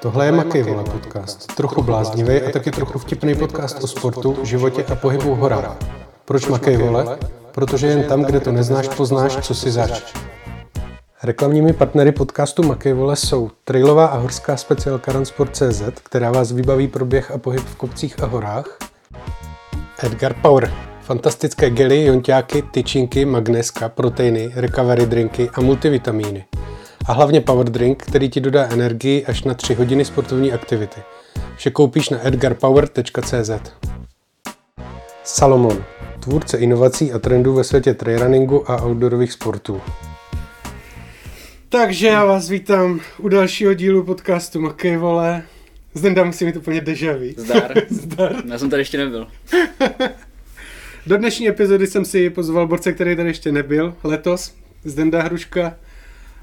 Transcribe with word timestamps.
Tohle 0.00 0.26
je 0.26 0.32
Makej 0.32 0.62
Vole 0.62 0.84
podcast. 0.84 1.54
Trochu 1.56 1.82
bláznivý 1.82 2.42
a 2.42 2.50
taky 2.50 2.70
trochu 2.70 2.98
vtipný 2.98 3.34
podcast 3.34 3.84
o 3.84 3.86
sportu, 3.86 4.36
životě 4.42 4.84
a 4.84 4.94
pohybu 4.94 5.34
v 5.34 5.38
horách. 5.38 5.76
Proč 6.24 6.46
Makej 6.46 6.76
Vole? 6.76 7.18
Protože 7.52 7.86
jen 7.86 8.04
tam, 8.04 8.22
kde 8.22 8.40
to 8.40 8.52
neznáš, 8.52 8.88
poznáš, 8.88 9.36
co 9.36 9.54
si 9.54 9.70
zač. 9.70 10.14
Reklamními 11.22 11.72
partnery 11.72 12.12
podcastu 12.12 12.62
Makej 12.62 12.92
Vole 12.92 13.16
jsou 13.16 13.50
trailová 13.64 14.06
a 14.06 14.18
horská 14.18 14.56
speciálka 14.56 15.12
Runsport.cz, 15.12 15.82
která 16.02 16.32
vás 16.32 16.52
vybaví 16.52 16.88
pro 16.88 17.04
běh 17.04 17.30
a 17.30 17.38
pohyb 17.38 17.62
v 17.62 17.76
kopcích 17.76 18.22
a 18.22 18.26
horách. 18.26 18.78
Edgar 20.02 20.34
Power. 20.42 20.72
Fantastické 21.02 21.70
gely, 21.70 22.04
jonťáky, 22.04 22.62
tyčinky, 22.62 23.24
magneska, 23.24 23.88
proteiny, 23.88 24.52
recovery 24.54 25.06
drinky 25.06 25.50
a 25.54 25.60
multivitamíny 25.60 26.44
a 27.08 27.12
hlavně 27.12 27.40
power 27.40 27.70
drink, 27.70 28.02
který 28.02 28.28
ti 28.28 28.40
dodá 28.40 28.68
energii 28.70 29.26
až 29.26 29.44
na 29.44 29.54
3 29.54 29.74
hodiny 29.74 30.04
sportovní 30.04 30.52
aktivity. 30.52 31.00
Vše 31.56 31.70
koupíš 31.70 32.08
na 32.08 32.26
edgarpower.cz 32.26 33.50
Salomon, 35.24 35.84
tvůrce 36.20 36.58
inovací 36.58 37.12
a 37.12 37.18
trendů 37.18 37.54
ve 37.54 37.64
světě 37.64 37.94
trailrunningu 37.94 38.70
a 38.70 38.82
outdoorových 38.82 39.32
sportů. 39.32 39.80
Takže 41.68 42.06
já 42.06 42.24
vás 42.24 42.48
vítám 42.48 43.00
u 43.18 43.28
dalšího 43.28 43.74
dílu 43.74 44.04
podcastu 44.04 44.60
Makej 44.60 44.96
vole. 44.96 45.42
Zdenda 45.94 46.24
musí 46.24 46.44
mít 46.44 46.56
úplně 46.56 46.80
deja 46.80 47.12
vu. 47.12 47.24
Zdar. 47.36 47.72
Zdar. 47.88 48.36
Já 48.48 48.58
jsem 48.58 48.70
tady 48.70 48.80
ještě 48.80 48.98
nebyl. 48.98 49.28
Do 51.06 51.16
dnešní 51.16 51.48
epizody 51.48 51.86
jsem 51.86 52.04
si 52.04 52.30
pozval 52.30 52.66
borce, 52.66 52.92
který 52.92 53.16
tady 53.16 53.28
ještě 53.28 53.52
nebyl 53.52 53.94
letos. 54.04 54.54
Zdenda 54.84 55.22
Hruška 55.22 55.76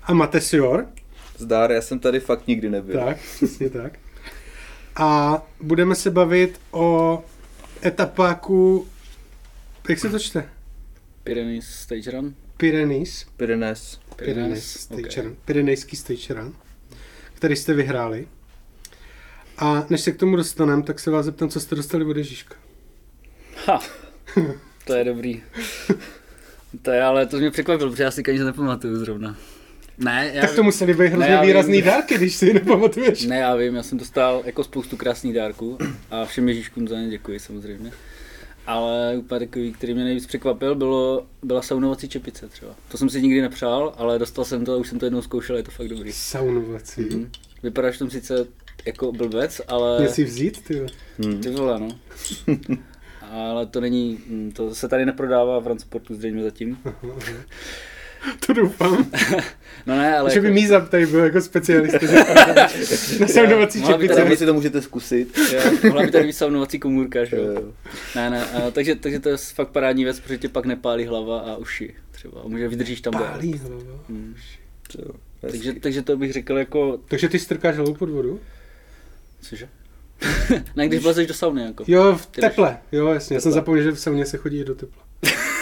a 0.06 0.14
Matesior. 0.14 0.88
Zdár, 1.38 1.72
já 1.72 1.82
jsem 1.82 2.00
tady 2.00 2.20
fakt 2.20 2.48
nikdy 2.48 2.70
nebyl. 2.70 3.00
Tak, 3.00 3.18
přesně 3.36 3.70
tak. 3.70 4.00
A 4.96 5.42
budeme 5.62 5.96
se 5.96 6.12
bavit 6.12 6.60
o 6.72 7.24
etapáku, 7.86 8.88
jak 9.90 10.00
se 10.00 10.10
to 10.10 10.20
čte? 10.20 10.50
Pyrenees 11.24 11.66
Stage 11.66 12.12
Run. 12.12 12.36
Pyrenees. 12.58 13.26
Pyrenees. 13.38 14.00
Pyrenees 14.16 14.66
Stage 14.66 15.08
okay. 15.08 15.24
Run. 15.24 15.36
Pyrenejský 15.46 15.96
Stage 15.96 16.34
Run, 16.34 16.56
který 17.34 17.56
jste 17.56 17.74
vyhráli. 17.74 18.28
A 19.58 19.86
než 19.90 20.02
se 20.02 20.12
k 20.12 20.18
tomu 20.18 20.36
dostaneme, 20.36 20.84
tak 20.84 21.00
se 21.00 21.12
vás 21.12 21.26
zeptám, 21.26 21.50
co 21.50 21.60
jste 21.60 21.76
dostali 21.76 22.06
od 22.06 22.18
Ježíška. 22.18 22.56
Ha, 23.66 23.82
to 24.86 24.94
je 24.94 25.04
dobrý. 25.04 25.44
To 26.82 26.92
je, 26.92 27.04
ale 27.04 27.26
to 27.26 27.38
mě 27.38 27.52
překvapilo, 27.52 27.90
protože 27.92 28.04
já 28.04 28.12
si 28.12 28.24
ani 28.28 28.40
nepamatuju 28.40 29.00
zrovna. 29.00 29.38
Ne, 29.98 30.32
já, 30.34 30.42
Tak 30.42 30.56
to 30.56 30.64
museli 30.64 30.94
být 30.94 31.08
hrozně 31.08 31.32
vím. 31.36 31.42
výrazný 31.42 31.82
dárky, 31.82 32.16
když 32.18 32.36
si 32.36 32.48
je 32.48 32.54
nepamatuješ. 32.54 33.26
ne, 33.26 33.38
já 33.38 33.56
vím, 33.56 33.76
já 33.76 33.84
jsem 33.84 33.98
dostal 33.98 34.42
jako 34.46 34.64
spoustu 34.64 34.98
krásných 34.98 35.34
dárků 35.34 35.78
a 36.12 36.26
všem 36.26 36.50
Ježíškům 36.50 36.88
za 36.88 37.00
ně 37.00 37.10
děkuji 37.10 37.40
samozřejmě. 37.40 37.92
Ale 38.68 39.14
úplně 39.18 39.40
takový, 39.40 39.74
který 39.74 39.94
mě 39.94 40.04
nejvíc 40.04 40.26
překvapil, 40.26 40.76
bylo, 40.76 41.26
byla 41.44 41.62
saunovací 41.62 42.10
čepice 42.10 42.48
třeba. 42.50 42.76
To 42.92 42.98
jsem 42.98 43.10
si 43.10 43.22
nikdy 43.22 43.42
nepřál, 43.42 43.94
ale 43.98 44.20
dostal 44.20 44.46
jsem 44.46 44.66
to 44.66 44.74
a 44.74 44.78
už 44.78 44.90
jsem 44.90 45.00
to 45.00 45.06
jednou 45.06 45.22
zkoušel, 45.22 45.58
je 45.58 45.64
to 45.64 45.72
fakt 45.72 45.88
dobrý. 45.88 46.12
Saunovací. 46.14 47.02
Mhm. 47.02 47.32
Vypadáš 47.64 47.96
v 47.96 48.00
tom 48.00 48.10
sice 48.10 48.46
jako 48.86 49.12
blbec, 49.12 49.62
ale... 49.68 50.00
Mě 50.00 50.10
si 50.10 50.24
vzít, 50.24 50.64
ty. 50.64 50.78
jo? 50.78 50.88
Hm. 51.26 51.42
Ty 51.42 51.50
vole, 51.50 51.80
no. 51.80 51.88
Ale 53.32 53.66
to 53.66 53.82
není, 53.82 54.20
to 54.54 54.76
se 54.76 54.88
tady 54.88 55.06
neprodává 55.06 55.60
v 55.60 55.64
transportu 55.64 56.16
zřejmě 56.16 56.44
zatím. 56.44 56.78
To 58.48 58.54
doufám. 58.54 59.12
No 59.86 59.98
ne, 59.98 60.18
ale... 60.18 60.32
Že 60.34 60.42
by 60.42 60.48
jako- 60.48 60.56
Míza 60.56 60.80
tady 60.86 61.06
byl 61.06 61.20
jako 61.20 61.42
specialista 61.42 62.00
že- 62.02 62.16
na 63.20 63.28
saunovací 63.28 63.80
Mohla 63.80 63.98
by 63.98 64.04
čepice. 64.04 64.16
tady 64.20 64.30
Vy 64.30 64.38
si 64.38 64.46
to 64.46 64.54
můžete 64.54 64.82
zkusit. 64.82 65.38
Jo, 65.54 65.60
mohla 65.84 66.02
by 66.06 66.12
tady 66.12 66.24
být 66.28 66.34
saunovací 66.34 66.80
komůrka, 66.80 67.26
že 67.26 67.36
jo? 67.36 67.74
Ne, 68.16 68.30
ne, 68.30 68.46
a, 68.46 68.72
takže, 68.72 68.96
takže 68.96 69.20
to 69.20 69.30
je 69.30 69.38
fakt 69.38 69.68
parádní 69.70 70.04
věc, 70.04 70.20
protože 70.20 70.38
tě 70.38 70.50
pak 70.50 70.66
nepálí 70.66 71.06
hlava 71.06 71.40
a 71.40 71.56
uši 71.58 71.94
třeba. 72.12 72.42
A 72.42 72.48
může 72.48 72.68
vydržíš 72.68 73.02
tam. 73.02 73.14
Pálí 73.14 73.58
hlava. 73.58 74.00
Hm. 74.10 74.36
Jo, 75.00 75.12
Takže, 75.42 75.74
takže 75.74 76.02
to 76.02 76.18
bych 76.18 76.34
řekl 76.34 76.58
jako, 76.58 77.00
Takže 77.08 77.30
ty 77.30 77.40
strkáš 77.40 77.76
hlavu 77.76 77.94
pod 77.94 78.10
vodu? 78.10 78.40
cože? 79.42 79.68
ne, 80.76 80.88
když 80.88 81.04
vlezeš 81.04 81.28
do 81.28 81.34
sauny 81.34 81.64
jako. 81.64 81.84
Jo, 81.88 82.16
v 82.16 82.26
teple. 82.26 82.78
Jo, 82.92 83.08
jasně. 83.08 83.36
Já 83.36 83.42
jsem 83.42 83.52
zapomněl, 83.52 83.84
že 83.84 83.92
v 83.92 84.00
sauně 84.00 84.26
se 84.26 84.38
chodí 84.38 84.64
do 84.64 84.76
tepla. 84.76 85.04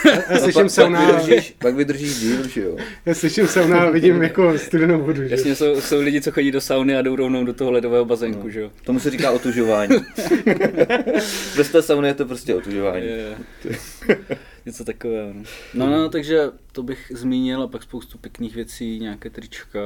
Já, 0.05 0.15
No, 0.33 0.39
slyším 0.39 0.53
pak, 0.53 0.63
pak, 0.63 0.71
sauna, 0.71 1.05
vydržíš, 1.11 1.55
pak 1.59 1.75
vydržíš 1.75 2.19
díl, 2.19 2.47
že 2.47 2.61
jo. 2.61 2.77
já 3.05 3.13
slyším 3.13 3.47
sauna 3.47 3.81
a 3.81 3.89
vidím 3.89 4.23
jako 4.23 4.57
studenou 4.57 5.01
vodu, 5.01 5.23
že? 5.23 5.29
Jasně, 5.35 5.55
jsou, 5.55 5.81
jsou 5.81 6.01
lidi, 6.01 6.21
co 6.21 6.31
chodí 6.31 6.51
do 6.51 6.61
sauny 6.61 6.97
a 6.97 7.01
jdou 7.01 7.15
rovnou 7.15 7.45
do 7.45 7.53
toho 7.53 7.71
ledového 7.71 8.05
bazénku, 8.05 8.43
No. 8.43 8.49
že 8.49 8.59
jo? 8.59 8.71
Tomu 8.83 8.99
se 8.99 9.09
říká 9.09 9.31
otužování. 9.31 9.95
Bez 11.57 11.69
té 11.71 11.81
sauny 11.81 12.07
je 12.07 12.13
to 12.13 12.25
prostě 12.25 12.55
otužování. 12.55 13.05
Je, 13.05 13.35
je. 13.67 14.17
Něco 14.65 14.85
takového. 14.85 15.33
No. 15.33 15.43
no, 15.73 15.89
no, 15.91 16.09
takže 16.09 16.41
to 16.71 16.83
bych 16.83 17.11
zmínil 17.15 17.61
a 17.63 17.67
pak 17.67 17.83
spoustu 17.83 18.17
pěkných 18.17 18.55
věcí, 18.55 18.99
nějaké 18.99 19.29
trička. 19.29 19.79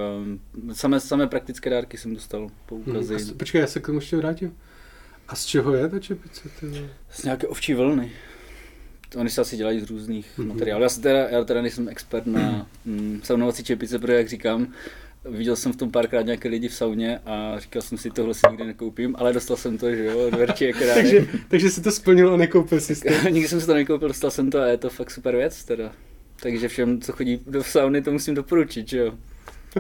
Samé, 0.74 1.00
samé 1.00 1.28
praktické 1.28 1.70
dárky 1.70 1.98
jsem 1.98 2.14
dostal, 2.14 2.40
Hmm, 2.42 2.50
poukazy. 2.66 3.16
a 3.16 3.20
s- 3.20 3.32
počkej, 3.32 3.62
já 3.62 3.68
se 3.68 3.80
k 3.80 3.86
tomu 3.86 3.98
ještě 3.98 4.18
vrátím. 4.18 4.58
A 5.28 5.36
z 5.36 5.46
čeho 5.46 5.74
je 5.76 5.90
ta 5.90 6.00
čepice? 6.00 6.50
Ty? 6.60 6.86
Z 7.12 7.24
nějaké 7.24 7.48
ovčí 7.48 7.74
vlny. 7.74 8.12
Oni 9.18 9.30
se 9.30 9.42
asi 9.42 9.58
dělají 9.58 9.80
z 9.80 9.90
různých 9.90 10.26
Mhm. 10.38 10.48
mm-hmm. 10.48 10.54
materiálů. 10.54 10.84
Já, 10.84 10.90
teda, 10.90 11.30
já 11.30 11.44
teda 11.44 11.62
nejsem 11.62 11.90
expert 11.90 12.26
na 12.26 12.68
mm, 12.86 13.20
saunovací 13.24 13.64
čepice, 13.64 14.00
protože 14.00 14.14
jak 14.18 14.30
říkám, 14.30 14.68
viděl 15.26 15.56
jsem 15.56 15.74
v 15.74 15.76
tom 15.76 15.92
párkrát 15.92 16.22
nějaké 16.22 16.50
lidi 16.50 16.68
v 16.68 16.74
sauně 16.74 17.20
a 17.26 17.60
říkal 17.60 17.82
jsem 17.82 17.98
si, 17.98 18.10
tohle 18.12 18.34
si 18.34 18.42
nikdy 18.50 18.66
nekoupím, 18.66 19.16
ale 19.20 19.34
dostal 19.34 19.58
jsem 19.58 19.78
to, 19.78 19.96
že 19.96 20.06
jo, 20.06 20.28
od 20.28 20.34
Verči 20.34 20.74
takže, 20.94 21.28
takže 21.48 21.70
si 21.70 21.82
to 21.82 21.92
splnil 21.92 22.34
a 22.34 22.38
nekoupil 22.38 22.82
si 22.82 22.96
to. 22.96 23.30
Nikdy 23.30 23.48
jsem 23.48 23.62
si 23.62 23.66
to 23.68 23.74
nekoupil, 23.74 24.08
dostal 24.08 24.32
jsem 24.32 24.52
to 24.52 24.60
a 24.60 24.66
je 24.66 24.78
to 24.78 24.90
fakt 24.90 25.12
super 25.12 25.36
věc 25.36 25.64
teda. 25.64 25.92
Takže 26.42 26.68
všem, 26.68 27.02
co 27.02 27.12
chodí 27.12 27.40
do 27.48 27.64
sauny, 27.64 28.02
to 28.02 28.12
musím 28.12 28.36
doporučit, 28.36 28.90
že 28.90 28.98
jo. 28.98 29.14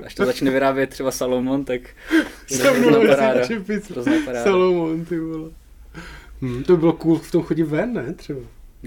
Až 0.06 0.16
to 0.16 0.26
začne 0.26 0.52
vyrábět 0.52 0.90
třeba 0.90 1.12
Salomon, 1.12 1.66
tak 1.66 1.82
je 2.52 2.58
to 2.58 2.64
hrozná 2.74 3.00
paráda. 3.00 3.16
Saunovací 3.18 3.48
čepice. 3.54 3.94
Hrozná 3.94 4.14
paráda. 4.26 4.44
Salomon, 4.44 5.06
ty 5.06 5.20
vole. 5.20 5.50
Hmm, 6.42 6.64
to 6.64 6.74
by 6.74 6.80
bylo 6.80 6.94
cool 6.94 7.18
v 7.20 7.32
tom 7.32 7.44
chodit 7.44 7.64
ven, 7.64 7.94
ne? 7.94 8.14
Třeba. 8.14 8.40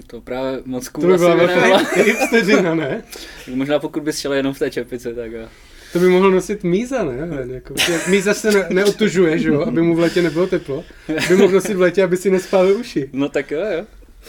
To 0.07 0.21
právě 0.21 0.61
moc 0.65 0.87
cool 0.87 1.01
To 1.01 1.11
by 1.11 1.17
byla 1.17 1.35
velká 1.35 1.77
hipsteřina, 1.95 2.75
ne? 2.75 3.03
Možná 3.53 3.79
pokud 3.79 4.03
bys 4.03 4.19
šel 4.19 4.33
jenom 4.33 4.53
v 4.53 4.59
té 4.59 4.71
čepici, 4.71 5.13
tak 5.13 5.31
jo. 5.31 5.47
To 5.93 5.99
by 5.99 6.07
mohl 6.09 6.31
nosit 6.31 6.63
Míza, 6.63 7.03
ne? 7.03 7.25
Ven, 7.25 7.51
Jako, 7.51 7.73
jak 7.91 8.07
Míza 8.07 8.33
se 8.33 8.51
ne, 8.51 8.67
neotužuje, 8.69 9.37
že 9.39 9.49
jo? 9.49 9.61
Aby 9.61 9.81
mu 9.81 9.95
v 9.95 9.99
létě 9.99 10.21
nebylo 10.21 10.47
teplo. 10.47 10.83
By 11.29 11.35
mohl 11.35 11.53
nosit 11.53 11.73
v 11.73 11.81
létě, 11.81 12.03
aby 12.03 12.17
si 12.17 12.29
nespálil 12.31 12.77
uši. 12.77 13.09
No 13.13 13.29
tak 13.29 13.51
jo, 13.51 13.59
jo. 13.59 13.85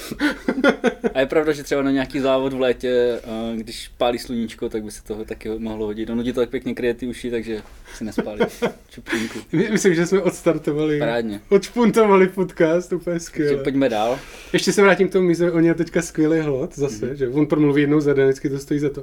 A 1.14 1.20
je 1.20 1.26
pravda, 1.26 1.52
že 1.52 1.62
třeba 1.62 1.82
na 1.82 1.90
nějaký 1.90 2.20
závod 2.20 2.52
v 2.52 2.60
létě, 2.60 3.20
když 3.56 3.88
pálí 3.98 4.18
sluníčko, 4.18 4.68
tak 4.68 4.82
by 4.84 4.90
se 4.90 5.02
toho 5.04 5.24
taky 5.24 5.48
mohlo 5.58 5.86
hodit. 5.86 6.10
Ono 6.10 6.22
ti 6.22 6.32
to 6.32 6.40
tak 6.40 6.50
pěkně 6.50 6.74
kryje 6.74 6.94
ty 6.94 7.06
uši, 7.06 7.30
takže 7.30 7.62
si 7.94 8.04
nespálí 8.04 8.40
čupínku. 8.88 9.38
My- 9.52 9.68
Myslím, 9.70 9.94
že 9.94 10.06
jsme 10.06 10.20
odstartovali. 10.22 10.98
Parádně. 10.98 11.40
Odšpuntovali 11.48 12.28
podcast, 12.28 12.92
úplně 12.92 13.14
Takže 13.14 13.24
skvěle. 13.26 13.62
pojďme 13.62 13.88
dál. 13.88 14.18
Ještě 14.52 14.72
se 14.72 14.82
vrátím 14.82 15.08
k 15.08 15.12
tomu 15.12 15.26
Míze, 15.28 15.52
on 15.52 15.60
měl 15.60 15.74
teďka 15.74 16.02
skvělý 16.02 16.38
hlad 16.40 16.76
zase, 16.78 17.06
Mhm. 17.06 17.14
mm-hmm. 17.14 17.18
že 17.18 17.28
on 17.28 17.46
promluví 17.46 17.82
jednou 17.82 18.00
za 18.00 18.14
den, 18.14 18.26
vždycky 18.28 18.50
to 18.50 18.58
stojí 18.58 18.80
za 18.80 18.90
to. 18.90 19.00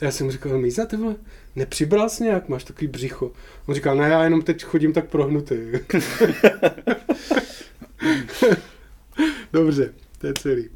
A 0.00 0.04
já 0.04 0.10
jsem 0.10 0.26
mu 0.26 0.30
říkal, 0.32 0.58
Míza, 0.58 0.86
ty 0.86 0.96
vole, 0.96 1.14
nepřibral 1.56 2.08
jsi 2.08 2.24
nějak, 2.24 2.48
máš 2.48 2.64
takový 2.64 2.86
břicho. 2.86 3.32
On 3.66 3.74
říkal, 3.74 3.96
ne, 3.96 4.08
já 4.08 4.24
jenom 4.24 4.42
teď 4.42 4.64
chodím 4.64 4.92
tak 4.92 5.04
prohnutý. 5.08 5.54
Dobře, 9.52 9.92
to 10.24 10.28
je 10.28 10.34
celý. 10.34 10.68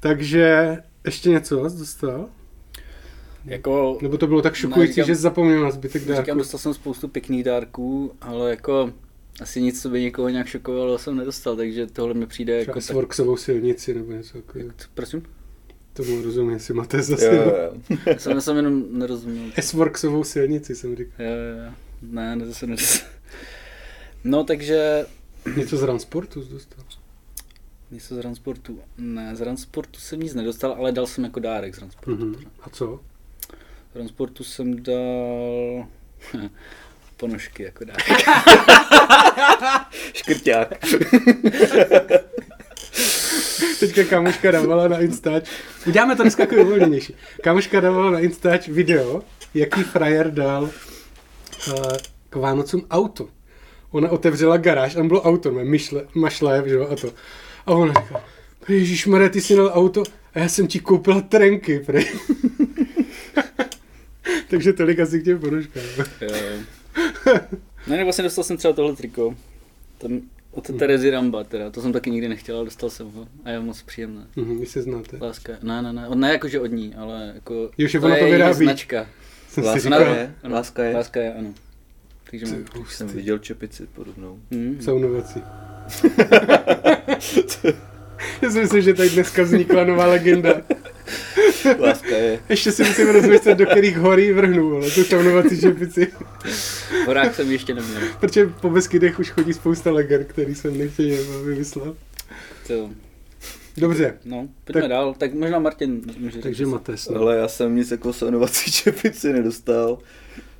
Takže 0.00 0.76
ještě 1.04 1.30
něco 1.30 1.70
jsi 1.70 1.78
dostal? 1.78 2.28
Jako, 3.44 3.98
Nebo 4.02 4.18
to 4.18 4.26
bylo 4.26 4.42
tak 4.42 4.54
šokující, 4.54 4.92
říkám- 4.92 5.06
že 5.06 5.16
jsi 5.16 5.22
zapomněl 5.22 5.60
na 5.62 5.70
zbytek 5.70 6.02
říkám, 6.02 6.16
dárku? 6.16 6.34
dostal 6.38 6.58
jsem 6.58 6.74
spoustu 6.74 7.08
pěkných 7.08 7.44
dárků, 7.44 8.12
ale 8.20 8.50
jako 8.50 8.92
asi 9.42 9.62
nic, 9.62 9.82
co 9.82 9.88
by 9.88 10.02
někoho 10.02 10.28
nějak 10.28 10.46
šokovalo, 10.46 10.98
jsem 10.98 11.16
nedostal, 11.16 11.56
takže 11.56 11.86
tohle 11.86 12.14
mi 12.14 12.26
přijde 12.26 12.60
Třeba 12.60 12.70
jako 12.72 12.80
s 12.80 12.90
Worksovou 12.90 13.36
silnici 13.36 13.94
nebo 13.94 14.12
něco 14.12 14.38
takového. 14.42 14.70
Prosím? 14.94 15.22
Tomu 15.92 16.22
rozumím, 16.22 16.50
jestli 16.50 16.74
máte 16.74 17.02
zase. 17.02 17.26
Jo, 17.26 17.32
jo. 17.42 17.96
Já 18.06 18.18
jsem, 18.18 18.32
já 18.32 18.40
jsem 18.40 18.56
jenom 18.56 18.84
nerozuměl. 18.98 19.44
S-Worksovou 19.56 20.24
silnici 20.24 20.74
jsem 20.74 20.96
říkal. 20.96 21.26
Jo, 21.26 21.32
jo, 21.32 21.64
jo. 21.66 21.72
Ne, 22.02 22.36
ne, 22.36 22.46
zase 22.46 22.66
nedostal. 22.66 23.08
No, 24.24 24.44
takže 24.44 25.06
Něco 25.56 25.76
z 25.76 25.80
transportu 25.80 26.44
dostal. 26.52 26.84
Něco 27.92 28.14
z 28.14 28.18
transportu. 28.20 28.80
Ne, 28.98 29.36
z 29.36 29.38
transportu 29.38 30.00
jsem 30.00 30.20
nic 30.20 30.34
nedostal, 30.34 30.74
ale 30.78 30.92
dal 30.92 31.06
jsem 31.06 31.24
jako 31.24 31.40
dárek 31.40 31.74
z 31.74 31.78
transportu. 31.78 32.24
Mhm. 32.24 32.34
A 32.62 32.70
co? 32.70 33.00
Z 33.90 33.92
transportu 33.92 34.44
jsem 34.44 34.82
dal 34.82 35.86
ponožky 37.16 37.62
jako 37.62 37.84
dárek. 37.84 38.04
Škrťák. 40.14 40.74
Teďka 43.80 44.04
kámoška 44.04 44.50
dávala 44.50 44.88
na 44.88 44.98
Instač. 45.00 45.50
Uděláme 45.86 46.16
to 46.16 46.22
dneska 46.22 46.42
jako 46.42 46.56
uvolněnější. 46.56 47.14
Kámoška 47.42 47.80
dávala 47.80 48.10
na 48.10 48.18
Instač 48.18 48.68
video, 48.68 49.22
jaký 49.54 49.82
frajer 49.82 50.30
dal 50.30 50.62
uh, 50.62 50.70
k 52.30 52.36
Vánocům 52.36 52.86
auto. 52.90 53.28
ona 53.90 54.10
otevřela 54.10 54.56
garáž, 54.56 54.94
tam 54.94 55.08
bylo 55.08 55.22
auto, 55.22 55.50
mé 55.52 55.64
myšle, 55.64 56.06
mašle, 56.14 56.62
že 56.66 56.74
jo, 56.74 56.88
a 56.92 56.96
to. 56.96 57.12
A 57.66 57.72
ona 57.72 57.92
říká, 58.02 58.24
Ježíš 58.68 59.08
ty 59.30 59.40
si 59.40 59.56
dal 59.56 59.70
auto 59.74 60.02
a 60.34 60.38
já 60.38 60.48
jsem 60.48 60.66
ti 60.66 60.80
koupila 60.80 61.20
trenky, 61.20 61.78
prej. 61.78 62.06
Takže 64.50 64.72
tolik 64.72 65.00
asi 65.00 65.20
k 65.20 65.24
těm 65.24 65.38
ponožkám. 65.38 65.82
Jo. 66.20 66.30
Ne, 67.86 68.04
vlastně 68.04 68.24
dostal 68.24 68.44
jsem 68.44 68.56
třeba 68.56 68.74
tohle 68.74 68.96
triko. 68.96 69.34
Tam 69.98 70.20
od 70.50 70.68
Hmm. 70.68 70.78
Terezy 70.78 71.10
Ramba 71.10 71.44
teda, 71.44 71.70
to 71.70 71.82
jsem 71.82 71.92
taky 71.92 72.10
nikdy 72.10 72.28
nechtěl, 72.28 72.56
ale 72.56 72.64
dostal 72.64 72.90
jsem 72.90 73.10
ho. 73.10 73.28
A 73.44 73.50
je 73.50 73.60
moc 73.60 73.82
příjemné. 73.82 74.26
Mhm, 74.36 74.60
vy 74.60 74.66
se 74.66 74.82
znáte. 74.82 75.18
Láska, 75.20 75.52
ne, 75.62 75.82
ne, 75.82 75.92
ne, 75.92 76.08
ne 76.14 76.32
jakože 76.32 76.60
od 76.60 76.66
ní, 76.66 76.94
ale 76.94 77.32
jako... 77.34 77.70
Jo, 77.78 77.88
že 77.88 78.00
to 78.00 78.06
ona 78.06 78.14
to 78.14 78.18
je 78.20 78.24
její 78.26 78.32
vyrábí. 78.32 78.64
značka. 78.64 79.06
Jsem 79.48 79.64
Láska 79.64 79.80
říkal, 79.80 80.00
je, 80.00 80.34
ano, 80.42 80.54
láska 80.54 80.84
je. 80.84 80.96
Láska 80.96 81.20
je, 81.20 81.34
ano. 81.34 81.54
Takže 82.30 82.46
mám... 82.46 82.64
Už 82.80 82.94
jsem 82.94 83.08
viděl 83.08 83.38
čepici 83.38 83.86
podobnou. 83.86 84.38
Mm, 84.50 84.78
saunovací. 84.80 85.42
Já 88.42 88.50
si 88.50 88.60
myslím, 88.60 88.82
že 88.82 88.94
tady 88.94 89.10
dneska 89.10 89.42
vznikla 89.42 89.84
nová 89.84 90.06
legenda. 90.06 90.54
Láska 91.78 92.16
je. 92.16 92.38
Ještě 92.48 92.72
si 92.72 92.84
musím 92.84 93.08
rozmyslet, 93.10 93.58
do 93.58 93.66
kterých 93.66 93.96
horí 93.96 94.32
vrhnu, 94.32 94.76
ale 94.76 94.90
tu 94.90 95.04
saunovací 95.04 95.60
čepici. 95.60 96.06
v 97.04 97.06
horách 97.06 97.34
jsem 97.34 97.50
ještě 97.52 97.74
neměl. 97.74 98.00
Protože 98.20 98.46
po 98.46 98.70
Beskydech 98.70 99.18
už 99.18 99.30
chodí 99.30 99.52
spousta 99.52 99.90
legend, 99.90 100.26
který 100.26 100.54
jsem 100.54 100.78
nechtěl 100.78 101.42
vymyslel. 101.44 101.96
To, 102.66 102.90
Dobře, 103.76 104.14
no, 104.24 104.48
pojďme 104.64 104.80
Tak- 104.82 104.90
dál. 104.90 105.14
Tak 105.18 105.34
možná 105.34 105.58
Martin 105.58 106.00
může 106.18 106.30
říct. 106.32 106.42
takže 106.42 106.66
Mates. 106.66 107.08
No. 107.08 107.20
Ale 107.20 107.36
já 107.36 107.48
jsem 107.48 107.76
nic 107.76 107.90
jako 107.90 108.12
saunovací 108.12 108.72
čepici 108.72 109.32
nedostal. 109.32 109.98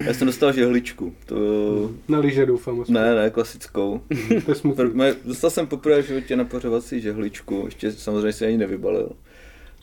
Já 0.06 0.14
jsem 0.14 0.26
dostal 0.26 0.52
žehličku. 0.52 1.14
To... 1.26 1.90
Na 2.08 2.18
lyže 2.18 2.46
doufám. 2.46 2.80
aspoň. 2.80 2.94
Ne, 2.94 3.14
ne, 3.14 3.30
klasickou. 3.30 4.00
To 4.44 4.50
je 4.50 4.54
smutný. 4.54 4.84
Dostal 5.24 5.50
jsem 5.50 5.66
poprvé 5.66 6.02
v 6.02 6.06
životě 6.06 6.36
na 6.36 6.44
pořovací 6.44 7.00
žehličku, 7.00 7.62
ještě 7.64 7.92
samozřejmě 7.92 8.32
si 8.32 8.46
ani 8.46 8.56
nevybalil, 8.56 9.10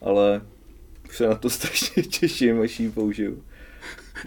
ale 0.02 0.42
už 1.10 1.18
se 1.18 1.28
na 1.28 1.36
to 1.36 1.50
strašně 1.50 2.04
těším, 2.04 2.62
až 2.62 2.80
ji 2.80 2.90
použiju. 2.90 3.44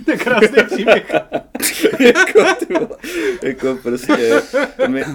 To 0.04 0.10
je 0.10 0.16
krásný 0.16 0.64
příběh. 0.66 1.10
jako, 2.00 2.44
ty 2.58 2.74
vole, 2.74 2.96
jako 3.42 3.78
prostě, 3.82 4.12
je, 4.12 4.42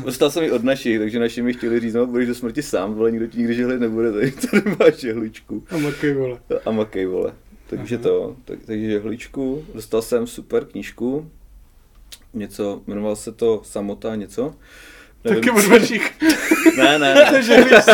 dostal 0.05 0.31
jsem 0.31 0.43
ji 0.43 0.51
od 0.51 0.63
našich, 0.63 0.99
takže 0.99 1.19
naši 1.19 1.41
mi 1.41 1.53
chtěli 1.53 1.79
říct, 1.79 1.93
no 1.93 2.07
budeš 2.07 2.27
do 2.27 2.35
smrti 2.35 2.61
sám, 2.63 2.99
ale 2.99 3.11
nikdo 3.11 3.27
ti 3.27 3.37
nikdy 3.37 3.53
žehlit 3.53 3.79
nebude, 3.79 4.11
tady 4.11 4.31
tady 4.31 4.61
máš 4.79 4.95
žehličku. 4.95 5.63
A 5.69 5.77
makej, 5.77 6.13
vole. 6.13 6.39
A 6.65 6.71
makej, 6.71 7.05
vole. 7.05 7.33
Takže 7.69 7.95
Aha. 7.95 8.03
to, 8.03 8.35
tak, 8.45 8.59
takže 8.65 8.89
žehličku, 8.89 9.65
dostal 9.73 10.01
jsem 10.01 10.27
super 10.27 10.65
knížku, 10.65 11.31
něco, 12.33 12.81
jmenoval 12.87 13.15
se 13.15 13.31
to 13.31 13.61
Samota 13.63 14.15
něco. 14.15 14.55
Taky 15.23 15.51
od 15.51 15.65
vašich. 15.65 16.13
Ne, 16.77 16.99
ne, 16.99 17.15
ne. 17.31 17.81
Se. 17.81 17.93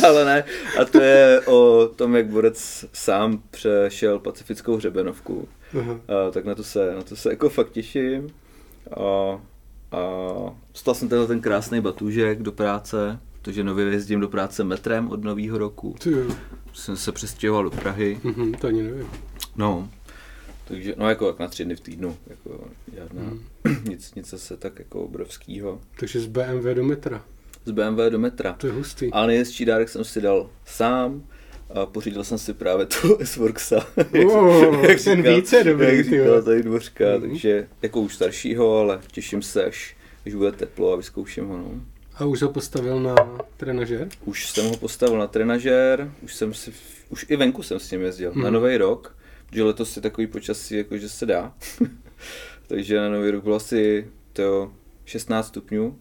Ale 0.06 0.24
ne. 0.24 0.44
A 0.80 0.84
to 0.84 1.00
je 1.00 1.40
o 1.40 1.90
tom, 1.96 2.16
jak 2.16 2.26
borec 2.26 2.84
sám 2.92 3.42
přešel 3.50 4.18
pacifickou 4.18 4.76
hřebenovku. 4.76 5.48
Aha. 5.80 6.00
A, 6.08 6.30
tak 6.30 6.44
na 6.44 6.54
to 6.54 6.64
se, 6.64 6.94
na 6.94 7.02
to 7.02 7.16
se 7.16 7.30
jako 7.30 7.48
fakt 7.48 7.70
těším. 7.70 8.28
A, 8.96 9.40
a 9.96 10.00
dostal 10.72 10.94
jsem 10.94 11.08
tenhle 11.08 11.26
ten 11.26 11.40
krásný 11.40 11.80
batůžek 11.80 12.42
do 12.42 12.52
práce, 12.52 13.18
protože 13.42 13.64
nově 13.64 13.86
jezdím 13.86 14.20
do 14.20 14.28
práce 14.28 14.64
metrem 14.64 15.10
od 15.10 15.24
nového 15.24 15.58
roku. 15.58 15.94
Ty 16.02 16.10
jo. 16.10 16.18
Jsem 16.72 16.96
se 16.96 17.12
přestěhoval 17.12 17.64
do 17.64 17.70
Prahy. 17.70 18.20
Mhm, 18.24 18.52
to 18.54 18.66
ani 18.66 18.82
nevím. 18.82 19.08
No. 19.56 19.88
Takže, 20.68 20.94
no 20.98 21.08
jako 21.08 21.26
jak 21.26 21.38
na 21.38 21.48
tři 21.48 21.64
dny 21.64 21.76
v 21.76 21.80
týdnu, 21.80 22.16
jako 22.26 22.64
žádná, 22.96 23.22
Mhm. 23.22 23.40
nic, 23.88 24.14
nic 24.14 24.30
zase 24.30 24.56
tak 24.56 24.78
jako 24.78 25.00
obrovskýho. 25.04 25.80
Takže 26.00 26.20
z 26.20 26.26
BMW 26.26 26.74
do 26.74 26.84
metra. 26.84 27.24
Z 27.64 27.70
BMW 27.70 28.10
do 28.10 28.18
metra. 28.18 28.52
To 28.52 28.66
je 28.66 28.72
hustý. 28.72 29.10
Ale 29.12 29.26
nejhezčí 29.26 29.64
dárek 29.64 29.88
jsem 29.88 30.04
si 30.04 30.20
dal 30.20 30.50
sám. 30.64 31.22
A 31.74 31.86
pořídil 31.86 32.24
jsem 32.24 32.38
si 32.38 32.54
právě 32.54 32.86
tu 32.86 33.18
S-Worksa. 33.20 33.86
Oh, 34.26 34.86
ten 35.04 35.22
více 35.34 35.56
je 35.56 35.64
dobrý, 35.64 35.86
Jak 35.96 36.04
říkala 36.04 36.42
tady 36.42 36.62
dvořka, 36.62 37.04
Mhm. 37.18 37.20
takže 37.20 37.68
jako 37.82 38.00
už 38.00 38.14
staršího, 38.14 38.78
ale 38.78 39.00
těším 39.12 39.42
se, 39.42 39.64
až, 39.64 39.96
až 40.26 40.34
bude 40.34 40.52
teplo 40.52 40.92
a 40.92 40.96
vyzkouším 40.96 41.46
ho. 41.46 41.56
No. 41.58 41.80
A 42.20 42.24
už 42.24 42.42
ho 42.42 42.48
postavil 42.48 43.00
na 43.00 43.14
trenažer? 43.56 44.08
Už 44.24 44.50
jsem 44.50 44.66
ho 44.66 44.76
postavil 44.76 45.18
na 45.18 45.26
trenažér, 45.26 46.10
už 46.22 46.34
jsem 46.34 46.54
si, 46.54 46.72
už 47.08 47.26
i 47.28 47.36
venku 47.36 47.62
jsem 47.62 47.78
s 47.80 47.90
ním 47.90 48.02
jezdil, 48.02 48.30
Mhm. 48.34 48.42
na 48.44 48.50
nový 48.50 48.76
rok, 48.76 49.16
protože 49.48 49.62
letos 49.64 49.96
je 49.96 50.02
takový 50.02 50.26
počasí, 50.26 50.76
jako 50.76 50.96
že 50.98 51.08
se 51.08 51.26
dá. 51.26 51.52
takže 52.66 52.96
na 53.00 53.08
nový 53.08 53.30
rok 53.30 53.44
bylo 53.44 53.56
asi 53.56 54.06
to 54.32 54.72
16 55.04 55.46
stupňů, 55.46 55.98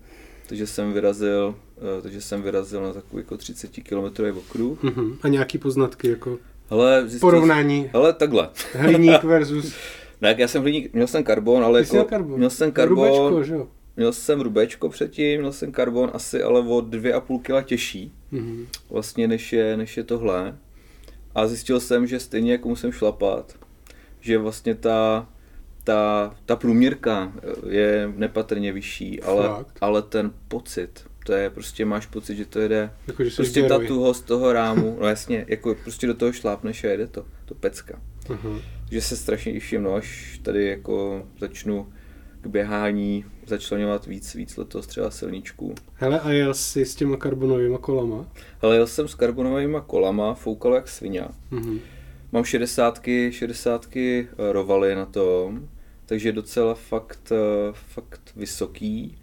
takže 0.48 0.68
jsem 0.68 0.94
vyrazil, 0.94 1.56
eh, 1.78 2.02
takže 2.02 2.22
jsem 2.22 2.42
vyrazil 2.42 2.82
na 2.82 2.94
takový 2.94 3.22
jako 3.22 3.38
30 3.38 3.82
km 3.84 4.38
okruh. 4.38 4.84
Mhm. 4.84 5.18
A 5.22 5.28
nějaký 5.28 5.58
poznatky, 5.58 6.10
jako 6.10 6.38
Hele, 6.70 7.02
zjistil, 7.02 7.20
porovnání 7.20 7.90
Hele, 7.94 8.14
takhle. 8.14 8.50
hliník 8.74 9.24
versus 9.24 9.74
Ne, 10.22 10.30
jak 10.30 10.40
já 10.40 10.48
jsem 10.48 10.62
hliník, 10.62 10.94
měl 10.94 11.08
jsem 11.08 11.24
karbon, 11.24 11.64
ale 11.64 11.80
Ty 11.82 11.86
jako, 11.86 11.96
měl 11.96 12.06
karbon. 12.06 12.38
měl 12.38 12.50
jsem 12.50 12.72
karbon, 12.72 13.08
Rubečko, 13.08 13.44
že 13.44 13.54
jo? 13.54 13.68
Měl 14.00 14.14
jsem 14.14 14.42
rubečko 14.42 14.90
předtím, 14.90 15.40
měl 15.40 15.52
jsem 15.52 15.72
karbon 15.72 16.12
asi 16.14 16.44
ale 16.44 16.60
o 16.60 16.82
2,5 16.82 17.40
kg 17.42 17.66
těžší, 17.68 18.14
Mhm. 18.32 18.68
vlastně 18.90 19.28
než 19.28 19.54
je, 19.54 19.78
než 19.78 19.98
je 19.98 20.04
tohle. 20.04 20.58
A 21.36 21.48
zjistil 21.48 21.80
jsem, 21.80 22.08
že 22.08 22.20
stejně 22.20 22.52
jako 22.52 22.70
musím 22.70 22.92
šlapat, 22.92 23.56
že 24.20 24.38
vlastně 24.38 24.76
ta, 24.76 25.30
ta, 25.84 26.36
ta 26.46 26.56
průměrka 26.56 27.34
je 27.70 28.14
nepatrně 28.16 28.74
vyšší, 28.74 29.22
ale, 29.22 29.48
Fakt? 29.48 29.78
ale 29.82 30.02
ten 30.02 30.32
pocit, 30.48 31.04
to 31.26 31.34
je 31.34 31.50
prostě 31.50 31.86
máš 31.86 32.06
pocit, 32.06 32.36
že 32.36 32.46
to 32.46 32.60
jede 32.60 32.92
Jako, 33.08 33.24
že 33.24 33.36
prostě 33.36 33.64
ta 33.64 33.80
tuhost 33.88 34.26
toho 34.26 34.54
rámu, 34.54 34.98
no 35.02 35.08
jasně, 35.08 35.46
jako 35.48 35.76
prostě 35.84 36.08
do 36.08 36.14
toho 36.14 36.34
šlápneš 36.34 36.84
a 36.84 36.88
jede 36.88 37.08
to, 37.08 37.26
to 37.46 37.56
pecka. 37.56 38.02
Aha. 38.30 38.60
že 38.92 39.02
se 39.02 39.18
strašně 39.18 39.54
těším, 39.54 39.84
no, 39.84 39.94
až 39.96 40.40
tady 40.44 40.66
jako 40.68 41.28
začnu 41.40 41.94
k 42.42 42.48
běhání 42.48 43.26
začlenovat 43.48 44.06
víc, 44.06 44.36
víc 44.36 44.58
letos 44.58 44.88
třeba 44.88 45.12
silničku. 45.12 45.76
Hele, 45.94 46.20
a 46.20 46.32
jel 46.32 46.54
jsi 46.54 46.86
s 46.86 46.96
těma 46.96 47.18
karbonovými 47.18 47.78
kolama? 47.82 48.26
Ale 48.62 48.76
jel 48.76 48.88
jsem 48.88 49.08
s 49.08 49.16
karbonovými 49.16 49.78
kolama, 49.88 50.34
foukal 50.34 50.74
jak 50.74 50.88
svině. 50.88 51.24
Mhm. 51.52 51.80
Mám 52.32 52.44
šedesátky, 52.44 53.32
šedesátky 53.34 54.28
eh, 54.32 54.52
rovaly 54.52 54.96
na 54.96 55.06
tom, 55.06 55.70
takže 56.06 56.32
docela 56.32 56.74
fakt, 56.74 57.32
eh, 57.32 57.74
fakt 57.74 58.22
vysoký. 58.36 59.18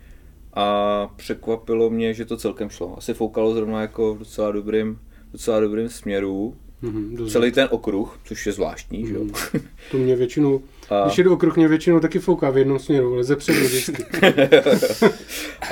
A 0.53 1.07
překvapilo 1.17 1.91
mě, 1.91 2.15
že 2.15 2.25
to 2.25 2.37
celkem 2.37 2.71
šlo. 2.71 2.99
Asi 2.99 3.15
foukalo 3.15 3.55
zrovna 3.55 3.81
jako 3.81 4.15
v 4.15 4.19
docela 4.19 4.53
dobrým, 4.53 4.99
docela 5.33 5.61
dobrým 5.61 5.89
směru. 5.89 6.57
Mhm, 6.83 7.17
dost 7.17 7.33
Celý 7.33 7.53
ten 7.53 7.69
okruh, 7.71 8.21
což 8.25 8.47
je 8.47 8.53
zvláštní, 8.53 9.07
že 9.07 9.15
jo. 9.15 9.25
Mhm. 9.25 9.35
To 9.91 9.97
mě 9.99 10.17
většinou, 10.17 10.63
A- 10.91 11.05
když 11.07 11.19
jedu 11.19 11.33
okruh, 11.33 11.57
mě 11.57 11.69
většinou 11.69 12.01
taky 12.01 12.19
fouká 12.19 12.51
v 12.51 12.59
jednom 12.59 12.79
směru, 12.79 13.15
ale 13.15 13.25
ze 13.25 13.37
předu 13.37 13.61
vždycky. 13.61 14.05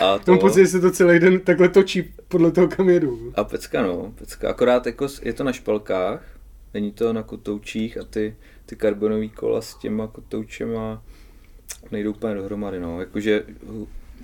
A 0.01 0.21
Mám 0.29 0.39
pocit, 0.39 0.61
že 0.61 0.67
se 0.67 0.81
to 0.81 0.91
celý 0.91 1.19
den 1.19 1.41
takhle 1.41 1.69
točí 1.69 2.15
podle 2.29 2.51
toho, 2.53 2.69
kam 2.69 2.89
jedu. 2.89 3.33
A 3.35 3.45
pecka 3.45 3.83
no, 3.83 4.13
pecka. 4.19 4.51
Akorát 4.51 4.87
jako 4.87 5.07
je 5.23 5.33
to 5.33 5.45
na 5.45 5.53
špalkách, 5.53 6.23
není 6.75 6.93
to 6.93 7.13
na 7.13 7.23
kotoučích 7.23 7.99
a 7.99 8.05
ty, 8.05 8.37
ty 8.67 8.77
karbonové 8.77 9.29
kola 9.29 9.61
s 9.61 9.75
těma 9.75 10.07
kotoučema 10.07 11.03
nejdou 11.91 12.11
úplně 12.11 12.35
dohromady, 12.35 12.81
no. 12.81 13.01
Jakože, 13.01 13.43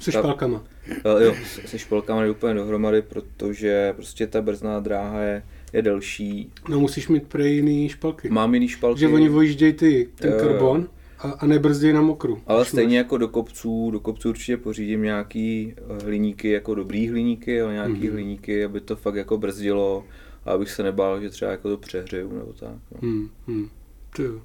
Se 0.00 0.12
Ta- 0.12 0.18
špalkama. 0.18 0.62
eh, 0.90 1.25
jo, 1.25 1.35
se- 1.54 1.68
se 1.68 1.78
špalkama 1.78 2.20
nejdou 2.20 2.35
úplně 2.35 2.54
dohromady, 2.54 3.02
protože 3.02 3.92
prostě 3.97 4.26
ta 4.26 4.42
brzná 4.42 4.80
dráha 4.80 5.20
je, 5.20 5.42
je 5.72 5.82
delší. 5.82 6.52
No 6.68 6.80
musíš 6.80 7.08
mít 7.08 7.26
prej 7.26 7.54
jiný 7.56 7.88
špalky. 7.88 8.28
Mám 8.30 8.54
jiný 8.54 8.68
špalky, 8.68 9.00
Že 9.00 9.08
oni 9.08 9.28
vojíždějí 9.28 9.72
ty, 9.72 10.08
ten 10.14 10.32
jo. 10.32 10.38
karbon 10.40 10.88
a, 11.18 11.30
a 11.30 11.46
nebrzdějí 11.46 11.92
na 11.92 12.00
mokru. 12.02 12.42
ale 12.46 12.64
stejně 12.64 12.96
máš- 12.98 13.04
jako 13.04 13.18
do 13.18 13.28
kopců, 13.28 13.90
do 13.90 14.00
kopců 14.00 14.28
určitě 14.28 14.56
pořídím 14.56 15.02
nějaký 15.02 15.74
eh, 15.76 16.04
hliníky, 16.04 16.50
jako 16.50 16.74
dobrý 16.74 17.08
hliníky, 17.08 17.62
ale 17.62 17.72
nějaký 17.72 17.92
Mhm. 18.04 18.12
hliníky, 18.12 18.64
aby 18.64 18.80
to 18.80 18.96
fakt 18.96 19.14
jako 19.14 19.38
brzdilo 19.38 20.04
a 20.44 20.50
abych 20.52 20.70
se 20.70 20.82
nebál, 20.82 21.20
že 21.20 21.30
třeba 21.30 21.50
jako 21.50 21.68
to 21.68 21.76
přehřeju 21.76 22.32
nebo 22.32 22.52
tak. 22.52 22.68
No. 22.70 22.98
Hmm, 23.02 23.28
hmm. 23.46 23.68
Ty 24.16 24.22
jo. 24.22 24.40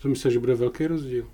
Jsem 0.00 0.10
myslel, 0.10 0.30
že 0.30 0.38
bude 0.38 0.54
velký 0.54 0.86
rozdíl. 0.86 1.24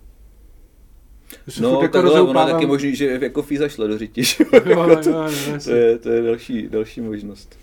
Já 1.47 1.53
se 1.53 1.63
No, 1.63 1.71
jako 1.83 1.89
takhle, 1.89 2.21
ono 2.21 2.41
je 2.47 2.53
taky 2.53 2.67
možný, 2.67 2.97
že 2.97 3.19
jako 3.23 3.43
fí 3.43 3.57
zašle 3.57 3.89
do 3.89 3.99
řiti, 3.99 4.25
že? 4.25 4.45
Jo, 4.45 4.49
Jako 4.53 4.71
jo, 4.91 4.97
to, 5.05 5.11
jo, 5.11 5.29
to, 5.65 5.71
je, 5.71 5.99
to 5.99 6.11
je 6.11 6.23
další, 6.23 6.69
další 6.69 7.01
možnost. 7.01 7.59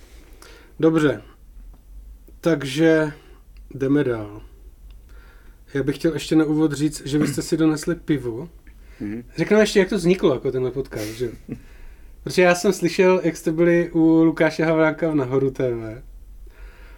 Dobře, 0.79 1.21
takže 2.41 3.11
jdeme 3.73 4.03
dál. 4.03 4.41
Já 5.73 5.83
bych 5.83 5.95
chtěl 5.95 6.13
ještě 6.13 6.35
na 6.35 6.45
úvod 6.45 6.71
říct, 6.73 7.05
že 7.05 7.17
vy 7.17 7.27
jste 7.27 7.41
si 7.41 7.57
donesli 7.57 7.95
pivo. 7.95 8.49
Mhm. 8.99 9.23
Řekneme 9.37 9.63
ještě, 9.63 9.79
jak 9.79 9.89
to 9.89 9.95
vzniklo, 9.95 10.33
jako 10.33 10.51
tenhle 10.51 10.71
podcast, 10.71 11.07
že? 11.07 11.31
Protože 12.23 12.41
já 12.41 12.55
jsem 12.55 12.73
slyšel, 12.73 13.21
jak 13.23 13.37
jste 13.37 13.51
byli 13.51 13.91
u 13.91 14.23
Lukáše 14.23 14.65
Havránka 14.65 15.09
v 15.09 15.15
Nahoru 15.15 15.51
TV. 15.51 16.03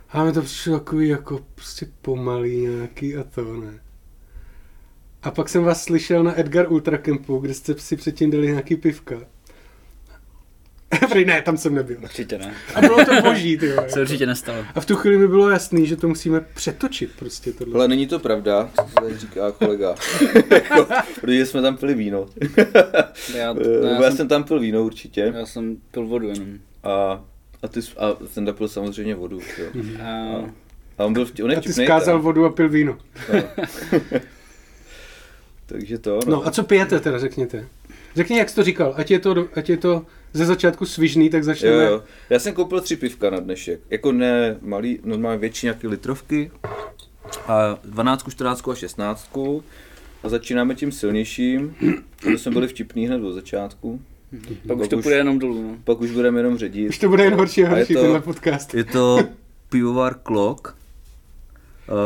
A 0.10 0.24
mi 0.24 0.32
to 0.32 0.42
přišlo 0.42 0.80
takový 0.80 1.08
jako 1.08 1.40
prostě 1.56 1.88
pomalý 2.02 2.58
nějaký 2.58 3.18
a 3.18 3.24
to, 3.24 3.58
ne. 3.58 3.80
A 5.24 5.32
pak 5.32 5.50
jsem 5.50 5.64
vás 5.64 5.84
slyšel 5.84 6.24
na 6.24 6.40
Edgar 6.40 6.72
Ultracampu, 6.72 7.38
kde 7.38 7.54
jste 7.54 7.74
si 7.78 7.96
předtím 7.96 8.32
dali 8.32 8.48
nějaký 8.48 8.76
pivka. 8.76 9.16
Prý 11.12 11.26
ne, 11.26 11.42
tam 11.42 11.58
jsem 11.58 11.76
nebyl. 11.76 11.98
Určitě 12.04 12.38
ne. 12.38 12.54
A 12.76 12.82
bylo 12.82 13.06
to 13.06 13.22
boží, 13.22 13.58
ty. 13.58 13.74
Se 13.88 14.02
určitě 14.02 14.26
nestalo. 14.26 14.66
A 14.76 14.82
v 14.82 14.86
tu 14.86 14.96
chvíli 14.96 15.18
mi 15.18 15.28
bylo 15.28 15.50
jasný, 15.50 15.88
že 15.88 15.96
to 15.96 16.08
musíme 16.08 16.40
přetočit 16.54 17.12
prostě 17.20 17.52
tohle. 17.52 17.74
Ale 17.76 17.88
není 17.88 18.08
to 18.08 18.20
pravda, 18.20 18.70
co 18.76 19.02
tady 19.02 19.18
říká 19.18 19.52
kolega. 19.52 19.96
Jako, 20.52 20.88
Protože 21.22 21.46
jsme 21.46 21.62
tam 21.62 21.78
pili 21.78 21.94
víno. 21.94 22.26
Já, 23.36 23.56
Eh, 23.62 23.68
ne, 23.68 23.90
Já, 23.90 23.94
já, 23.96 24.02
jsem, 24.02 24.18
jsem 24.18 24.28
tam 24.28 24.44
pil 24.44 24.60
víno 24.60 24.84
určitě. 24.84 25.34
já 25.36 25.46
jsem 25.46 25.78
pil 25.92 26.08
vodu 26.08 26.28
jenom. 26.28 26.48
A, 26.84 27.24
a, 27.64 27.68
ty, 27.68 27.80
a 27.98 28.14
ten 28.34 28.46
tam 28.46 28.56
pil 28.56 28.68
samozřejmě 28.68 29.16
vodu. 29.16 29.40
Jo. 29.58 29.84
A, 30.04 30.44
A 30.98 31.06
on 31.06 31.14
byl 31.14 31.26
vtip, 31.26 31.46
on 31.46 31.52
je 31.52 31.58
a 31.58 31.62
ty 31.62 31.74
zkázal 31.74 32.22
vodu 32.22 32.46
a 32.46 32.50
pil 32.50 32.70
víno. 32.70 32.98
No. 33.34 33.44
Takže 35.66 35.98
to, 35.98 36.20
no. 36.26 36.32
No 36.32 36.48
a 36.48 36.52
co 36.52 36.64
pijete 36.64 37.00
teda, 37.00 37.20
řekněte. 37.20 37.68
Řekni, 38.16 38.38
jak 38.38 38.50
jsi 38.50 38.56
to 38.56 38.64
říkal, 38.64 38.94
ať 38.98 39.12
je 39.12 39.20
to, 39.20 39.48
ať 39.56 39.70
je 39.70 39.78
to 39.78 40.06
ze 40.34 40.46
začátku 40.46 40.86
svižný, 40.86 41.30
tak 41.30 41.40
Jo, 41.40 41.44
začneme. 41.46 41.84
jo. 41.84 42.04
Já 42.30 42.40
jsem 42.40 42.54
koupil 42.54 42.82
tři 42.82 42.96
pivka 42.96 43.30
na 43.30 43.40
dnešek. 43.40 43.80
Jako 43.90 44.12
ne 44.12 44.58
malý, 44.62 45.00
normálně 45.04 45.40
větší 45.40 45.66
nějaké 45.66 45.88
litrovky. 45.88 46.52
A 47.48 47.80
12, 47.84 48.30
14 48.32 48.68
a 48.70 48.76
16. 48.76 49.30
A 50.24 50.30
začínáme 50.30 50.76
tím 50.76 50.92
silnějším. 50.92 51.76
To 52.24 52.30
jsme 52.30 52.52
byli 52.52 52.68
vtipný 52.68 53.08
hned 53.08 53.24
od 53.24 53.34
začátku. 53.34 54.02
pak 54.68 54.78
už 54.78 54.82
Pak 54.82 54.90
to 54.90 54.98
už- 54.98 55.04
půjde 55.04 55.18
jenom 55.18 55.40
dolů, 55.40 55.64
no. 55.64 55.78
Pak 55.84 56.02
už 56.02 56.12
budeme 56.12 56.40
jenom 56.40 56.58
ředit. 56.58 56.90
Už 56.90 56.98
to 56.98 57.10
bude 57.10 57.24
jen 57.24 57.34
horší 57.34 57.64
a 57.66 57.70
horší, 57.70 57.94
to- 57.94 58.02
tenhle 58.02 58.22
podcast. 58.22 58.74
Je 58.74 58.84
to 58.84 59.20
pivovar 59.70 60.16
Klok. 60.24 60.78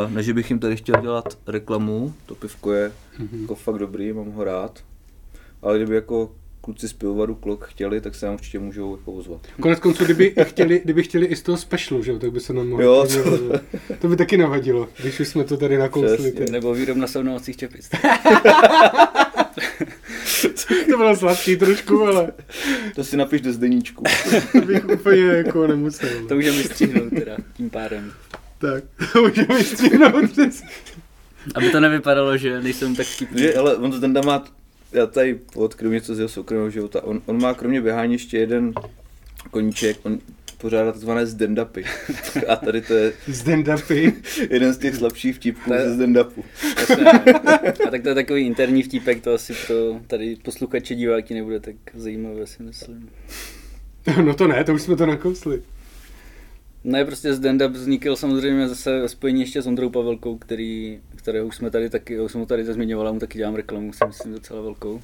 Uh, 0.06 0.10
ne, 0.12 0.22
že 0.22 0.34
bych 0.34 0.50
jim 0.50 0.58
tady 0.58 0.76
chtěl 0.76 1.00
dělat 1.02 1.38
reklamu, 1.46 2.14
to 2.26 2.34
pivko 2.34 2.72
je 2.72 2.92
jako 3.40 3.54
fakt 3.54 3.78
dobrý, 3.78 4.12
mám 4.12 4.30
ho 4.30 4.44
rád. 4.44 4.78
Ale 5.62 5.76
kdyby 5.78 5.94
jako 5.94 6.32
kluci 6.62 6.88
z 6.88 6.92
pivovaru 6.92 7.34
Klok 7.34 7.66
chtěli, 7.68 8.00
tak 8.00 8.14
se 8.14 8.26
nám 8.26 8.34
určitě 8.34 8.58
můžou 8.58 8.96
jako 8.96 9.12
ozvat. 9.12 9.40
Konec 9.60 9.78
konců, 9.80 10.04
kdyby 10.04 10.34
chtěli, 10.42 10.80
kdyby 10.84 11.02
chtěli 11.02 11.26
i 11.26 11.36
z 11.36 11.42
toho 11.42 11.58
specialu, 11.58 12.02
že 12.02 12.10
jo, 12.10 12.18
tak 12.18 12.32
by 12.32 12.40
se 12.40 12.52
nám 12.52 12.68
mohlo. 12.68 12.84
Jo, 12.84 13.06
to... 13.24 13.58
to 14.00 14.08
by 14.08 14.16
taky 14.16 14.36
navadilo, 14.36 14.88
když 15.00 15.20
už 15.20 15.28
jsme 15.28 15.44
to 15.44 15.56
tady 15.56 15.78
nakousli. 15.78 16.34
Nebo 16.50 16.74
výrobna 16.74 17.06
saunovacích 17.06 17.56
čepic. 17.56 17.90
To 20.90 20.96
bylo 20.98 21.16
sladký 21.16 21.56
trošku, 21.56 22.02
ale 22.02 22.32
To 22.94 23.04
si 23.04 23.16
napiš 23.16 23.40
do 23.40 23.52
zdeníčku. 23.52 24.04
to 24.52 24.60
bych 24.60 24.88
úplně 24.88 25.22
jako 25.22 25.66
nemusel. 25.66 26.08
To 26.28 26.34
můžeme 26.34 26.62
stříhnout 26.62 27.10
teda, 27.10 27.36
tím 27.56 27.70
pádem. 27.70 28.12
Tak, 28.58 28.84
můžeme 29.22 29.64
stříhnout 29.64 30.30
přes. 30.30 30.62
Aby 31.54 31.70
to 31.70 31.80
nevypadalo, 31.80 32.36
že 32.36 32.60
nejsem 32.60 32.96
tak 32.96 33.06
vtipný. 33.06 33.54
ale 33.54 33.76
on 33.76 33.92
Zdenda 33.92 34.20
má, 34.22 34.44
já 34.92 35.06
tady 35.06 35.40
odkryju 35.54 35.92
něco 35.92 36.14
z 36.14 36.18
jeho 36.18 36.28
soukromého 36.28 36.70
života, 36.70 37.04
on, 37.04 37.22
on 37.26 37.40
má 37.40 37.54
kromě 37.54 37.80
běhání 37.80 38.12
ještě 38.12 38.38
jeden 38.38 38.72
koníček, 39.50 39.96
on 40.02 40.18
pořádá 40.62 40.92
takzvané 40.92 41.26
zdendapy. 41.26 41.84
A 42.48 42.56
tady 42.56 42.80
to 42.80 42.94
je 42.94 43.12
Stand-upy. 43.30 44.12
jeden 44.50 44.72
z 44.72 44.78
těch 44.78 44.96
slabších 44.96 45.36
vtipků 45.36 45.70
To 45.70 45.76
ze 45.76 45.94
zdendapu. 45.94 46.44
A 47.86 47.90
tak 47.90 48.02
to 48.02 48.08
je 48.08 48.14
takový 48.14 48.46
interní 48.46 48.82
vtípek, 48.82 49.22
to 49.22 49.34
asi 49.34 49.54
pro 49.66 49.76
tady 50.06 50.36
posluchače 50.36 50.94
diváky 50.94 51.34
nebude 51.34 51.60
tak 51.60 51.74
zajímavé, 51.94 52.46
si 52.46 52.62
myslím. 52.62 53.10
No 54.24 54.34
to 54.34 54.48
ne, 54.48 54.64
to 54.64 54.74
už 54.74 54.82
jsme 54.82 54.96
to 54.96 55.06
nakousli. 55.06 55.62
Ne, 56.84 57.04
prostě 57.04 57.32
stand-up 57.32 57.68
vznikl 57.72 58.16
samozřejmě 58.16 58.68
zase 58.68 59.00
ve 59.00 59.08
spojení 59.08 59.40
ještě 59.40 59.62
s 59.62 59.66
Ondrou 59.66 59.90
Pavelkou, 59.90 60.38
který, 60.38 61.00
kterého 61.16 61.46
už 61.46 61.56
jsme 61.56 61.70
tady 61.70 61.90
taky, 61.90 62.20
už 62.20 62.32
jsem 62.32 62.40
ho 62.40 62.46
tady 62.46 62.64
zmiňoval, 62.64 63.12
mu 63.12 63.20
taky 63.20 63.38
dělám 63.38 63.54
reklamu, 63.54 63.92
si 63.92 64.04
myslím 64.06 64.32
docela 64.32 64.60
velkou. 64.62 65.00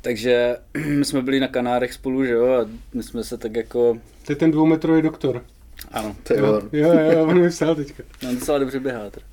Takže 0.00 0.56
my 0.88 1.04
jsme 1.04 1.22
byli 1.22 1.40
na 1.40 1.48
Kanárech 1.48 1.92
spolu, 1.92 2.24
že 2.24 2.32
jo, 2.32 2.46
a 2.52 2.68
my 2.94 3.02
jsme 3.02 3.24
se 3.24 3.38
tak 3.38 3.56
jako, 3.56 3.98
To 4.26 4.32
je 4.32 4.36
ten 4.36 4.50
dvoumetrový 4.50 5.02
doktor. 5.02 5.44
ano, 5.90 6.16
To 6.22 6.34
je 6.34 6.40
jo, 6.40 6.52
on. 6.62 6.68
jo, 6.72 6.92
jo, 7.12 7.26
on 7.26 7.40
mi 7.40 7.48
psal 7.48 7.74
teďka. 7.74 8.02
no, 8.22 8.34
docela 8.34 8.58
dobře 8.58 8.80
běhá. 8.80 9.10
teda. 9.10 9.26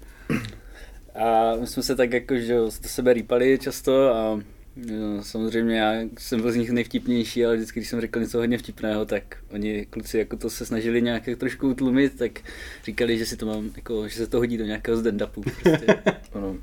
A 1.16 1.56
my 1.60 1.68
jsme 1.68 1.84
se 1.84 1.96
tak 1.96 2.14
jako, 2.14 2.36
že 2.38 2.54
jo, 2.54 2.66
do 2.66 2.90
sebe 2.90 3.14
rýpali 3.14 3.60
často 3.62 4.14
a 4.16 4.40
jo, 4.86 5.24
samozřejmě 5.24 5.80
já 5.80 5.94
jsem 6.18 6.42
byl 6.42 6.52
z 6.52 6.56
nich 6.56 6.70
nejvtipnější, 6.70 7.46
ale 7.46 7.56
vždycky, 7.56 7.80
když 7.80 7.90
jsem 7.90 8.02
řekl 8.02 8.20
něco 8.20 8.38
hodně 8.38 8.58
vtipného, 8.58 9.06
tak 9.06 9.38
oni 9.52 9.86
kluci 9.90 10.18
jako 10.18 10.38
to 10.38 10.50
se 10.50 10.66
snažili 10.66 11.02
nějak 11.02 11.24
trošku 11.38 11.70
utlumit, 11.70 12.18
tak 12.18 12.40
říkali, 12.84 13.18
že 13.18 13.26
si 13.26 13.38
to 13.38 13.46
mám, 13.46 13.72
jako, 13.76 14.08
že 14.08 14.16
se 14.16 14.28
to 14.28 14.38
hodí 14.38 14.58
do 14.58 14.66
nějakého 14.66 14.98
stand-upu. 14.98 15.42
Prostě. 15.42 15.86
Ano. 16.34 16.58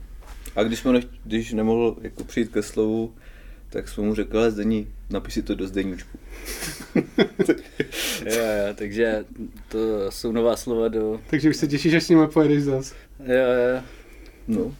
A 0.56 0.62
když, 0.62 0.78
jsme 0.78 0.92
nech, 0.92 1.04
když 1.24 1.52
nemohl 1.52 1.96
jako 2.02 2.24
přijít 2.24 2.52
ke 2.52 2.62
slovu, 2.62 3.14
tak 3.70 3.88
jsme 3.88 4.02
mu 4.02 4.14
řekli, 4.14 4.38
ale 4.38 4.50
Zdení, 4.50 4.88
napiš 5.10 5.34
si 5.34 5.42
to 5.42 5.54
do 5.54 5.66
zdeníčku. 5.66 6.18
jo, 8.24 8.42
jo, 8.42 8.74
takže 8.74 9.24
to 9.68 9.78
jsou 10.10 10.32
nová 10.32 10.56
slova 10.56 10.88
do... 10.88 11.20
Takže 11.30 11.50
už 11.50 11.56
se 11.56 11.66
těšíš, 11.66 11.94
až 11.94 12.02
s 12.02 12.08
nimi 12.08 12.26
pojedeš 12.28 12.62
zas. 12.62 12.94
Jo, 13.20 13.34
jo. 13.74 13.82
No. 14.48 14.74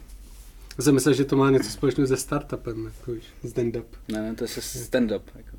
Já 0.77 0.83
jsem 0.83 0.93
myslel, 0.93 1.13
že 1.13 1.25
to 1.25 1.35
má 1.35 1.49
něco 1.49 1.69
společného 1.69 2.07
se 2.07 2.17
startupem, 2.17 2.85
jako 2.85 3.11
víš, 3.11 3.23
stand-up. 3.45 3.85
Ne, 4.07 4.21
ne, 4.21 4.35
to 4.35 4.43
je 4.43 4.47
se 4.47 4.61
stand-up. 4.61 5.21
Jako. 5.35 5.57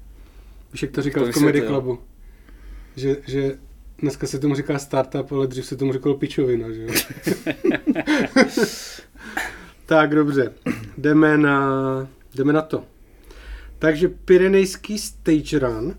Víš, 0.72 0.82
jak 0.82 0.90
to 0.90 1.02
říkal 1.02 1.24
To 1.24 1.30
v 1.32 1.34
Comedy. 1.34 1.62
Clubu? 1.62 1.98
Že, 2.96 3.16
že 3.26 3.58
dneska 3.98 4.26
se 4.26 4.38
tomu 4.38 4.54
říká 4.54 4.78
startup, 4.78 5.32
ale 5.32 5.46
dřív 5.46 5.66
se 5.66 5.76
tomu 5.76 5.92
říkalo 5.92 6.14
pičovina, 6.14 6.70
že 6.70 6.82
jo? 6.82 6.92
tak, 9.86 10.14
dobře. 10.14 10.52
Jdeme 10.98 11.38
na, 11.38 12.08
jdeme 12.34 12.52
na 12.52 12.62
to. 12.62 12.84
Takže 13.78 14.08
Pyrenejský 14.08 14.98
stage 14.98 15.58
run. 15.58 15.96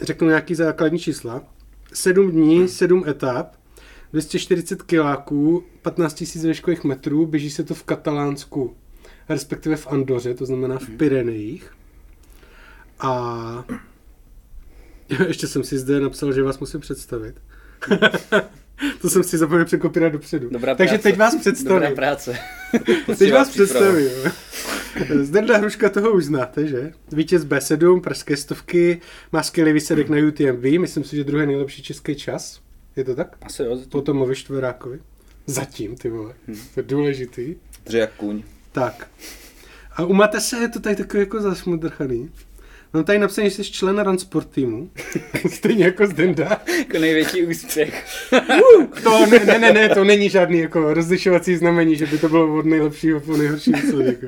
Řeknu 0.00 0.28
nějaký 0.28 0.54
základní 0.54 0.98
čísla. 0.98 1.44
7 1.92 2.30
dní, 2.30 2.68
7 2.68 3.04
etap, 3.08 3.59
240 4.12 4.82
kiláků, 4.82 5.64
15 5.82 6.24
000 6.36 6.48
veškových 6.48 6.84
metrů, 6.84 7.26
běží 7.26 7.50
se 7.50 7.64
to 7.64 7.74
v 7.74 7.82
Katalánsku, 7.82 8.76
respektive 9.28 9.76
v 9.76 9.86
Andoře, 9.86 10.34
to 10.34 10.46
znamená 10.46 10.78
v 10.78 10.88
Pyrenejích. 10.88 11.70
A 13.00 13.64
ještě 15.28 15.46
jsem 15.46 15.64
si 15.64 15.78
zde 15.78 16.00
napsal, 16.00 16.32
že 16.32 16.42
vás 16.42 16.58
musím 16.58 16.80
představit. 16.80 17.34
to 19.00 19.10
jsem 19.10 19.22
si 19.22 19.38
zapomněl 19.38 19.64
překopírovat 19.64 20.12
dopředu. 20.12 20.48
Dobrá 20.50 20.74
Takže 20.74 20.94
práce. 20.94 21.02
teď 21.02 21.18
vás 21.18 21.32
Dobrá 21.34 21.40
představím. 21.40 21.90
práce. 21.94 22.38
Teď 23.18 23.32
vás 23.32 23.50
představím. 23.50 24.10
Zdenda 25.20 25.56
Hruška 25.58 25.88
toho 25.88 26.12
už 26.12 26.24
znáte, 26.24 26.66
že? 26.66 26.92
Vítěz 27.12 27.44
B7, 27.44 28.00
pražské 28.00 28.36
stovky, 28.36 29.00
má 29.32 29.42
skvělý 29.42 29.72
výsledek 29.72 30.08
na 30.08 30.16
UTMB, 30.28 30.64
myslím 30.80 31.04
si, 31.04 31.16
že 31.16 31.24
druhý 31.24 31.46
nejlepší 31.46 31.82
český 31.82 32.14
čas. 32.14 32.60
Je 32.96 33.04
to 33.04 33.14
tak? 33.14 33.36
Asi 33.42 33.62
jo, 33.62 33.76
zatím. 33.76 33.90
Po 33.90 34.00
Tomovi 34.02 34.34
Štverákovi. 34.34 34.98
Zatím, 35.46 35.96
ty 35.96 36.08
vole. 36.10 36.34
To 36.74 36.80
je 36.80 36.84
důležitý. 36.84 37.54
Dře 37.86 37.98
jak 37.98 38.12
kůň. 38.12 38.42
Tak. 38.72 39.08
A 39.96 40.04
u 40.04 40.12
Matese 40.12 40.56
je 40.56 40.68
to 40.68 40.80
tady 40.80 40.96
takový 40.96 41.20
jako 41.22 41.40
zasmudrchaný. 41.40 42.30
Mám 42.92 43.04
tady 43.04 43.18
napsaný, 43.18 43.50
že 43.50 43.56
jsi 43.64 43.72
člen 43.72 43.98
run 43.98 44.18
sport 44.18 44.50
týmu. 44.50 44.90
Stejně 45.50 45.84
jako 45.84 46.06
Zdenda. 46.06 46.62
jako 46.78 46.98
největší 46.98 47.46
úspěch. 47.46 48.06
To 49.02 49.26
ne, 49.26 49.38
ne, 49.44 49.58
ne, 49.58 49.72
ne, 49.72 49.88
to 49.88 50.04
není 50.04 50.28
žádný 50.30 50.58
jako 50.58 50.94
rozlišovací 50.94 51.56
znamení, 51.56 51.96
že 51.96 52.06
by 52.06 52.18
to 52.18 52.28
bylo 52.28 52.58
od 52.58 52.66
nejlepšího 52.66 53.20
po 53.20 53.36
nejhorší 53.36 53.72
výsledek. 53.72 54.24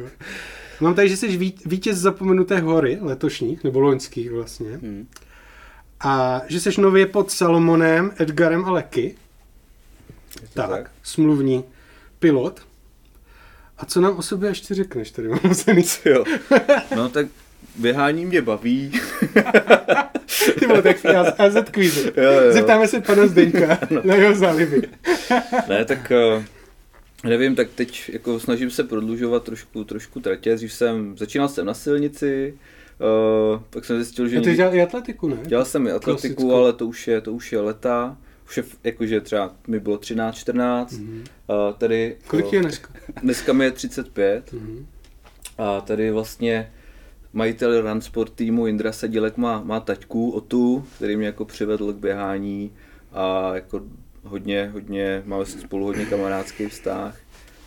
Mám 0.81 0.95
tady, 0.95 1.09
že 1.09 1.17
jsi 1.17 1.37
ví- 1.37 1.59
vítěz 1.67 1.99
zapomenuté 1.99 2.61
hory 2.61 2.99
letošních, 3.01 3.65
nebo 3.65 3.81
loňských 3.81 4.31
vlastně. 4.31 4.71
Hmm. 4.71 5.07
A 6.03 6.43
že 6.49 6.61
jsi 6.61 6.81
nově 6.81 7.07
pod 7.07 7.31
Salomonem, 7.31 8.13
Edgarem 8.19 8.65
a 8.65 8.71
Leky. 8.71 9.15
Tak, 10.55 10.71
tak? 10.71 10.91
smluvní 11.03 11.65
pilot. 12.19 12.61
A 13.79 13.85
co 13.85 14.01
nám 14.01 14.17
o 14.17 14.23
sobě 14.23 14.51
ještě 14.51 14.75
řekneš, 14.75 15.11
tady 15.11 15.29
mám 15.29 15.41
napsaný. 15.45 15.85
Jo. 16.05 16.25
No 16.97 17.09
tak 17.09 17.27
běhání 17.77 18.27
mě 18.27 18.43
baví. 18.43 18.93
Ty 20.59 20.67
vole, 20.67 20.83
tak 20.83 20.97
AZ 21.39 21.55
jo. 22.17 22.53
Zeptáme 22.53 22.89
se 22.89 23.01
pana 23.01 23.27
Zdeňka 23.27 23.79
na 24.05 24.15
jeho 24.15 24.35
záliby. 24.35 24.83
Ne, 25.69 25.85
tak 25.85 26.13
eh, 26.13 26.45
nevím, 27.25 27.55
tak 27.55 27.69
teď 27.75 28.11
jako 28.13 28.41
snažím 28.41 28.71
se 28.71 28.85
prodlužovat 28.85 29.45
trošku, 29.45 29.85
trošku 29.85 30.21
tratě. 30.21 30.55
Dřív 30.55 30.73
jsem, 30.73 31.19
začínal 31.19 31.49
jsem 31.49 31.67
na 31.67 31.75
silnici, 31.75 32.55
uh, 33.01 33.61
pak 33.71 33.85
jsem 33.85 33.97
zjistil, 33.97 34.29
že... 34.29 34.39
A 34.39 34.41
ty 34.41 34.55
dělal 34.55 34.75
i 34.75 34.83
atletiku, 34.83 35.29
ne? 35.29 35.37
Dělal 35.47 35.65
jsem 35.65 35.87
i 35.87 35.91
atletiku, 35.91 36.35
Klasickou. 36.35 36.55
ale 36.55 36.73
to 36.73 36.87
už 36.87 37.09
je, 37.09 37.21
to 37.21 37.33
už 37.33 37.53
je 37.53 37.61
leta. 37.61 38.17
Už 38.47 38.57
je, 38.57 38.65
jakože 38.85 39.21
třeba 39.21 39.55
mi 39.69 39.81
bylo 39.81 39.99
13, 39.99 40.35
14. 40.35 40.93
Mm-hmm. 40.93 41.21
Uh, 41.21 41.75
tady, 41.79 42.17
Kolik 42.27 42.47
ti 42.47 42.57
je 42.57 42.63
dneska? 42.63 42.89
Dneska 43.23 43.53
mi 43.53 43.65
je 43.65 43.71
35. 43.71 44.53
Mhm. 44.53 44.87
A 45.59 45.81
tady 45.81 46.11
vlastně 46.11 46.73
majitel 47.33 47.81
Runsport 47.81 48.33
týmu 48.33 48.67
Indra 48.67 48.93
Sadilek 48.93 49.37
má, 49.37 49.63
má 49.63 49.81
taťku 49.81 50.31
Otu, 50.31 50.87
který 50.97 51.17
mě 51.17 51.27
jako 51.27 51.45
přivedl 51.45 51.93
k 51.93 51.97
běhání 51.97 52.73
a 53.13 53.55
jako 53.55 53.83
hodně, 54.23 54.71
hodně, 54.73 55.23
máme 55.27 55.47
spolu 55.47 55.87
hodně 55.87 56.07
kamarádský 56.07 56.67
vztah. 56.67 57.17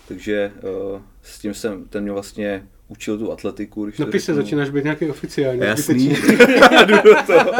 Takže 0.07 0.51
uh, 0.93 1.01
s 1.21 1.39
tím 1.39 1.53
jsem, 1.53 1.85
ten 1.85 2.03
mě 2.03 2.11
vlastně 2.11 2.67
učil 2.87 3.17
tu 3.17 3.31
atletiku. 3.31 3.85
Když 3.85 3.97
to 3.97 4.05
Napíš 4.05 4.23
se, 4.23 4.25
řeknu. 4.33 4.43
začínáš 4.43 4.69
být 4.69 4.83
nějaký 4.83 5.09
oficiální. 5.09 5.61
Jasný. 5.61 5.99
zbytečný. 6.15 6.35
Jdu 6.85 6.95
do 7.03 7.15
toho. 7.27 7.51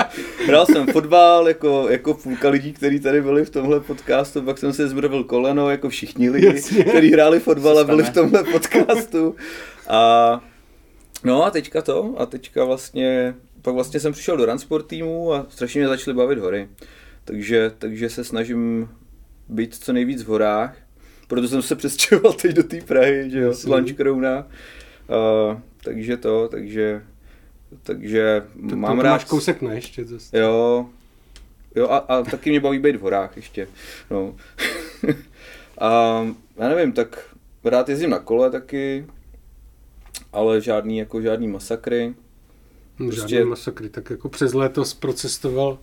Hrál 0.46 0.65
jsem 0.65 0.88
fotbal, 0.88 1.48
jako, 1.48 1.88
jako 1.89 2.13
půlka 2.13 2.50
lidí, 2.50 2.74
kteří 2.74 3.00
tady 3.00 3.22
byli 3.22 3.46
v 3.46 3.50
tomhle 3.50 3.79
podcastu, 3.79 4.41
pak 4.41 4.58
jsem 4.58 4.74
si 4.74 4.88
zmrvil 4.88 5.24
koleno, 5.24 5.70
jako 5.70 5.89
všichni 5.89 6.29
lidi, 6.29 6.48
Jasně. 6.48 6.84
kteří 6.84 7.12
hráli 7.12 7.39
fotbal 7.39 7.77
a 7.77 7.82
Se 7.82 7.86
byli 7.88 8.03
v 8.03 8.10
tomhle 8.13 8.44
podcastu. 8.44 9.36
A 9.88 10.41
no 11.24 11.44
a 11.46 11.51
teďka 11.51 11.82
to, 11.82 12.15
a 12.17 12.25
teďka 12.25 12.65
vlastně, 12.65 13.36
pak 13.62 13.74
vlastně 13.74 14.00
jsem 14.00 14.13
přišel 14.13 14.38
do 14.38 14.46
Runsport 14.46 14.88
týmu 14.88 15.34
a 15.34 15.46
strašně 15.50 15.82
mě 15.82 15.88
začaly 15.88 16.17
bavit 16.17 16.39
hory. 16.39 16.70
Takže, 17.25 17.72
takže 17.77 18.10
se 18.10 18.24
snažím 18.24 18.89
být 19.50 19.75
co 19.75 19.94
nejvíc 19.94 20.24
v 20.24 20.27
horách. 20.27 20.77
Proto 21.27 21.48
jsem 21.48 21.62
se 21.62 21.75
přestěhoval 21.75 22.34
teď 22.41 22.55
do 22.55 22.63
té 22.63 22.82
Prahy, 22.82 23.29
že 23.29 23.39
jo. 23.39 23.53
Lančkrouna. 23.67 24.48
Uh, 25.10 25.58
takže 25.84 26.18
to, 26.18 26.48
takže, 26.48 27.02
takže 27.84 28.44
Tak 28.70 28.78
mám 28.78 28.98
to 28.98 29.04
rád... 29.04 29.12
máš 29.12 29.24
kousek 29.26 29.62
ne 29.62 29.76
ještě 29.76 30.06
zase. 30.06 30.38
Jo, 30.40 30.86
jo 31.76 31.88
a, 31.90 31.98
a 31.98 32.24
taky 32.24 32.50
mě 32.50 32.60
baví 32.60 32.80
být 32.80 32.96
v 32.96 33.02
horách 33.02 33.36
ještě. 33.36 33.68
No. 34.12 34.36
a 35.80 36.22
já 36.58 36.70
nevím, 36.70 36.92
tak 36.92 37.36
rád 37.64 37.90
jezdím 37.90 38.10
na 38.10 38.20
kole 38.20 38.52
taky, 38.52 39.06
ale 40.34 40.62
žádný, 40.62 40.98
jako 40.98 41.22
žádný 41.22 41.48
masakry. 41.48 42.14
Hm, 43.00 43.08
prostě- 43.08 43.36
Žádný 43.36 43.50
masakry, 43.50 43.90
tak 43.90 44.10
jako 44.10 44.30
přes 44.30 44.54
léto 44.54 44.86
zprocestoval. 44.86 45.78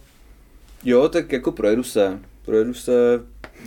Jo, 0.85 1.09
tak 1.09 1.33
jako 1.33 1.52
projedu 1.52 1.83
se. 1.83 2.19
Projedu 2.45 2.75
se... 2.75 2.93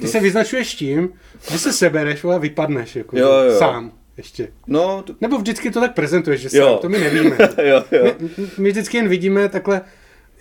Ty 0.01 0.07
se 0.07 0.19
vyznačuješ 0.19 0.75
tím, 0.75 1.09
že 1.51 1.59
se 1.59 1.73
sebereš 1.73 2.23
a 2.23 2.37
vypadneš 2.37 2.95
jako 2.95 3.17
Jo, 3.17 3.29
jo. 3.31 3.59
sám 3.59 3.91
ještě. 4.17 4.47
No, 4.67 5.03
to... 5.05 5.13
Nebo 5.21 5.37
vždycky 5.37 5.71
to 5.71 5.79
tak 5.79 5.93
prezentuješ, 5.93 6.41
že 6.41 6.57
Jo. 6.57 6.67
sám, 6.67 6.77
to 6.81 6.89
my 6.89 6.99
nevíme. 6.99 7.37
jo, 7.63 7.83
jo. 7.91 8.15
My, 8.19 8.29
my 8.57 8.69
vždycky 8.71 8.97
jen 8.97 9.07
vidíme 9.07 9.49
takhle, 9.49 9.81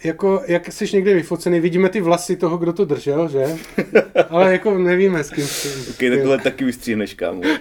jako 0.04 0.42
jak 0.46 0.72
jsi 0.72 0.86
někde 0.92 1.14
vyfocený, 1.14 1.60
vidíme 1.60 1.88
ty 1.88 2.00
vlasy 2.00 2.36
toho, 2.36 2.58
kdo 2.58 2.72
to 2.72 2.84
držel, 2.84 3.28
že? 3.28 3.44
Ale 4.30 4.52
jako 4.52 4.78
nevíme 4.78 5.24
s 5.24 5.30
kým. 5.30 5.46
s 5.46 5.62
kým. 5.62 6.12
Ok, 6.12 6.16
takhle 6.16 6.38
taky 6.38 6.64
vystříhneš, 6.64 7.14
kámo. 7.14 7.42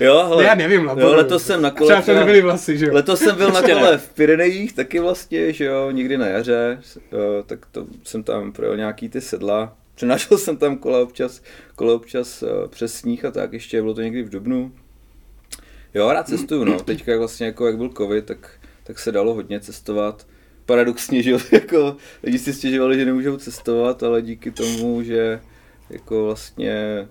jo, 0.00 0.24
hele. 0.28 0.42
Ne, 0.42 0.48
já 0.48 0.54
nevím, 0.54 0.86
Labo, 0.86 1.00
jo, 1.00 1.14
letos 1.16 1.46
jsem 1.46 1.62
na 1.62 1.70
kole. 1.70 2.02
Třeba 2.02 2.18
nebyly 2.18 2.42
vlasy, 2.42 2.78
že 2.78 2.86
jo? 2.86 2.94
Letos 2.94 3.20
jsem 3.20 3.36
byl 3.36 3.50
na 3.50 3.62
kole 3.62 3.98
v 3.98 4.08
Pyrenejích 4.08 4.72
taky 4.72 5.00
vlastně, 5.00 5.52
že 5.52 5.64
jo, 5.64 5.90
někdy 5.90 6.18
na 6.18 6.26
jaře, 6.26 6.78
tak 7.46 7.66
to 7.72 7.86
jsem 8.04 8.22
tam 8.22 8.52
projel 8.52 8.76
nějaký 8.76 9.08
ty 9.08 9.20
sedla. 9.20 9.76
Přenášel 10.00 10.38
jsem 10.38 10.56
tam 10.56 10.78
kola 10.78 11.02
občas, 11.02 11.42
kola 11.74 11.94
občas 11.94 12.42
eh, 12.42 12.68
přes 12.68 12.94
sníh 12.94 13.24
a 13.24 13.30
tak, 13.30 13.52
ještě 13.52 13.82
bylo 13.82 13.94
to 13.94 14.02
někdy 14.02 14.22
v 14.22 14.28
Dubnu. 14.28 14.72
Jo, 15.94 16.12
rád 16.12 16.28
cestuju, 16.28 16.64
no. 16.64 16.80
Teďka 16.80 17.18
vlastně 17.18 17.46
jako 17.46 17.66
jak 17.66 17.76
byl 17.76 17.88
covid, 17.88 18.24
tak, 18.24 18.50
tak 18.84 18.98
se 18.98 19.12
dalo 19.12 19.34
hodně 19.34 19.60
cestovat. 19.60 20.26
Paradoxně, 20.66 21.22
že 21.22 21.36
jako 21.52 21.96
lidi 22.22 22.38
si 22.38 22.52
stěžovali, 22.52 22.98
že 22.98 23.04
nemůžou 23.04 23.36
cestovat, 23.36 24.02
ale 24.02 24.22
díky 24.22 24.50
tomu, 24.50 25.02
že 25.02 25.40
jako 25.90 26.24
vlastně 26.24 27.08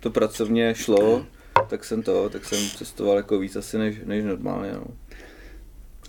to 0.00 0.10
pracovně 0.10 0.74
šlo, 0.74 1.26
tak 1.68 1.84
jsem 1.84 2.02
to, 2.02 2.28
tak 2.28 2.44
jsem 2.44 2.58
cestoval 2.76 3.16
jako 3.16 3.38
víc 3.38 3.56
asi 3.56 3.78
než, 3.78 3.96
než 4.04 4.24
normálně, 4.24 4.72
no. 4.72 4.84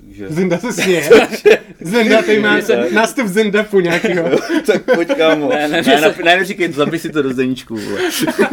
Takže... 0.05 0.29
Zenda 0.29 0.57
se 0.57 0.73
směje. 0.73 1.09
Zenda, 1.81 2.21
tady 2.21 2.39
má 2.39 2.61
Tak. 2.61 2.91
nástup 2.91 3.27
Zendapu 3.27 3.79
nějakýho. 3.79 4.29
tak 4.65 4.95
pojď 4.95 5.07
kámo. 5.17 5.49
Ne, 5.49 5.67
ne, 5.67 5.81
ne, 5.81 6.01
ne, 6.01 6.13
ne, 6.23 6.37
ne, 6.37 6.45
říkej, 6.45 6.71
zapij 6.71 6.99
si 6.99 7.09
to 7.09 7.21
do 7.21 7.29
zdeníčku, 7.29 7.75
vole. 7.75 8.01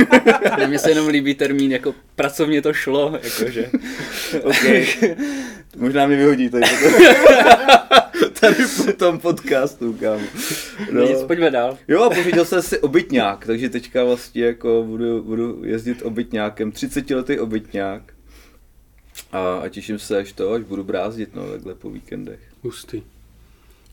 Mně 0.67 0.79
se 0.79 0.91
jenom 0.91 1.09
líbí 1.09 1.35
termín, 1.35 1.73
jako 1.73 1.95
pracovně 2.17 2.63
to 2.63 2.73
šlo, 2.73 3.19
jakože. 3.23 3.71
OK. 4.43 4.65
Možná 5.77 6.07
mě 6.07 6.17
vyhodí 6.17 6.49
tady. 6.49 6.65
tady 8.41 8.55
po 8.87 8.93
tom 8.93 9.19
podcastu, 9.19 9.93
kámo. 10.01 10.25
No. 10.91 11.03
Nic, 11.03 11.23
pojďme 11.23 11.51
dál. 11.51 11.79
Jo, 11.89 12.03
a 12.03 12.11
pořídil 12.11 12.45
jsem 12.45 12.63
si 12.63 12.79
obytňák, 12.79 13.47
takže 13.47 13.69
teďka 13.69 14.05
vlastně 14.05 14.45
jako 14.45 14.85
budu, 14.87 15.23
budu 15.23 15.65
jezdit 15.65 16.03
obytňákem, 16.03 16.73
30 16.73 17.11
letý 17.11 17.39
obytňák. 17.39 18.16
A, 19.37 19.59
a 19.65 19.69
těším 19.69 19.99
se, 19.99 20.19
až 20.19 20.33
to, 20.33 20.53
až 20.53 20.63
budu 20.63 20.85
brázdit, 20.85 21.35
no, 21.35 21.51
takhle 21.51 21.75
po 21.75 21.91
víkendech. 21.91 22.41
Hustý. 22.63 23.03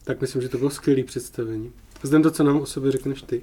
Tak 0.03 0.21
myslím, 0.21 0.41
že 0.41 0.49
to 0.49 0.57
bylo 0.57 0.69
skvělé 0.69 1.03
představení. 1.03 1.71
Zdem 2.03 2.23
to, 2.23 2.31
co 2.31 2.43
nám 2.43 2.61
o 2.61 2.65
sobě 2.65 2.91
řekneš 2.91 3.21
ty. 3.21 3.41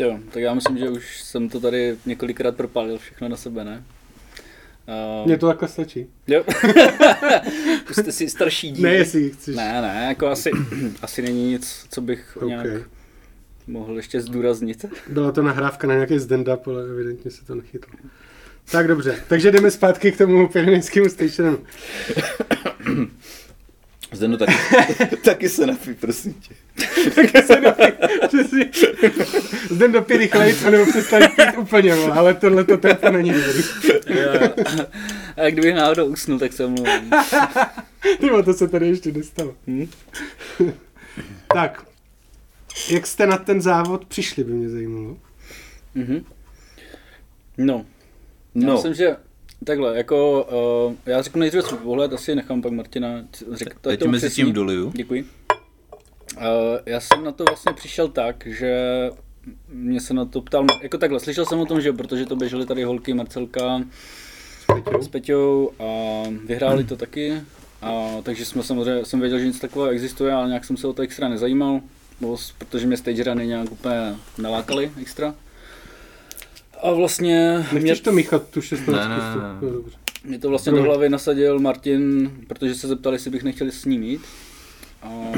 Jo, 0.00 0.18
tak 0.32 0.42
já 0.42 0.54
myslím, 0.54 0.78
že 0.78 0.90
už 0.90 1.22
jsem 1.22 1.48
to 1.48 1.60
tady 1.60 1.96
několikrát 2.06 2.56
propálil 2.56 2.98
všechno 2.98 3.28
na 3.28 3.36
sebe, 3.36 3.64
ne? 3.64 3.84
Uh, 5.20 5.26
Mně 5.26 5.38
to 5.38 5.46
takhle 5.46 5.68
stačí. 5.68 6.06
Jo. 6.26 6.44
Puste 7.86 8.12
si 8.12 8.28
starší 8.28 8.70
díl. 8.70 8.82
Ne, 8.82 8.94
jestli 8.94 9.30
chceš. 9.30 9.56
Ne, 9.56 9.82
ne, 9.82 10.06
jako 10.08 10.26
asi, 10.26 10.50
asi 11.02 11.22
není 11.22 11.50
nic, 11.50 11.86
co 11.90 12.00
bych 12.00 12.36
OK. 12.36 12.48
nějak 12.48 12.66
mohl 13.66 13.96
ještě 13.96 14.20
zdůraznit. 14.20 14.84
Byla 15.08 15.32
to 15.32 15.42
nahrávka 15.42 15.86
na 15.86 15.94
nějaký 15.94 16.14
stand-up, 16.14 16.60
ale 16.66 16.82
evidentně 16.82 17.30
se 17.30 17.44
to 17.44 17.54
nechytlo. 17.54 17.94
Tak 18.70 18.88
dobře, 18.88 19.22
takže 19.28 19.50
jdeme 19.50 19.70
zpátky 19.70 20.12
k 20.12 20.18
tomu 20.18 20.48
pyrenejskému 20.48 21.08
stationu. 21.08 21.58
Zdeno 24.12 24.36
taky, 24.36 24.52
taky 25.24 25.48
se 25.48 25.66
napij, 25.66 25.94
prosím 25.94 26.34
tě. 26.34 26.54
Přesně. 28.28 28.70
Zdem 29.70 29.92
dopij 29.92 30.16
rychlejc, 30.16 30.64
anebo 30.64 30.86
přestaň 30.86 31.22
pít 31.36 31.58
úplně, 31.58 31.94
ale 31.94 32.34
tohle 32.34 32.64
to 32.64 32.76
tempo 32.76 33.10
není 33.10 33.32
dobrý. 33.32 33.62
A 35.36 35.50
kdybych 35.50 35.74
náhodou 35.74 36.06
usnul, 36.06 36.38
tak 36.38 36.52
se 36.52 36.64
omlouvám. 36.64 37.10
Nebo 38.20 38.42
to 38.42 38.52
se 38.54 38.68
tady 38.68 38.88
ještě 38.88 39.12
nestalo. 39.12 39.54
Hm? 39.66 39.90
Tak, 41.54 41.86
jak 42.90 43.06
jste 43.06 43.26
na 43.26 43.36
ten 43.38 43.62
závod 43.62 44.04
přišli, 44.04 44.44
by 44.44 44.52
mě 44.52 44.68
zajímalo. 44.68 45.16
Mhm. 45.94 46.24
No, 47.58 47.86
Já 48.60 48.66
No, 48.66 48.74
myslím, 48.74 48.94
že 48.94 49.16
takhle, 49.64 49.96
jako 49.96 50.42
uh, 50.88 50.94
já 51.06 51.22
řeknu 51.22 51.40
nejdříve 51.40 51.62
svůj 51.62 51.78
pohled, 51.78 52.12
asi 52.12 52.34
nechám 52.34 52.62
pak 52.62 52.72
Martina 52.72 53.08
já 53.08 53.66
to 53.80 53.96
ti 53.96 54.08
mezi 54.08 54.30
tím 54.30 54.52
doliju. 54.52 54.92
Děkuji. 54.94 55.24
Uh, 56.36 56.42
já 56.86 57.00
jsem 57.00 57.24
na 57.24 57.32
to 57.32 57.44
vlastně 57.44 57.72
přišel 57.72 58.08
tak, 58.08 58.46
že 58.46 58.74
mě 59.68 60.00
se 60.00 60.14
na 60.14 60.24
to 60.24 60.40
ptal, 60.40 60.66
jako 60.82 60.98
takhle, 60.98 61.20
slyšel 61.20 61.44
jsem 61.46 61.58
o 61.60 61.66
tom, 61.66 61.80
že 61.80 61.92
protože 61.92 62.26
to 62.26 62.36
běžely 62.36 62.66
tady 62.66 62.84
holky 62.84 63.14
Marcelka 63.14 63.80
s 65.00 65.08
Peťou 65.08 65.70
a 65.78 66.22
vyhráli 66.46 66.84
to 66.84 66.96
taky, 66.96 67.40
a, 67.82 68.08
takže 68.22 68.44
jsme 68.44 68.62
samozřejmě, 68.62 69.04
jsem 69.04 69.20
věděl, 69.20 69.38
že 69.38 69.46
něco 69.46 69.60
takového 69.60 69.90
existuje, 69.92 70.32
ale 70.32 70.48
nějak 70.48 70.64
jsem 70.64 70.76
se 70.76 70.86
o 70.86 70.92
to 70.92 71.02
extra 71.02 71.28
nezajímal, 71.28 71.80
s- 72.36 72.52
protože 72.58 72.86
mě 72.86 72.96
stage 72.96 73.24
runy 73.24 73.46
nějak 73.46 73.72
úplně 73.72 74.14
nalákali 74.38 74.92
extra. 75.00 75.34
A 76.82 76.92
vlastně 76.92 77.64
Nechceš 77.72 78.00
to 78.00 78.12
míchat, 78.12 78.48
tu 78.50 78.60
16 78.60 78.96
Ne, 78.96 79.08
ne, 79.08 79.16
ne. 79.16 79.72
No, 79.72 79.82
mě 80.24 80.38
to 80.38 80.48
vlastně 80.48 80.70
Promiň. 80.70 80.84
do 80.84 80.90
hlavy 80.90 81.08
nasadil 81.08 81.58
Martin, 81.58 82.30
protože 82.46 82.74
se 82.74 82.88
zeptali, 82.88 83.14
jestli 83.14 83.30
bych 83.30 83.42
nechtěl 83.42 83.70
s 83.70 83.84
ním 83.84 84.02
jít. 84.02 84.20
A 85.02 85.32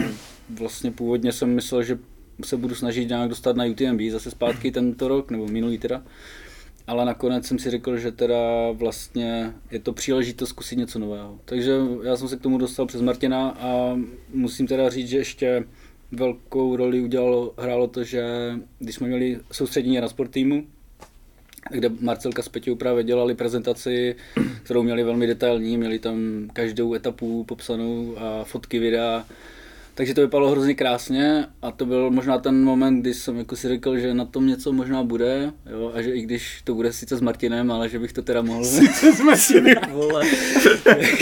vlastně 0.51 0.91
původně 0.91 1.33
jsem 1.33 1.55
myslel, 1.55 1.83
že 1.83 1.99
se 2.45 2.57
budu 2.57 2.75
snažit 2.75 3.09
nějak 3.09 3.29
dostat 3.29 3.57
na 3.57 3.65
UTMB 3.65 4.01
zase 4.11 4.31
zpátky 4.31 4.71
tento 4.71 5.09
rok, 5.09 5.31
nebo 5.31 5.47
minulý 5.47 5.79
teda. 5.79 6.03
Ale 6.87 7.05
nakonec 7.05 7.47
jsem 7.47 7.59
si 7.59 7.71
řekl, 7.71 7.97
že 7.97 8.13
teda 8.13 8.71
vlastně 8.73 9.53
je 9.71 9.79
to 9.79 9.93
příležitost 9.93 10.49
zkusit 10.49 10.77
něco 10.77 10.99
nového. 10.99 11.39
Takže 11.45 11.77
já 12.03 12.17
jsem 12.17 12.29
se 12.29 12.37
k 12.37 12.41
tomu 12.41 12.59
dostal 12.59 12.87
přes 12.87 13.01
Martina 13.01 13.49
a 13.51 13.99
musím 14.35 14.67
teda 14.67 14.91
říct, 14.91 15.09
že 15.09 15.19
ještě 15.19 15.65
velkou 16.13 16.77
roli 16.77 17.01
udělalo, 17.01 17.55
hrálo 17.59 17.87
to, 17.87 18.05
že 18.05 18.25
když 18.79 18.95
jsme 18.95 19.07
měli 19.07 19.41
soustředění 19.53 20.01
na 20.01 20.09
sport 20.09 20.31
týmu, 20.31 20.67
kde 21.71 21.91
Marcelka 22.01 22.43
s 22.43 22.49
Peťou 22.49 22.75
právě 22.75 23.05
dělali 23.05 23.35
prezentaci, 23.35 24.17
kterou 24.63 24.83
měli 24.83 25.03
velmi 25.03 25.27
detailní, 25.27 25.77
měli 25.77 25.99
tam 25.99 26.49
každou 26.53 26.95
etapu 26.95 27.45
popsanou 27.45 28.15
a 28.19 28.45
fotky, 28.45 28.79
videa. 28.79 29.25
Takže 29.95 30.15
to 30.15 30.21
vypadalo 30.21 30.51
hrozně 30.51 30.75
krásně 30.75 31.47
a 31.63 31.71
to 31.71 31.87
byl 31.87 32.11
možná 32.11 32.39
ten 32.39 32.65
moment, 32.65 33.01
kdy 33.01 33.15
jsem 33.15 33.39
jako 33.39 33.57
si 33.57 33.69
řekl, 33.69 33.99
že 33.99 34.15
na 34.15 34.25
tom 34.25 34.47
něco 34.47 34.73
možná 34.73 35.03
bude 35.03 35.53
jo, 35.71 35.93
a 35.95 36.03
že 36.03 36.11
i 36.11 36.21
když 36.21 36.63
to 36.65 36.75
bude 36.75 36.93
sice 36.93 37.17
s 37.17 37.21
Martinem, 37.21 37.71
ale 37.71 37.89
že 37.89 37.99
bych 37.99 38.13
to 38.13 38.23
teda 38.23 38.43
mohl... 38.43 38.65
Co 39.01 39.07
jsme 39.13 39.37
si 39.37 39.63
Vole, 39.93 40.25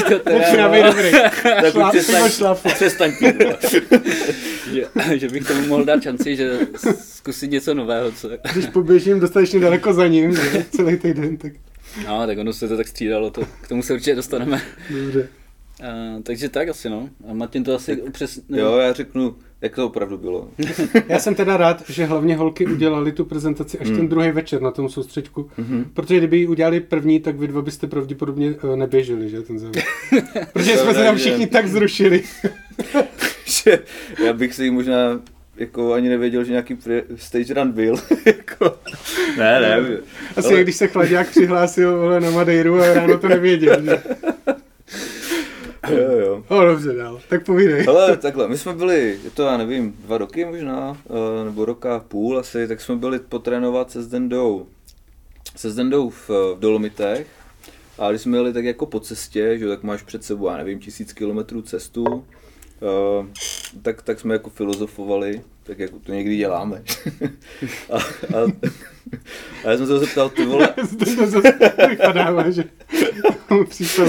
to 0.08 0.30
Začíná 0.38 0.68
být 0.68 0.78
teda 0.78 0.90
dobrý. 0.90 1.10
tak 1.42 1.74
už 1.76 1.82
přestaň, 1.90 2.56
přestaň 2.74 3.12
pít. 3.18 3.36
Že, 4.76 4.86
že, 5.18 5.28
bych 5.28 5.48
tomu 5.48 5.66
mohl 5.66 5.84
dát 5.84 6.02
šanci, 6.02 6.36
že 6.36 6.58
zkusit 7.00 7.50
něco 7.50 7.74
nového. 7.74 8.12
Co... 8.12 8.30
Když 8.52 8.66
poběžím 8.66 9.20
dostatečně 9.20 9.60
daleko 9.60 9.92
za 9.92 10.06
ním, 10.06 10.36
že, 10.36 10.64
celý 10.70 10.96
týden, 10.96 11.36
tak 11.36 11.52
No, 12.04 12.26
tak 12.26 12.38
ono 12.38 12.52
se 12.52 12.68
to 12.68 12.76
tak 12.76 12.88
střídalo, 12.88 13.30
to, 13.30 13.42
k 13.60 13.68
tomu 13.68 13.82
se 13.82 13.92
určitě 13.92 14.14
dostaneme. 14.14 14.62
dobře. 14.90 15.28
Uh, 15.80 16.22
takže 16.22 16.48
tak 16.48 16.68
asi 16.68 16.90
no. 16.90 17.10
A 17.30 17.34
Martin 17.34 17.64
to 17.64 17.74
asi 17.74 17.96
přes... 17.96 18.40
Jo, 18.48 18.76
já 18.76 18.92
řeknu, 18.92 19.36
jak 19.62 19.74
to 19.74 19.86
opravdu 19.86 20.18
bylo. 20.18 20.48
Já 21.08 21.18
jsem 21.18 21.34
teda 21.34 21.56
rád, 21.56 21.82
že 21.88 22.04
hlavně 22.04 22.36
holky 22.36 22.66
udělali 22.66 23.12
tu 23.12 23.24
prezentaci 23.24 23.78
až 23.78 23.86
Hmm. 23.86 23.96
ten 23.96 24.08
druhý 24.08 24.30
večer 24.30 24.62
na 24.62 24.70
tom 24.70 24.88
soustředku. 24.88 25.50
Mhm. 25.58 25.84
Protože 25.94 26.18
kdyby 26.18 26.36
ji 26.36 26.46
udělali 26.46 26.80
první, 26.80 27.20
tak 27.20 27.36
vy 27.38 27.48
dva 27.48 27.62
byste 27.62 27.86
pravděpodobně 27.86 28.54
eh, 28.72 28.76
neběželi, 28.76 29.30
že 29.30 29.40
ten 29.42 29.58
závěr. 29.58 29.84
Protože 30.52 30.76
jsme 30.76 30.94
se 30.94 31.04
tam 31.04 31.18
že- 31.18 31.24
všichni 31.24 31.46
tak 31.46 31.68
zrušili. 31.68 32.22
že 33.64 33.78
já 34.24 34.32
bych 34.32 34.54
si 34.54 34.70
možná 34.70 35.20
jako 35.56 35.92
ani 35.92 36.08
nevěděl, 36.08 36.44
že 36.44 36.50
nějaký 36.50 36.74
pre- 36.74 37.02
stage 37.16 37.54
run 37.54 37.72
byl. 37.72 37.94
jako, 38.26 38.76
ne, 39.38 39.60
ne. 39.60 39.96
Asi 40.36 40.48
ale- 40.48 40.62
když 40.62 40.76
se 40.76 40.86
chlaďák 40.88 41.28
přihlásil 41.30 41.98
vole, 41.98 42.20
na 42.20 42.30
Madeiru 42.30 42.80
a 42.80 42.94
ráno 42.94 43.18
to 43.18 43.28
nevěděl. 43.28 43.82
Že? 43.84 44.02
Jo, 45.90 46.10
jo. 46.18 46.44
O, 46.48 46.64
dobře, 46.64 46.94
dál. 46.94 47.20
Tak 47.28 47.44
povídej. 47.44 47.86
Ale 47.88 48.16
takhle, 48.16 48.48
my 48.48 48.58
jsme 48.58 48.74
byli, 48.74 49.18
je 49.24 49.30
to 49.30 49.42
já 49.42 49.56
nevím, 49.56 49.92
dva 49.92 50.18
roky 50.18 50.44
možná, 50.44 50.98
eh, 51.06 51.44
nebo 51.44 51.64
roka 51.64 51.96
a 51.96 52.00
půl 52.00 52.38
asi, 52.38 52.68
tak 52.68 52.80
jsme 52.80 52.96
byli 52.96 53.18
potrénovat 53.18 53.90
se 53.90 54.02
Zdendou, 54.02 54.66
se 55.56 55.70
Zdendou 55.70 56.10
v, 56.10 56.28
v 56.28 56.56
Dolomitech. 56.58 57.26
A 57.98 58.10
když 58.10 58.22
jsme 58.22 58.36
jeli 58.36 58.52
tak 58.52 58.64
jako 58.64 58.86
po 58.86 59.00
cestě, 59.00 59.58
že 59.58 59.68
tak 59.68 59.82
máš 59.82 60.02
před 60.02 60.24
sebou, 60.24 60.46
já 60.48 60.56
nevím, 60.56 60.78
tisíc 60.78 61.12
kilometrů 61.12 61.62
cestu, 61.62 62.24
eh, 62.82 63.26
tak, 63.82 64.02
tak 64.02 64.20
jsme 64.20 64.34
jako 64.34 64.50
filozofovali, 64.50 65.42
tak 65.62 65.78
jako 65.78 65.98
to 65.98 66.12
někdy 66.12 66.36
děláme. 66.36 66.82
a, 67.90 67.96
a, 67.96 68.40
a 69.64 69.70
já 69.70 69.76
jsem 69.76 69.86
se 69.86 69.92
ho 69.92 69.98
zeptal, 69.98 70.28
ty 70.30 70.44
vole, 70.46 70.74
vypadává, 71.88 72.50
že 72.50 72.64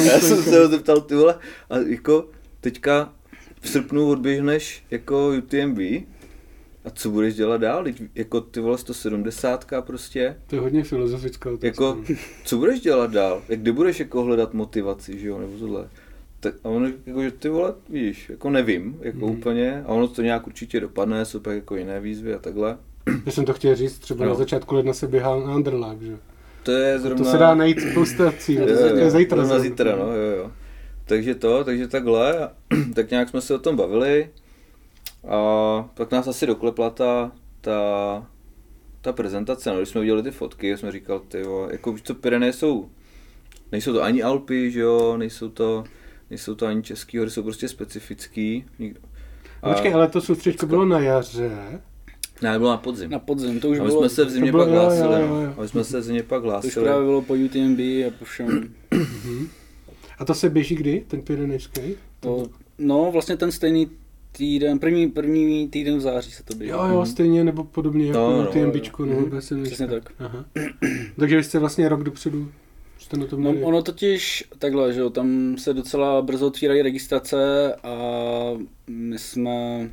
Já 0.06 0.20
jsem 0.20 0.44
se 0.44 0.60
ho 0.60 0.68
zeptal, 0.68 1.02
ty 1.02 1.16
vole, 1.16 1.40
a 1.70 1.78
jako 1.78 2.30
teďka 2.62 3.14
v 3.62 3.70
srpnu 3.70 4.10
odběhneš 4.10 4.84
jako 4.92 5.32
UTMB 5.38 5.80
a 6.86 6.90
co 6.94 7.10
budeš 7.10 7.36
dělat 7.36 7.62
dál? 7.62 7.86
Jako 8.16 8.42
ty 8.42 8.60
vole 8.60 8.78
170 8.78 9.66
prostě, 9.82 10.38
To 10.48 10.56
je 10.56 10.62
hodně 10.62 10.84
filozofická 10.84 11.50
otázka. 11.50 11.68
jako 11.68 11.98
co 12.44 12.58
budeš 12.58 12.80
dělat 12.80 13.12
dál? 13.12 13.42
Jak 13.50 13.60
kdy 13.60 13.72
budeš 13.72 14.00
jako 14.00 14.24
hledat 14.24 14.54
motivaci, 14.54 15.20
že 15.20 15.28
jo, 15.28 15.40
nebo 15.40 15.58
tohle? 15.60 15.90
Tak, 16.40 16.54
a 16.64 16.70
on 16.70 16.94
jako, 17.06 17.24
že 17.24 17.32
ty 17.32 17.50
vole, 17.50 17.74
víš, 17.90 18.30
jako 18.30 18.50
nevím, 18.50 18.98
jako 19.02 19.18
Mhm. 19.28 19.38
úplně, 19.38 19.84
a 19.86 19.88
ono 19.88 20.08
to 20.08 20.22
nějak 20.22 20.48
určitě 20.48 20.80
dopadne, 20.80 21.26
jsou 21.26 21.40
pak 21.40 21.56
jako 21.56 21.76
jiné 21.76 22.00
výzvy 22.00 22.34
a 22.34 22.40
takhle. 22.40 22.78
Já 23.26 23.32
jsem 23.32 23.46
to 23.46 23.54
chtěl 23.54 23.76
říct, 23.76 24.00
třeba 24.00 24.26
No. 24.26 24.30
na 24.32 24.36
začátku 24.38 24.76
ledna 24.76 24.94
se 24.94 25.08
běhá 25.08 25.36
na 25.40 25.56
Underlag, 25.56 26.02
že? 26.02 26.18
To 26.64 26.72
je 26.72 27.00
zrovna... 27.00 27.26
To 27.26 27.32
se 27.32 27.38
dá 27.38 27.56
najít 27.56 27.80
spousta 27.92 28.32
cílů. 28.38 28.66
To 28.66 28.72
je 28.72 29.12
zítra. 29.12 29.38
zrovna 29.38 29.60
zítra, 29.60 29.96
no, 29.96 30.06
jo, 30.14 30.38
jo. 30.38 30.52
Takže 31.06 31.36
to, 31.36 31.64
takže 31.64 31.88
takhle, 31.88 32.50
tak 32.96 33.12
nějak 33.12 33.30
jsme 33.30 33.42
se 33.42 33.56
o 33.56 33.60
tom 33.60 33.76
bavili 33.76 34.30
a 35.28 35.90
pak 35.94 36.12
nás 36.12 36.28
asi 36.28 36.46
doklepla 36.48 36.90
ta, 36.90 37.32
ta, 37.62 38.26
ta 39.02 39.12
prezentace, 39.14 39.70
no, 39.70 39.78
když 39.78 39.90
jsme 39.90 40.02
viděli 40.02 40.24
ty 40.24 40.32
fotky, 40.32 40.78
jsme 40.78 40.92
říkali, 40.92 41.22
ty 41.28 41.40
jo, 41.40 41.68
jako 41.72 41.92
víš 41.92 42.02
co, 42.04 42.16
Pyreneje 42.16 42.54
jsou, 42.54 42.90
nejsou 43.72 43.94
to 43.94 44.04
ani 44.04 44.24
Alpy, 44.24 44.72
že 44.72 44.80
jo, 44.80 45.18
nejsou 45.18 45.50
to, 45.50 45.84
nejsou 46.30 46.56
to 46.56 46.66
ani 46.66 46.84
český 46.84 47.18
hory, 47.18 47.32
jsou 47.32 47.44
prostě 47.44 47.68
specifický. 47.68 48.66
Nik- 48.80 48.96
A... 49.62 49.74
Počkej, 49.74 49.94
ale 49.94 50.08
to 50.08 50.22
soustředko 50.22 50.66
bylo 50.66 50.86
na 50.86 51.00
jaře. 51.00 51.52
Ne, 52.42 52.60
bylo 52.60 52.70
na 52.72 52.78
podzim. 52.78 53.12
Na 53.12 53.20
podzim, 53.20 53.60
to 53.60 53.70
už 53.70 53.80
a 53.80 53.84
my 53.84 53.90
bylo, 53.90 54.00
jsme 54.02 54.10
se 54.10 54.26
v 54.26 54.30
zimě 54.30 54.52
bylo- 54.52 54.64
pak 54.66 54.74
jo, 54.74 54.80
jo, 54.80 54.82
hlásili, 54.90 55.22
jo, 55.22 55.28
no. 55.28 55.54
A 55.58 55.62
my 55.62 55.68
jsme 55.68 55.84
se 55.84 56.00
v 56.00 56.04
zimě 56.04 56.24
pak 56.24 56.42
to 56.42 56.48
už 56.48 56.52
hlásili. 56.52 56.86
právě 56.86 57.06
bylo 57.06 57.22
po 57.22 57.34
UTMB 57.34 57.80
a 57.80 58.12
po 58.20 58.26
všem. 58.26 58.74
A 60.20 60.26
to 60.26 60.34
se 60.34 60.50
běží 60.50 60.76
kdy, 60.76 61.04
ten 61.08 61.22
Pyrenejský? 61.22 61.82
To, 62.20 62.48
no, 62.78 63.10
vlastně 63.12 63.38
ten 63.38 63.52
stejný 63.52 63.88
týden, 64.32 64.80
první, 64.80 65.08
první 65.08 65.68
týden 65.70 65.98
v 65.98 66.02
září 66.02 66.32
se 66.32 66.44
to 66.44 66.56
běží. 66.56 66.72
Jo, 66.72 66.86
jo, 66.92 67.06
stejně 67.06 67.44
nebo 67.44 67.64
podobně 67.64 68.06
jako 68.08 68.20
No, 68.20 68.32
no, 68.32 68.44
no, 68.44 68.52
TMBčko, 68.52 69.06
no, 69.06 69.14
Mhm, 69.14 69.30
no, 69.34 69.42
si 69.42 69.62
Přesně 69.64 69.88
tak. 69.88 70.12
Aha. 70.20 70.46
Takže 71.20 71.38
vy 71.38 71.44
jste 71.44 71.60
vlastně 71.60 71.90
rok 71.90 72.04
dopředu, 72.04 72.52
jste 73.00 73.18
na 73.18 73.26
tom 73.26 73.44
No, 73.44 73.54
ono 73.62 73.82
totiž 73.82 74.44
takhle, 74.60 74.94
že 74.94 75.00
jo, 75.00 75.10
tam 75.10 75.56
se 75.58 75.74
docela 75.74 76.22
brzo 76.22 76.48
otvírají 76.48 76.82
registrace 76.82 77.74
a 77.76 77.98
my 78.88 79.20
jsme 79.20 79.90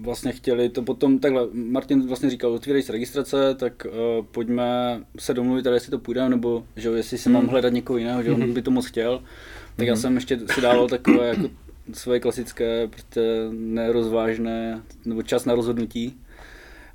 vlastně 0.00 0.32
chtěli 0.32 0.68
to 0.68 0.82
potom, 0.82 1.18
takhle, 1.18 1.48
Martin 1.52 2.06
vlastně 2.06 2.30
říkal, 2.30 2.52
otvírají 2.52 2.82
se 2.82 2.92
registrace, 2.92 3.54
tak 3.54 3.86
uh, 3.86 4.24
pojďme 4.26 5.00
se 5.18 5.34
domluvit, 5.34 5.62
tady 5.62 5.76
jestli 5.76 5.90
to 5.90 5.98
půjde, 5.98 6.28
nebo 6.28 6.64
že 6.76 6.88
jo, 6.88 6.94
jestli 6.94 7.18
si 7.18 7.28
mám 7.28 7.42
Hmm. 7.42 7.50
hledat 7.50 7.72
někoho 7.72 7.96
jiného, 7.96 8.22
že 8.22 8.32
on 8.32 8.40
Mhm. 8.40 8.52
by 8.54 8.62
to 8.62 8.70
moc 8.70 8.86
chtěl. 8.86 9.22
Tak 9.76 9.86
já 9.86 9.92
Mhm. 9.94 10.00
jsem 10.00 10.14
ještě 10.14 10.38
si 10.54 10.60
dával 10.60 10.88
takové 10.88 11.28
jako 11.28 11.48
svoje 11.92 12.20
klasické, 12.20 12.86
prostě 12.88 13.20
nerozvážné, 13.52 14.82
nebo 15.04 15.22
čas 15.22 15.44
na 15.44 15.54
rozhodnutí. 15.54 16.16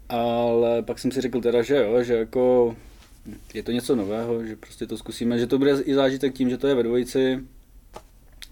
Ale 0.09 0.81
pak 0.81 0.99
jsem 0.99 1.11
si 1.11 1.21
řekl 1.21 1.41
teda, 1.41 1.61
že 1.61 1.75
jo, 1.77 2.03
že 2.03 2.13
jako 2.13 2.75
je 3.53 3.63
to 3.63 3.71
něco 3.71 3.95
nového, 3.95 4.45
že 4.45 4.55
prostě 4.55 4.85
to 4.87 4.97
zkusíme, 4.97 5.39
že 5.39 5.47
to 5.47 5.57
bude 5.57 5.71
i 5.83 5.93
zážitek 5.93 6.33
tím, 6.33 6.49
že 6.49 6.57
to 6.57 6.67
je 6.67 6.75
ve 6.75 6.83
dvojici, 6.83 7.39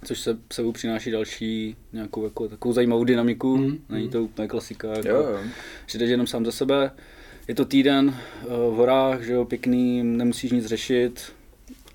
což 0.05 0.19
se 0.19 0.37
sebou 0.53 0.71
přináší 0.71 1.11
další 1.11 1.75
nějakou 1.93 2.23
jako, 2.23 2.47
takovou 2.47 2.73
zajímavou 2.73 3.03
dynamiku, 3.03 3.57
Mhm. 3.57 3.77
není 3.89 4.09
to 4.09 4.23
úplně 4.23 4.47
klasika, 4.47 4.87
jako, 4.87 5.07
Jo, 5.09 5.15
jo. 5.31 5.39
že 5.87 5.97
jdeš 5.99 6.09
jenom 6.09 6.27
sám 6.27 6.45
za 6.45 6.51
sebe, 6.51 6.91
je 7.47 7.55
to 7.55 7.65
týden 7.65 8.15
eh, 8.41 8.45
v 8.47 8.73
horách, 8.75 9.21
že 9.21 9.33
jo, 9.33 9.45
pěkný, 9.45 10.03
nemusíš 10.03 10.51
nic 10.51 10.65
řešit, 10.65 11.21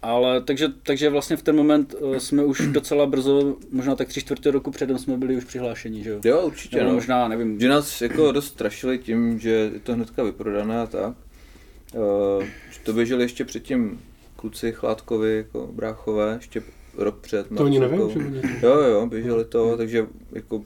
ale 0.02 0.40
takže, 0.40 0.68
takže 0.82 1.08
vlastně 1.10 1.36
v 1.36 1.42
ten 1.42 1.56
moment 1.56 1.94
eh, 2.16 2.20
jsme 2.20 2.44
už 2.44 2.66
docela 2.66 3.06
brzo, 3.06 3.56
možná 3.72 3.96
tak 3.96 4.08
tři 4.08 4.20
čtvrtě 4.20 4.50
roku 4.50 4.70
předem 4.70 4.98
jsme 4.98 5.16
byli 5.16 5.36
už 5.36 5.44
přihlášeni, 5.44 6.02
že 6.04 6.10
jo. 6.10 6.20
Jo, 6.24 6.42
určitě, 6.46 6.76
Nebo 6.76 6.88
no. 6.88 6.94
možná, 6.94 7.28
nevím, 7.28 7.60
Že 7.60 7.68
nás 7.68 8.02
jako 8.02 8.32
dost 8.32 8.46
strašili 8.46 8.98
tím, 8.98 9.38
že 9.38 9.50
je 9.50 9.80
to 9.82 9.92
hnedka 9.94 10.22
vyprodané 10.22 10.78
a 10.80 10.86
tak. 10.86 11.14
Uh, 11.94 12.44
to 12.84 12.92
běželi 12.92 13.24
ještě 13.24 13.44
předtím 13.44 14.00
kluci 14.36 14.72
Chládkovi, 14.72 15.36
jako 15.36 15.68
bráchové, 15.72 16.34
ještě 16.36 16.62
rok 16.96 17.18
před. 17.20 17.48
To 17.56 17.64
oni 17.64 17.78
nevím, 17.80 18.10
že 18.10 18.18
oni 18.18 18.40
to... 18.60 18.66
Jo, 18.66 18.74
jo, 18.80 19.06
běželi 19.06 19.44
to, 19.44 19.76
takže 19.76 20.06
jako 20.32 20.62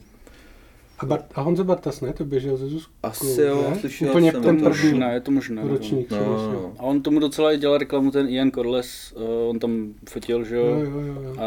A, 0.99 1.05
Bart, 1.05 1.25
a 1.35 1.41
Honza 1.41 1.63
Bartas, 1.63 2.01
ne? 2.01 2.13
To 2.13 2.25
běžel 2.25 2.57
ze 2.57 2.67
Zuzku, 2.67 2.91
Asi 3.03 3.41
jo, 3.41 3.67
ne? 3.69 3.79
slyšel 3.79 4.09
Úplně 4.09 4.31
jsem 4.31 4.41
ten 4.43 4.55
o 4.55 4.59
tom. 4.59 4.71
první 4.71 4.89
možná, 4.91 5.11
je 5.11 5.21
to 5.21 5.31
možné. 5.31 5.61
no. 5.63 5.67
ročník. 5.69 6.11
No, 6.11 6.17
No, 6.17 6.25
no, 6.25 6.37
no. 6.47 6.53
no. 6.53 6.73
A 6.79 6.83
on 6.83 7.01
tomu 7.01 7.19
docela 7.19 7.53
i 7.53 7.57
dělal 7.57 7.77
reklamu, 7.77 8.11
ten 8.11 8.29
Ian 8.29 8.51
Corles, 8.51 9.13
uh, 9.15 9.49
on 9.49 9.59
tam 9.59 9.93
fotil, 10.09 10.45
že 10.45 10.55
Jo, 10.55 10.63
jo, 10.65 10.79
jo, 10.79 10.99
jo, 10.99 11.21
jo. 11.23 11.35
a 11.39 11.43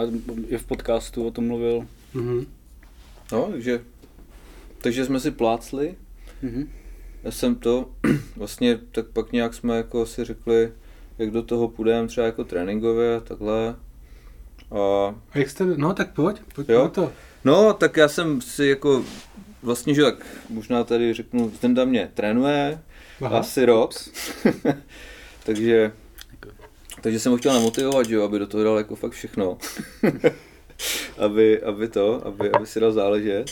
i 0.48 0.56
v 0.58 0.64
podcastu 0.64 1.26
o 1.26 1.30
tom 1.30 1.46
mluvil. 1.46 1.86
Mhm. 2.14 2.46
no, 3.32 3.48
takže, 3.50 3.80
takže 4.80 5.04
jsme 5.04 5.20
si 5.20 5.30
plácli. 5.30 5.94
Mhm. 6.42 6.68
Já 7.24 7.30
jsem 7.30 7.54
to, 7.54 7.90
vlastně 8.36 8.78
tak 8.92 9.06
pak 9.06 9.32
nějak 9.32 9.54
jsme 9.54 9.76
jako 9.76 10.06
si 10.06 10.24
řekli, 10.24 10.72
jak 11.18 11.30
do 11.30 11.42
toho 11.42 11.68
půjdeme 11.68 12.08
třeba 12.08 12.26
jako 12.26 12.44
tréninkově 12.44 13.16
a 13.16 13.20
takhle. 13.20 13.76
A 14.70 15.14
A 15.32 15.38
jak 15.38 15.50
jste, 15.50 15.64
no 15.76 15.94
tak 15.94 16.14
pojď, 16.14 16.40
pojď 16.54 16.68
Jo. 16.68 16.88
to. 16.88 17.12
No, 17.44 17.72
tak 17.74 17.96
já 17.96 18.08
jsem 18.08 18.40
si 18.40 18.66
jako, 18.66 19.04
vlastně, 19.62 19.94
že 19.94 20.02
tak 20.02 20.26
možná 20.48 20.84
tady 20.84 21.14
řeknu, 21.14 21.52
Zdenda 21.56 21.84
mě 21.84 22.10
trénuje, 22.14 22.80
Aha. 23.24 23.38
asi 23.38 23.64
rok, 23.64 23.94
takže, 25.44 25.92
takže 27.00 27.20
jsem 27.20 27.32
ho 27.32 27.38
chtěl 27.38 27.54
namotivovat, 27.54 28.06
že 28.06 28.14
jo, 28.14 28.22
aby 28.24 28.38
do 28.38 28.46
toho 28.46 28.64
dal 28.64 28.78
jako 28.78 28.96
fakt 28.96 29.12
všechno. 29.12 29.58
aby, 31.18 31.62
aby 31.62 31.88
to, 31.88 32.26
aby, 32.26 32.50
aby 32.50 32.66
si 32.66 32.80
dal 32.80 32.92
záležet. 32.92 33.50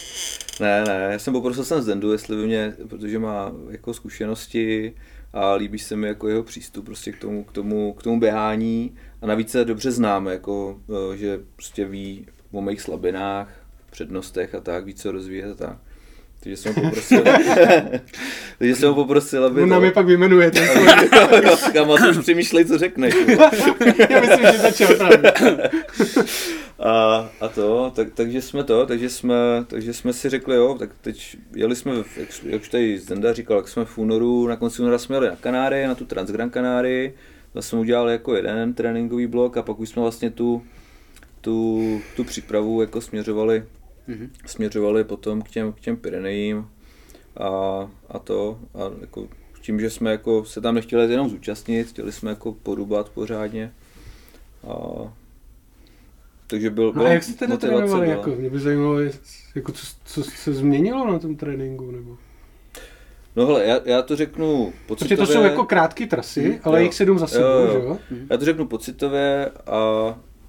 Ne, 0.61 0.85
ne, 0.85 1.09
já 1.13 1.19
jsem 1.19 1.33
poprosil 1.33 1.65
jsem 1.65 1.83
Zdendu, 1.83 2.13
jestli 2.13 2.37
by 2.37 2.47
mě, 2.47 2.75
protože 2.89 3.19
má 3.19 3.53
jako 3.71 3.95
zkušenosti 3.95 4.95
a 5.33 5.55
líbí 5.55 5.79
se 5.79 5.97
mi 5.97 6.09
jako 6.09 6.29
jeho 6.29 6.43
přístup 6.43 6.85
prostě 6.85 7.13
k 7.13 7.19
tomu, 7.19 7.45
k 7.45 7.53
tomu, 7.53 7.93
k 7.93 8.03
tomu 8.03 8.21
běhání 8.21 8.97
a 9.23 9.27
navíc 9.27 9.51
se 9.51 9.65
dobře 9.65 9.91
známe, 9.91 10.33
jako, 10.33 10.81
eh, 11.13 11.17
že 11.17 11.41
prostě 11.57 11.85
ví 11.85 12.27
o 12.53 12.61
mých 12.61 12.81
slabinách, 12.81 13.69
přednostech 13.91 14.55
a 14.55 14.61
tak, 14.61 14.85
ví 14.85 14.95
co 14.95 15.13
rozvíjet 15.13 15.51
a 15.51 15.55
tak. 15.55 15.79
Takže 16.49 16.63
jsem 16.63 16.75
ho 16.75 16.83
poprosil, 16.83 17.25
takže 18.59 18.75
jsem 18.75 18.89
ho 18.89 18.95
poprosil, 18.95 19.45
aby 19.45 19.63
On 19.63 19.69
to- 19.69 19.75
nám 19.75 19.85
je 19.85 19.91
pak 19.91 20.07
vyjmenuje. 20.07 20.51
Ten 20.51 20.69
svůj. 20.69 20.87
Kam 21.73 21.91
a 21.91 21.95
už 22.11 22.19
přemýšlej, 22.19 22.65
co 22.65 22.79
řekneš. 22.79 23.15
Já 24.11 24.21
myslím, 24.21 24.47
že 24.53 24.59
začal 24.59 24.95
právě. 24.95 25.33
A, 26.79 27.17
a 27.41 27.49
to, 27.49 27.93
tak, 27.95 28.09
takže 28.15 28.43
jsme 28.43 28.65
to, 28.65 28.87
takže 28.87 29.11
jsme, 29.11 29.35
takže 29.67 29.93
jsme 29.93 30.13
si 30.13 30.29
řekli, 30.29 30.57
jo, 30.57 30.77
tak 30.79 30.91
teď 31.01 31.37
jeli 31.55 31.77
jsme, 31.77 31.93
jak, 32.17 32.29
jak 32.45 32.61
už 32.61 32.69
tady 32.69 32.99
Zenda 32.99 33.33
říkal, 33.33 33.57
jak 33.57 33.69
jsme 33.69 33.85
v 33.85 33.99
únoru, 33.99 34.47
na 34.47 34.57
konci 34.57 34.83
února 34.83 34.99
jsme 34.99 35.17
jeli 35.17 35.29
na 35.29 35.37
Kanáry, 35.37 35.87
na 35.87 35.95
tu 35.95 36.05
Transgran 36.05 36.51
Kanáry, 36.51 37.15
to 37.53 37.63
jsme 37.63 37.79
udělali 37.79 38.13
jako 38.13 38.35
jeden 38.37 38.75
tréninkový 38.75 39.27
blok 39.27 39.57
a 39.57 39.63
pak 39.63 39.79
už 39.79 39.89
jsme 39.89 40.03
vlastně 40.03 40.31
tu, 40.31 40.63
tu, 41.41 42.01
tu 42.17 42.25
přípravu 42.25 42.81
jako 42.81 43.01
směřovali, 43.01 43.65
Mhm. 44.09 44.31
směřovali 44.47 45.05
potom 45.05 45.43
k 45.43 45.49
těm, 45.51 45.73
k 45.73 45.81
těm 45.81 45.97
Pyrenejím 45.97 46.69
a, 47.37 47.49
a 48.09 48.19
to, 48.19 48.59
a 48.75 48.79
jako 49.01 49.29
tím, 49.63 49.81
že 49.81 49.91
jsme 49.91 50.11
jako 50.11 50.45
se 50.45 50.61
tam 50.61 50.75
nechtěli 50.75 51.11
jenom 51.13 51.29
zúčastnit, 51.29 51.89
chtěli 51.89 52.13
jsme 52.13 52.31
jako 52.31 52.53
porubat 52.53 53.09
pořádně 53.09 53.73
a 54.69 54.77
takže 56.47 56.71
byl, 56.71 56.93
No 56.97 57.05
a 57.05 57.09
jak 57.09 57.23
jste 57.23 57.33
teda 57.35 57.55
motivace 57.55 57.77
trénovali? 57.77 58.07
byla. 58.07 58.17
Jako? 58.19 58.31
Mě 58.31 58.51
by 58.51 58.59
zajímalo, 58.59 58.99
jako 59.55 59.73
co, 59.73 59.87
co 60.05 60.23
se 60.25 60.53
změnilo 60.53 61.13
na 61.13 61.19
tom 61.19 61.37
tréninku? 61.37 61.91
Nebo? 61.91 62.17
No 63.37 63.47
hele, 63.47 63.65
já, 63.65 63.81
já 63.85 64.03
to 64.03 64.17
řeknu 64.17 64.73
Protože 64.73 64.77
pocitově. 64.87 65.17
to 65.27 65.33
jsou 65.33 65.43
jako 65.43 65.65
krátké 65.65 66.07
trasy, 66.07 66.49
Mhm, 66.49 66.59
ale 66.65 66.79
jo. 66.81 66.85
jich 66.85 66.95
sedm 66.95 67.19
za 67.19 67.27
sebou, 67.27 67.45
Jo, 67.45 67.59
jo. 67.61 67.73
že 67.73 67.79
jo? 67.87 67.99
Já 68.31 68.37
to 68.37 68.45
řeknu 68.45 68.67
pocitově 68.67 69.51
a, 69.67 69.79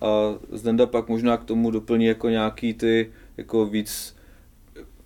a 0.02 0.08
Zdenda 0.52 0.86
pak 0.86 1.08
možná 1.08 1.38
k 1.38 1.44
tomu 1.44 1.72
doplní 1.72 2.06
jako 2.06 2.30
nějaký 2.30 2.74
ty 2.74 3.12
jako 3.40 3.66
víc 3.66 4.16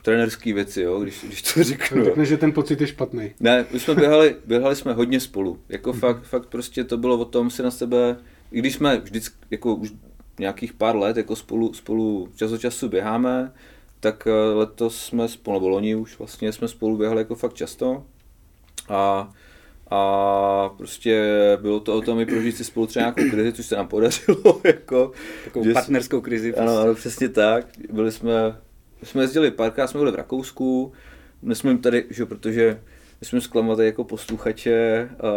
trenerský 0.03 0.53
věci, 0.53 0.81
jo, 0.81 0.99
když, 0.99 1.23
když 1.27 1.41
to 1.41 1.63
řeknu. 1.63 1.97
jo. 1.97 2.05
Řekne, 2.05 2.25
že 2.25 2.37
ten 2.37 2.51
pocit 2.51 2.81
je 2.81 2.87
špatný. 2.87 3.31
Ne, 3.39 3.65
my 3.71 3.79
jsme 3.79 3.95
běhali, 3.95 4.35
běhali 4.45 4.75
jsme 4.75 4.93
hodně 4.93 5.19
spolu. 5.19 5.59
Jako 5.69 5.89
Mhm. 5.91 5.99
fakt, 5.99 6.23
fakt 6.23 6.45
prostě 6.45 6.83
to 6.83 6.97
bylo 6.97 7.17
o 7.17 7.25
tom 7.25 7.49
si 7.49 7.63
na 7.63 7.71
sebe, 7.71 8.15
i 8.51 8.59
když 8.59 8.73
jsme 8.73 8.97
vždycky, 8.97 9.35
jako 9.51 9.75
už 9.75 9.91
nějakých 10.39 10.73
pár 10.73 10.95
let 10.95 11.17
jako 11.17 11.35
spolu, 11.35 11.73
spolu 11.73 12.29
čas 12.35 12.51
od 12.51 12.57
času 12.61 12.89
běháme, 12.89 13.51
tak 13.99 14.27
eh, 14.27 14.31
letos 14.53 15.05
jsme 15.05 15.27
spolu, 15.27 15.55
nebo 15.59 15.69
loni 15.69 15.95
už 15.95 16.19
vlastně 16.19 16.51
jsme 16.51 16.67
spolu 16.67 16.97
běhali 16.97 17.21
jako 17.21 17.35
fakt 17.35 17.53
často. 17.53 18.05
A, 18.89 19.31
a 19.95 20.69
prostě 20.77 21.21
bylo 21.61 21.79
to 21.79 21.95
o 21.95 22.01
tom 22.01 22.19
i 22.19 22.25
prožít 22.25 22.57
si 22.57 22.63
spolu 22.63 22.87
třeba 22.87 23.03
nějakou 23.03 23.31
krizi, 23.35 23.53
což 23.53 23.65
se 23.65 23.75
nám 23.75 23.87
podařilo. 23.87 24.61
Jako, 24.63 25.11
Takovou 25.45 25.73
partnerskou 25.73 26.21
krizi. 26.21 26.55
ano, 26.55 26.77
ano, 26.77 26.95
přesně 26.95 27.29
tak. 27.29 27.65
Byli 27.91 28.11
jsme, 28.11 28.55
my 29.01 29.07
jsme 29.07 29.23
jezdili 29.23 29.51
párkrát, 29.51 29.87
jsme 29.87 29.97
byli 29.99 30.11
v 30.11 30.15
Rakousku, 30.15 30.91
nesmím 31.41 31.77
tady, 31.77 32.05
že 32.09 32.21
jo, 32.23 32.25
protože 32.27 32.79
nesmím 33.21 33.41
zklamat 33.41 33.75
tady 33.75 33.85
jako 33.85 34.03
posluchače 34.03 35.09
a, 35.19 35.27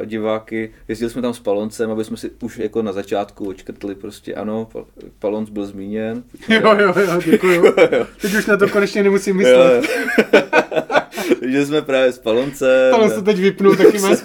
a, 0.00 0.04
diváky. 0.04 0.72
Jezdili 0.88 1.10
jsme 1.10 1.22
tam 1.22 1.34
s 1.34 1.40
Paloncem, 1.40 1.90
aby 1.90 2.04
jsme 2.04 2.16
si 2.16 2.30
už 2.42 2.58
jako 2.58 2.82
na 2.82 2.92
začátku 2.92 3.48
očkrtli 3.48 3.94
prostě 3.94 4.34
ano, 4.34 4.68
Pal- 4.72 4.84
Palonc 5.18 5.50
byl 5.50 5.66
zmíněn. 5.66 6.22
Jo, 6.48 6.74
jo, 6.78 6.94
jo, 7.00 7.20
děkuju. 7.30 7.72
Teď 8.20 8.34
už 8.34 8.46
na 8.46 8.56
to 8.56 8.68
konečně 8.68 9.02
nemusím 9.02 9.40
Jo, 9.40 9.48
myslet. 9.48 9.84
jo. 10.34 10.40
Takže 11.40 11.66
jsme 11.66 11.82
právě 11.82 12.12
s 12.12 12.18
Paloncem. 12.18 13.10
Se 13.10 13.22
teď 13.22 13.36
vypnu, 13.36 13.76
taky 13.76 13.98
má. 13.98 14.08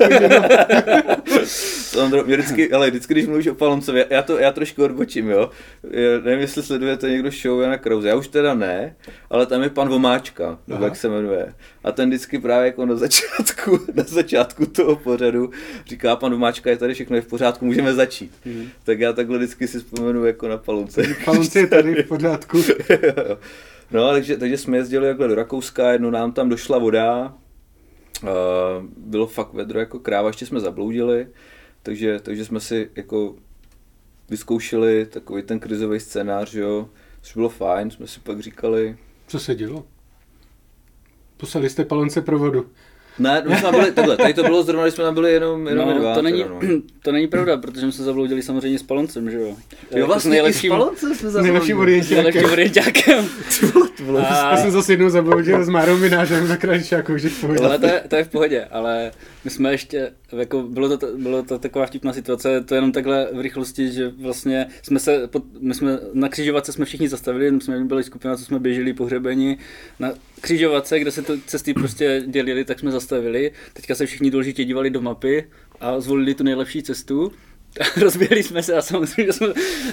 Ondro, 1.97 2.23
mě 2.23 2.37
vždycky, 2.37 2.71
ale 2.71 2.89
vždycky, 2.89 3.13
když 3.13 3.27
mluvíš 3.27 3.47
o 3.47 3.55
Paloncovi, 3.55 4.05
já 4.09 4.21
to, 4.21 4.39
já 4.39 4.51
trošku 4.51 4.83
odbočím, 4.83 5.29
jo. 5.29 5.49
Já 5.91 6.19
nevím, 6.23 6.39
jestli 6.39 6.63
sledujete 6.63 7.09
někdo 7.09 7.31
show 7.31 7.61
Jana 7.61 7.77
Krause, 7.77 8.07
já 8.07 8.15
už 8.15 8.27
teda 8.27 8.53
ne, 8.53 8.95
ale 9.29 9.45
tam 9.45 9.63
je 9.63 9.69
pan 9.69 9.89
Vomáčka, 9.89 10.59
nebo 10.67 10.85
jak 10.85 10.95
se 10.95 11.09
jmenuje. 11.09 11.53
A 11.83 11.91
ten 11.91 12.09
vždycky 12.09 12.39
právě 12.39 12.65
jako 12.65 12.85
na 12.85 12.95
začátku, 12.95 13.79
na 13.93 14.03
začátku 14.03 14.65
toho 14.65 14.95
pořadu 14.95 15.51
říká, 15.87 16.15
pan 16.15 16.31
Vomáčka 16.31 16.69
je 16.69 16.77
tady, 16.77 16.93
všechno 16.93 17.15
je 17.15 17.21
v 17.21 17.27
pořádku, 17.27 17.65
můžeme 17.65 17.93
začít. 17.93 18.31
Mhm. 18.45 18.69
Tak 18.83 18.99
já 18.99 19.13
takhle 19.13 19.37
vždycky 19.37 19.67
si 19.67 19.79
vzpomenu 19.79 20.25
jako 20.25 20.47
na 20.47 20.57
Palonce. 20.57 21.03
Palonci 21.25 21.59
je 21.59 21.67
tady 21.67 22.03
v 22.03 22.07
pořádku. 22.07 22.63
No, 23.91 24.11
takže, 24.11 24.37
takže 24.37 24.57
jsme 24.57 24.77
jezdili 24.77 25.07
takhle 25.07 25.27
do 25.27 25.35
Rakouska, 25.35 25.91
jednou 25.91 26.09
nám 26.09 26.31
tam 26.31 26.49
došla 26.49 26.77
voda, 26.77 27.35
uh, 28.23 28.29
bylo 28.97 29.27
fakt 29.27 29.53
vedro 29.53 29.79
jako 29.79 29.99
kráva, 29.99 30.29
ještě 30.29 30.45
jsme 30.45 30.59
zabloudili, 30.59 31.27
takže, 31.83 32.19
takže 32.19 32.45
jsme 32.45 32.59
si 32.59 32.89
jako 32.95 33.35
vyzkoušeli 34.29 35.05
takový 35.05 35.43
ten 35.43 35.59
krizový 35.59 35.99
scénář, 35.99 36.53
jo, 36.53 36.89
což 37.21 37.33
bylo 37.33 37.49
fajn, 37.49 37.91
jsme 37.91 38.07
si 38.07 38.19
pak 38.19 38.39
říkali, 38.39 38.97
Co 39.27 39.39
se 39.39 39.55
dělo? 39.55 39.85
Poslali 41.37 41.69
jste 41.69 41.85
palonce 41.85 42.21
pro 42.21 42.39
vodu. 42.39 42.69
Ne, 43.19 43.43
my 43.47 43.55
jsme 43.55 43.71
byli, 43.71 43.91
takhle, 43.91 44.17
tady 44.17 44.33
to 44.33 44.43
bylo 44.43 44.63
zrovna, 44.63 44.83
když 44.83 44.93
jsme 44.95 45.03
tam 45.03 45.13
byli 45.13 45.31
jenom, 45.33 45.67
jenom 45.67 45.89
No, 45.89 45.99
dva. 45.99 46.13
to, 46.15 46.21
není, 46.21 46.43
teda, 46.43 46.55
no. 46.61 46.81
to 47.03 47.11
není 47.11 47.27
pravda, 47.27 47.57
protože 47.57 47.81
jsme 47.81 47.91
se 47.91 48.03
zabloudili 48.03 48.41
samozřejmě 48.43 48.79
s 48.79 48.83
Paloncem, 48.83 49.29
že 49.31 49.37
jo? 49.37 49.47
Jo, 49.47 49.55
Jako 49.91 50.07
vlastně 50.07 50.29
s 50.29 50.31
nejlepším, 50.31 50.71
i 50.71 50.75
s 50.75 50.77
Paloncem 50.77 51.15
jsme 51.15 51.41
nejlepším 51.41 51.75
zabloudili. 51.75 52.03
s 52.03 52.09
nejlepším 52.09 52.45
orientákem. 52.45 52.51
orientákem. 52.51 53.25
A- 54.27 54.51
Já 54.51 54.57
jsem 54.57 54.71
zase 54.71 54.93
jednou 54.93 55.09
zabloudil 55.09 55.63
s 55.63 55.69
Márou 55.69 55.97
Minářem 55.97 56.47
na 56.49 56.57
Kraličáku, 56.57 57.17
že 57.17 57.29
v 57.29 57.41
pohodě. 57.41 57.63
Ale 57.65 57.79
to 57.79 57.85
je, 57.85 58.03
to 58.07 58.15
je 58.15 58.23
v 58.23 58.27
pohodě, 58.27 58.67
ale 58.71 59.11
my 59.47 59.51
jsme 59.51 59.71
ještě, 59.71 60.11
jako 60.37 60.63
bylo 60.63 60.97
to, 60.97 61.17
bylo 61.17 61.43
to 61.43 61.59
taková 61.59 61.85
vtipná 61.85 62.13
situace, 62.13 62.61
to 62.61 62.75
jenom 62.75 62.91
takhle 62.91 63.27
v 63.33 63.39
rychlosti, 63.39 63.91
že 63.91 64.09
vlastně 64.09 64.67
jsme 64.81 64.99
se, 64.99 65.29
my 65.59 65.73
jsme 65.73 65.99
na 66.13 66.29
křižovatce 66.29 66.71
jsme 66.71 66.85
všichni 66.85 67.09
zastavili, 67.09 67.51
my 67.51 67.61
jsme 67.61 67.85
byli 67.85 68.03
skupina, 68.03 68.37
co 68.37 68.45
jsme 68.45 68.59
běželi 68.59 68.93
pohřebeni, 68.93 69.57
na 69.99 70.11
křižovatce, 70.41 70.99
kde 70.99 71.11
se 71.11 71.21
to 71.21 71.33
cesty 71.45 71.73
prostě 71.73 72.23
dělili, 72.27 72.65
tak 72.65 72.79
jsme 72.79 72.91
zastavili, 72.91 73.51
teďka 73.73 73.95
se 73.95 74.05
všichni 74.05 74.31
důležitě 74.31 74.65
dívali 74.65 74.89
do 74.89 75.01
mapy 75.01 75.47
a 75.79 75.99
zvolili 75.99 76.35
tu 76.35 76.43
nejlepší 76.43 76.83
cestu, 76.83 77.31
rozběhli 78.01 78.43
jsme 78.43 78.63
se 78.63 78.73
a 78.73 78.81
samozřejmě 78.81 79.33
jsme 79.33 79.47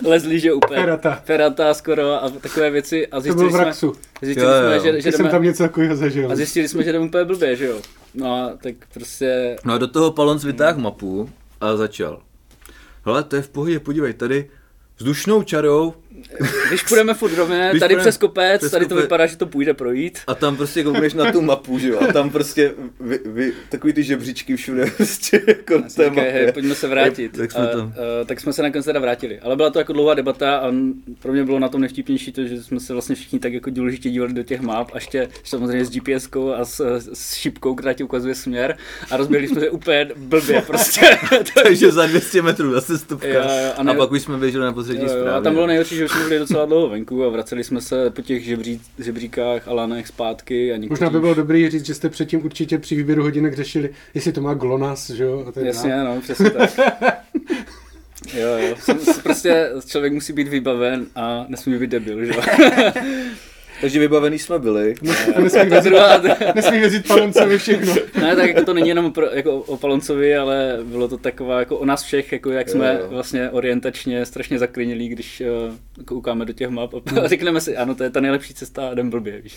lezli, 0.05 0.41
že 0.41 0.53
úplně 0.53 0.81
Ferata. 0.81 1.23
ferata 1.25 1.75
skoro 1.75 2.25
a 2.25 2.31
takové 2.31 2.71
věci 2.71 3.07
a 3.07 3.17
To 3.17 3.21
zjistili 3.21 3.51
byl 3.51 3.59
v 3.73 3.75
jsme, 3.75 3.89
zjistili 4.23 4.47
Jo, 4.47 4.53
jo, 4.55 4.81
jsme, 4.81 4.93
že, 4.93 5.01
že 5.01 5.13
jsem 5.13 5.29
tam 5.29 5.43
něco 5.43 5.63
takového 5.63 5.97
zažil. 5.97 6.33
a 6.33 6.37
zjistili 6.37 6.69
jsme, 6.69 6.83
že 6.85 6.93
jdeme 6.93 7.05
úplně 7.05 7.25
blbě, 7.25 7.57
že 7.57 7.67
jo. 7.67 7.81
No 8.15 8.35
a 8.35 8.53
tak 8.63 8.75
prostě... 8.95 9.57
No 9.65 9.75
a 9.75 9.79
do 9.79 9.87
toho 9.87 10.13
Palonc 10.13 10.45
vytáhl 10.45 10.81
mapu 10.81 11.31
a 11.61 11.77
začal. 11.77 12.23
Hele, 13.05 13.25
to 13.25 13.37
je 13.37 13.43
v 13.43 13.49
pohodě, 13.49 13.81
podívej, 13.81 14.13
tady 14.15 14.51
vzdušnou 14.97 15.43
čarou 15.43 15.95
Když 16.69 16.83
půjdeme 16.83 17.15
furt 17.15 17.35
rovně, 17.35 17.69
Když 17.71 17.81
tady 17.81 17.97
přes 17.97 18.17
kopec, 18.17 18.59
přes 18.61 18.71
tady 18.71 18.87
to 18.87 18.95
kopec- 18.95 19.01
vypadá, 19.03 19.27
že 19.27 19.37
to 19.37 19.47
půjde 19.47 19.75
projít. 19.75 20.19
A 20.27 20.35
tam 20.35 20.57
prostě 20.57 20.85
koukneš 20.85 21.15
na 21.15 21.33
tu 21.33 21.43
mapu, 21.43 21.79
že 21.79 21.89
jo? 21.89 22.01
A 22.09 22.13
tam 22.13 22.31
prostě 22.31 22.73
vy, 23.01 23.21
vy, 23.27 23.53
takový 23.69 23.93
ty 23.93 24.03
žebříčky 24.03 24.57
všude 24.57 24.87
prostě 24.97 25.43
jako 25.47 25.83
té 25.97 26.11
hej, 26.21 26.53
pojďme 26.53 26.75
se 26.75 26.89
vrátit. 26.89 27.37
Tak 27.37 27.53
jsme 27.53 27.69
a, 27.71 27.77
tam. 27.77 27.95
a, 28.21 28.25
tak 28.25 28.41
jsme 28.41 28.53
se 28.53 28.63
nakonec 28.63 28.85
teda 28.85 29.01
vrátili. 29.01 29.41
Ale 29.41 29.57
byla 29.57 29.71
to 29.71 29.79
jako 29.79 29.93
dlouhá 29.93 30.15
debata 30.15 30.57
a 30.57 30.73
pro 31.23 31.33
mě 31.33 31.45
bylo 31.45 31.59
na 31.59 31.69
tom 31.69 31.81
nevtipnější 31.81 32.33
to, 32.33 32.45
že 32.45 32.63
jsme 32.63 32.81
se 32.81 32.93
vlastně 32.93 33.15
všichni 33.15 33.39
tak 33.39 33.53
jako 33.53 33.71
důležitě 33.71 34.11
dívali 34.11 34.33
do 34.33 34.43
těch 34.43 34.61
map 34.61 34.91
a 34.93 34.97
ještě 34.97 35.29
samozřejmě 35.45 35.85
s 35.85 35.91
GPSkou 35.91 36.53
a 36.53 36.65
s, 36.65 36.99
s 37.13 37.35
šipkou, 37.35 37.75
která 37.75 37.93
ti 37.93 38.05
ukazuje 38.05 38.35
směr 38.35 38.77
a 39.11 39.17
rozběhli 39.17 39.49
jsme 39.49 39.61
se 39.61 39.71
úplně 39.71 40.09
blbě 40.17 40.63
prostě. 40.63 41.01
Takže 41.65 41.93
za 41.93 42.07
200 42.07 42.43
metrů 42.43 42.73
zase 42.73 42.99
stupka. 42.99 43.29
Jo, 43.29 43.35
jo, 43.35 43.73
a 43.77 43.81
a, 43.81 43.83
ne- 43.83 43.99
pak 43.99 44.13
už 44.13 44.23
jsme 44.23 44.39
běželi 44.39 44.65
na 44.65 44.75
jo, 44.77 44.85
zprávě. 45.09 45.31
a 45.33 45.41
tam 45.41 45.55
bylo 45.55 45.67
nejhorší, 45.67 45.97
že 45.97 46.07
jsme 46.15 46.25
byli 46.25 46.39
docela 46.39 46.67
dlouho 46.67 46.89
venku 46.89 47.25
a 47.25 47.29
vraceli 47.29 47.65
jsme 47.65 47.81
se 47.81 48.11
po 48.11 48.23
těch 48.23 48.45
žebří, 48.45 48.81
žebříkách 48.99 49.69
a 49.69 49.73
lanech 49.75 50.09
zpátky. 50.09 50.73
A 50.73 50.77
někteří 50.77 50.91
Možná 50.91 51.11
by 51.11 51.21
bylo 51.21 51.35
dobrý 51.35 51.71
říct, 51.71 51.87
že 51.87 51.95
jste 51.95 52.09
předtím 52.09 52.45
určitě 52.45 52.79
při 52.79 52.95
výběru 52.97 53.23
hodinek 53.23 53.55
řešili, 53.55 53.91
jestli 54.15 54.33
to 54.33 54.41
má 54.41 54.55
GLONASS, 54.55 55.11
že 55.11 55.25
jo? 55.25 55.53
A 55.57 55.61
Jasně, 55.61 56.05
no, 56.05 56.21
přesně 56.21 56.51
tak. 56.51 56.71
Jo, 58.35 58.49
jo, 58.59 58.77
jsem, 58.79 58.99
prostě 59.23 59.71
člověk 59.87 60.13
musí 60.13 60.33
být 60.33 60.49
vybaven 60.49 61.07
a 61.15 61.45
nesmí 61.49 61.79
být 61.79 61.91
debil, 61.91 62.25
že 62.25 62.33
jo. 62.33 62.43
Takže 63.81 63.99
vybavený 64.01 64.39
jsme 64.39 64.59
byli. 64.59 64.95
Nesmí 65.43 65.65
věřit, 65.71 65.89
druhá, 65.89 66.23
nesmí 66.55 66.79
věřit 66.79 67.09
Paloncovi 67.09 67.59
všechno. 67.59 67.95
ne, 68.21 68.37
tak 68.37 68.49
jako 68.49 68.65
to 68.65 68.75
není 68.75 68.89
jenom 68.89 69.13
pro, 69.13 69.27
jako 69.33 69.57
o 69.57 69.77
Paloncovi, 69.77 70.37
ale 70.37 70.79
bylo 70.85 71.09
to 71.09 71.19
taková 71.19 71.59
jako 71.59 71.79
o 71.79 71.85
nás 71.85 72.03
všech, 72.03 72.33
jako 72.33 72.51
jak 72.51 72.69
jsme 72.69 72.95
Jo, 72.95 73.01
jo. 73.01 73.09
vlastně 73.11 73.51
orientačně 73.51 74.27
strašně 74.27 74.59
zaklinili, 74.59 75.09
když 75.09 75.43
uh, 75.99 76.05
koukáme 76.05 76.45
do 76.45 76.53
těch 76.53 76.69
map 76.69 76.95
a 76.95 77.29
řekneme 77.29 77.61
si, 77.61 77.77
ano, 77.77 77.95
to 77.95 78.05
je 78.05 78.11
ta 78.11 78.21
nejlepší 78.21 78.55
cesta 78.55 78.89
a 78.89 78.93
jdem 78.93 79.11
blbě, 79.11 79.41
víš. 79.41 79.57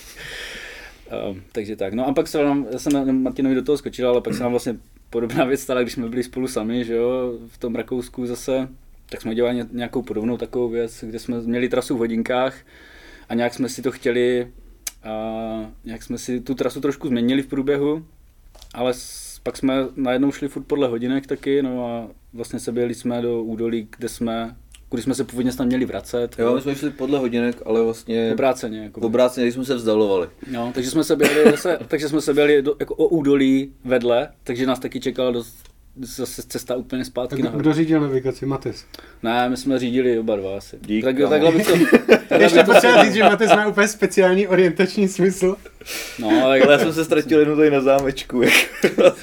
Um, 1.29 1.41
takže 1.51 1.75
tak, 1.75 1.93
no 1.93 2.07
a 2.07 2.13
pak 2.13 2.27
se 2.27 2.43
nám, 2.43 2.67
já 2.71 2.79
jsem 2.79 2.93
na- 2.93 3.03
Martinovi 3.13 3.55
do 3.55 3.61
toho 3.61 3.77
skočil, 3.77 4.09
ale 4.09 4.21
pak 4.21 4.33
se 4.33 4.43
nám 4.43 4.51
vlastně 4.51 4.75
podobná 5.09 5.45
věc 5.45 5.61
stala, 5.61 5.81
když 5.81 5.93
jsme 5.93 6.09
byli 6.09 6.23
spolu 6.23 6.47
sami, 6.47 6.83
že 6.85 6.93
jo, 6.95 7.33
v 7.47 7.57
tom 7.57 7.75
Rakousku 7.75 8.25
zase, 8.25 8.67
tak 9.09 9.21
jsme 9.21 9.35
dělali 9.35 9.55
ně- 9.55 9.65
nějakou 9.71 10.01
podobnou 10.01 10.37
takovou 10.37 10.69
věc, 10.69 11.03
kde 11.07 11.19
jsme 11.19 11.41
měli 11.41 11.69
trasu 11.69 11.95
v 11.95 11.99
hodinkách 11.99 12.55
a 13.29 13.33
nějak 13.33 13.53
jsme 13.53 13.69
si 13.69 13.81
to 13.81 13.91
chtěli, 13.91 14.47
a 15.03 15.71
nějak 15.85 16.03
jsme 16.03 16.17
si 16.17 16.41
tu 16.41 16.55
trasu 16.55 16.81
trošku 16.81 17.07
změnili 17.07 17.41
v 17.41 17.47
průběhu, 17.47 18.05
ale 18.73 18.93
s, 18.93 19.39
pak 19.43 19.57
jsme 19.57 19.73
najednou 19.95 20.31
šli 20.31 20.47
furt 20.47 20.63
podle 20.63 20.87
hodinek 20.87 21.27
taky, 21.27 21.61
no 21.61 21.85
a 21.87 22.07
vlastně 22.33 22.59
se 22.59 22.71
byli 22.71 22.95
jsme 22.95 23.21
do 23.21 23.43
údolí, 23.43 23.87
kde 23.97 24.09
jsme, 24.09 24.55
kudy 24.89 25.01
jsme 25.01 25.15
se 25.15 25.23
původně 25.23 25.51
snad 25.51 25.65
měli 25.65 25.85
vracet. 25.85 26.35
Jo, 26.39 26.55
my 26.55 26.61
jsme 26.61 26.75
šli 26.75 26.89
podle 26.89 27.19
hodinek, 27.19 27.61
ale 27.65 27.83
vlastně 27.83 28.31
Obráceně. 28.33 28.83
Jako. 28.83 29.01
obráceně, 29.01 29.45
když 29.45 29.53
jsme 29.53 29.65
se 29.65 29.75
vzdalovali. 29.75 30.29
No, 30.51 30.71
takže 30.73 30.89
jsme 30.89 31.03
se 31.03 31.15
byli 31.15 31.51
zase, 31.51 31.79
takže 31.87 32.09
jsme 32.09 32.21
se 32.21 32.33
byli 32.33 32.61
do, 32.61 32.75
jako 32.79 32.95
o 32.95 33.07
údolí 33.07 33.73
vedle, 33.85 34.29
takže 34.43 34.65
nás 34.65 34.79
taky 34.79 34.99
čekala 34.99 35.31
dost, 35.31 35.69
zase 36.01 36.43
cesta 36.47 36.75
úplně 36.75 37.05
zpátky 37.05 37.35
Tak 37.35 37.43
nahoru. 37.45 37.61
kdo 37.61 37.73
řídil 37.73 38.01
navigaci? 38.01 38.45
Mates. 38.45 38.85
Ne, 39.23 39.49
my 39.49 39.57
jsme 39.57 39.79
řídili 39.79 40.19
oba 40.19 40.35
dva 40.35 40.57
asi. 40.57 40.77
Dík, 40.81 41.03
tak, 41.05 41.17
kámo. 41.17 41.29
takhle 41.29 41.51
bych 41.51 41.67
to, 41.67 41.73
takhle 42.07 42.43
Ještě 42.43 42.63
potřeba 42.63 43.03
říct, 43.03 43.13
že 43.13 43.23
Mates 43.23 43.49
má 43.49 43.67
úplně 43.67 43.87
speciální 43.87 44.47
orientační 44.47 45.07
smysl. 45.07 45.55
No, 46.19 46.29
tak, 46.29 46.39
Ale 46.61 46.71
já 46.71 46.79
jsem 46.79 46.93
se 46.93 47.05
ztratil 47.05 47.39
jenom 47.39 47.57
tady 47.57 47.71
na 47.71 47.81
zámečku. 47.81 48.41
jako. 48.41 49.15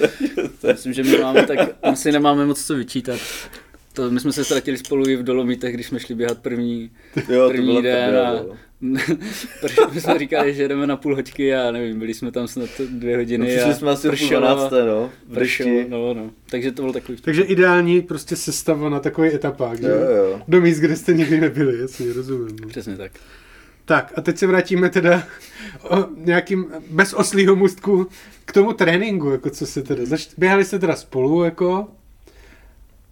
myslím, 0.72 0.92
že 0.92 1.02
my 1.02 1.18
máme 1.18 1.46
tak, 1.46 1.58
my 1.90 1.96
si 1.96 2.12
nemáme 2.12 2.46
moc 2.46 2.64
co 2.66 2.74
vyčítat. 2.74 3.20
To 3.94 4.10
my 4.10 4.20
jsme 4.20 4.32
se 4.32 4.44
ztratili 4.44 4.78
spolu 4.78 5.08
i 5.08 5.16
v 5.16 5.22
Dolomitech, 5.22 5.74
když 5.74 5.86
jsme 5.86 6.00
šli 6.00 6.14
běhat 6.14 6.38
první, 6.38 6.90
Jo, 7.28 7.42
to 7.46 7.48
první 7.48 7.66
byla 7.66 7.80
den 7.82 8.16
a 8.18 8.44
protože 9.60 9.80
my 9.92 10.00
jsme 10.00 10.18
říkali, 10.18 10.54
že 10.54 10.68
jdeme 10.68 10.86
na 10.86 10.96
půl 10.96 11.14
hoďky 11.16 11.54
a 11.54 11.70
nevím, 11.70 11.98
byli 11.98 12.14
jsme 12.14 12.32
tam 12.32 12.48
snad 12.48 12.68
dvě 12.90 13.16
hodiny 13.16 13.44
No, 13.44 13.50
přišli 13.50 13.70
a 13.70 13.74
jsme 13.74 13.90
asi 13.90 14.02
půl 14.02 14.10
pršelo 14.10 14.46
a- 14.48 14.54
dvanácté, 14.54 14.84
no, 14.84 15.10
v 15.28 15.34
pršelo, 15.34 15.70
dešti. 15.70 15.90
no, 15.90 16.14
no. 16.14 16.30
Takže 16.50 16.72
to 16.72 16.82
byl 16.82 16.92
takový 16.92 17.18
Takže 17.20 17.42
ideální 17.42 18.02
prostě 18.02 18.36
sestava 18.36 18.88
na 18.88 19.00
takový 19.00 19.34
etapák, 19.34 19.80
že? 19.80 19.88
Jo, 19.88 19.96
jo. 20.16 20.40
Do 20.48 20.60
míst, 20.60 20.78
kde 20.78 20.96
jste 20.96 21.12
nikdy 21.12 21.40
nebyli, 21.40 21.78
jasně, 21.80 22.12
rozumím. 22.12 22.56
No. 22.62 22.68
Přesně 22.68 22.96
tak. 22.96 23.12
Tak 23.84 24.12
a 24.16 24.20
teď 24.20 24.38
se 24.38 24.46
vrátíme 24.46 24.90
teda 24.90 25.22
o 25.90 26.04
nějakým, 26.16 26.66
bez 26.90 27.14
oslího 27.14 27.56
můstku 27.56 28.06
k 28.44 28.52
tomu 28.52 28.72
tréninku, 28.72 29.30
jako 29.30 29.50
co 29.50 29.66
se 29.66 29.82
teda, 29.82 30.04
zač, 30.04 30.28
běhali 30.38 30.64
jste 30.64 30.78
teda 30.78 30.96
spolu, 30.96 31.44
jako, 31.44 31.88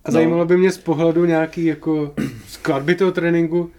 a 0.04 0.10
No. 0.10 0.12
zajímalo 0.12 0.44
by 0.46 0.56
mě 0.56 0.72
z 0.72 0.78
pohledu 0.78 1.24
nějaký, 1.24 1.64
jako, 1.64 2.14
skladby 2.48 2.94
toho 2.94 3.12
tréninku, 3.12 3.70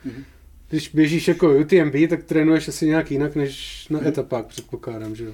když 0.70 0.90
běžíš 0.90 1.28
jako 1.28 1.58
UTMB, 1.58 1.96
tak 2.10 2.24
trénuješ 2.24 2.68
asi 2.68 2.86
nějak 2.88 3.12
jinak, 3.12 3.36
než 3.36 3.88
na 3.90 4.08
etapách, 4.08 4.46
předpokládám, 4.46 5.16
že 5.16 5.26
jo? 5.26 5.32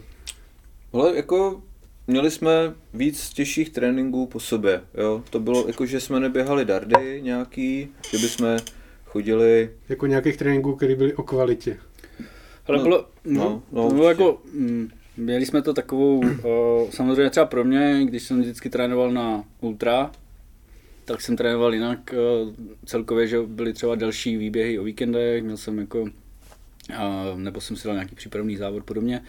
Ale 0.94 1.16
jako 1.16 1.62
měli 2.08 2.32
jsme 2.32 2.52
víc 2.94 3.30
těžších 3.30 3.70
tréninků 3.70 4.26
po 4.28 4.40
sobě, 4.40 4.82
jo. 4.98 5.24
To 5.30 5.40
bylo 5.40 5.68
jako, 5.68 5.86
že 5.86 6.00
jsme 6.00 6.20
neběhali 6.20 6.66
dardy 6.66 7.22
nějaký, 7.24 7.88
že 8.12 8.18
bychom 8.18 8.58
chodili, 9.06 9.70
Jako 9.90 10.08
nějakých 10.08 10.38
tréninků, 10.38 10.76
které 10.76 10.96
byly 10.96 11.14
o 11.14 11.24
kvalitě. 11.24 11.78
Ale 12.68 12.78
No, 12.78 12.84
bylo, 12.84 13.06
no, 13.26 13.44
no, 13.44 13.62
no, 13.72 13.90
to 13.90 13.96
bylo 13.96 14.08
určitě. 14.08 14.24
jako, 14.24 14.42
mm, 14.54 14.90
měli 15.18 15.46
jsme 15.46 15.62
to 15.62 15.74
takovou, 15.74 16.22
o, 16.44 16.88
samozřejmě 16.92 17.30
třeba 17.30 17.46
pro 17.46 17.64
mě, 17.64 18.02
když 18.06 18.24
jsem 18.24 18.42
vždycky 18.42 18.70
trénoval 18.70 19.12
na 19.12 19.44
ultra, 19.62 20.12
tak 21.10 21.22
jsem 21.22 21.38
trénoval 21.38 21.74
jinak 21.74 22.14
o, 22.14 22.54
celkově, 22.86 23.28
že 23.28 23.42
byly 23.42 23.74
třeba 23.74 23.96
další 23.96 24.38
výběhy 24.38 24.80
o 24.80 24.84
víkendech, 24.84 25.44
měl 25.44 25.58
jsem 25.58 25.80
jako, 25.80 26.06
a, 26.98 27.26
nebo 27.36 27.62
jsem 27.62 27.76
si 27.76 27.88
dal 27.88 27.96
nějaký 27.96 28.16
přípravný 28.16 28.58
závod 28.58 28.84
podobně. 28.84 29.22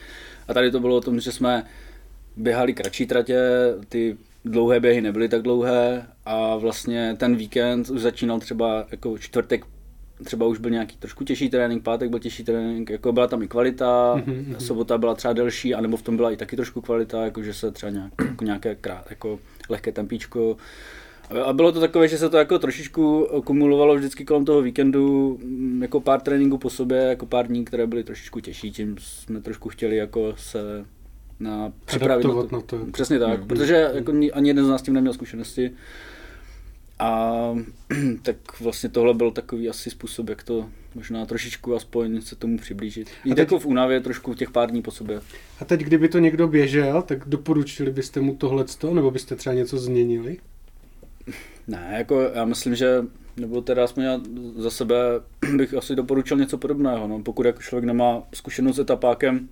A 0.49 0.55
tady 0.55 0.71
to 0.71 0.81
bylo 0.81 0.97
o 0.97 1.01
tom, 1.01 1.21
že 1.21 1.33
jsme 1.33 1.65
běhali 2.37 2.75
kratší 2.75 3.07
tratě, 3.07 3.39
ty 3.89 4.17
dlouhé 4.45 4.81
běhy 4.81 5.01
nebyly 5.01 5.29
tak 5.29 5.43
dlouhé 5.43 6.07
a 6.25 6.57
vlastně 6.57 7.17
ten 7.19 7.37
víkend 7.37 7.91
už 7.91 8.01
začínal 8.01 8.41
třeba 8.41 8.87
jako 8.91 9.19
čtvrtek 9.19 9.65
třeba 10.25 10.47
už 10.47 10.59
byl 10.59 10.71
nějaký 10.71 10.97
trošku 10.97 11.25
těžší 11.25 11.51
trénink, 11.51 11.83
pátek 11.83 12.11
byl 12.11 12.19
těžší 12.19 12.45
trénink, 12.45 12.91
jako 12.91 13.13
byla 13.13 13.27
tam 13.27 13.43
i 13.43 13.49
kvalita, 13.49 14.23
Mhm, 14.27 14.55
sobota 14.59 14.99
byla 14.99 15.15
třeba 15.15 15.35
delší, 15.35 15.75
anebo 15.75 15.97
v 15.97 16.03
tom 16.03 16.17
byla 16.17 16.31
i 16.31 16.37
taky 16.37 16.57
trošku 16.57 16.81
kvalita, 16.81 17.25
jako 17.25 17.43
že 17.43 17.55
se 17.55 17.71
třeba 17.71 17.91
nějak, 17.91 18.13
jako 18.25 18.45
nějaké 18.45 18.75
krát, 18.75 19.07
jako 19.11 19.39
lehké 19.69 19.93
tempíčko. 19.93 20.57
A 21.45 21.53
bylo 21.53 21.73
to 21.73 21.81
takové, 21.81 22.09
že 22.09 22.19
se 22.19 22.29
to 22.31 22.37
jako 22.37 22.59
trošičku 22.59 23.27
kumulovalo 23.45 23.95
vždycky 23.97 24.25
kolem 24.25 24.45
toho 24.45 24.63
víkendu, 24.63 25.39
mm, 25.45 25.83
jako 25.83 26.01
pár 26.01 26.21
tréninků 26.21 26.59
po 26.59 26.71
sobě, 26.71 26.99
jako 26.99 27.27
pár 27.27 27.47
dní, 27.47 27.65
které 27.65 27.87
byly 27.87 28.05
trošičku 28.05 28.41
těžší, 28.41 28.73
tím 28.73 28.97
jsme 29.01 29.41
trošku 29.41 29.69
chtěli 29.69 29.97
jako 29.97 30.35
se 30.37 30.85
na 31.41 31.73
připravit 31.85 32.25
na 32.25 32.31
to. 32.33 32.49
na 32.53 32.61
to, 32.61 32.77
jako. 32.77 32.91
Přesně 32.91 33.19
tak, 33.19 33.39
Mhm. 33.39 33.49
protože 33.49 33.91
jako 33.95 34.13
ni- 34.13 34.33
ani 34.33 34.49
jeden 34.51 34.65
z 34.65 34.69
nás 34.69 34.81
s 34.81 34.85
tím 34.85 34.95
neměl 34.95 35.13
zkušenosti. 35.13 35.71
A 36.99 37.33
tak 38.23 38.61
vlastně 38.61 38.89
tohle 38.89 39.15
byl 39.15 39.31
takový 39.31 39.69
asi 39.69 39.91
způsob, 39.91 40.29
jak 40.29 40.43
to 40.43 40.67
možná 40.95 41.27
trošičku 41.27 41.75
aspoň 41.75 42.21
se 42.21 42.37
tomu 42.37 42.59
přiblížit. 42.59 43.09
Jít 43.25 43.31
teď- 43.31 43.39
jako 43.39 43.59
v 43.59 43.67
únavě 43.67 44.01
trošku 44.01 44.35
těch 44.35 44.51
pár 44.51 44.71
dní 44.71 44.83
po 44.83 44.91
sobě. 44.91 45.21
A 45.61 45.65
teď, 45.65 45.81
kdyby 45.81 46.09
to 46.09 46.19
někdo 46.19 46.49
běžel, 46.49 47.03
tak 47.03 47.19
doporučili 47.27 47.91
byste 47.91 48.21
mu 48.21 48.35
tohleto, 48.35 48.95
nebo 48.95 49.11
byste 49.11 49.37
třeba 49.37 49.55
něco 49.55 49.79
změnili? 49.79 50.37
Ne, 51.71 51.95
jako 51.99 52.21
já 52.35 52.45
myslím, 52.45 52.75
že 52.75 53.05
nebo 53.37 53.61
teda 53.61 53.85
aspoň 53.85 54.05
já 54.05 54.21
za 54.57 54.71
sebe 54.71 54.97
bych 55.57 55.75
asi 55.75 55.97
doporučil 55.97 56.37
něco 56.37 56.59
podobného. 56.59 57.09
No. 57.09 57.23
Pokud 57.23 57.47
jako 57.47 57.63
člověk 57.63 57.85
nemá 57.85 58.23
zkušenost 58.35 58.77
s 58.77 58.79
etapákem, 58.79 59.49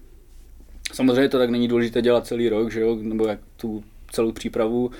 samozřejmě 0.92 1.28
to 1.28 1.38
tak 1.38 1.50
není 1.50 1.68
důležité 1.68 2.02
dělat 2.02 2.26
celý 2.26 2.48
rok, 2.48 2.70
že 2.70 2.80
jo, 2.80 2.98
nebo 3.00 3.26
jak 3.26 3.40
tu 3.56 3.84
celou 4.10 4.32
přípravu, 4.32 4.90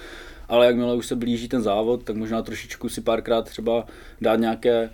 ale 0.49 0.67
jakmile 0.67 0.97
už 0.97 1.07
se 1.07 1.17
blíží 1.17 1.49
ten 1.49 1.63
závod, 1.63 2.05
tak 2.05 2.17
možná 2.17 2.43
trošičku 2.43 2.89
si 2.89 3.01
párkrát 3.01 3.43
třeba 3.43 3.87
dát 4.21 4.37
nějaké 4.37 4.91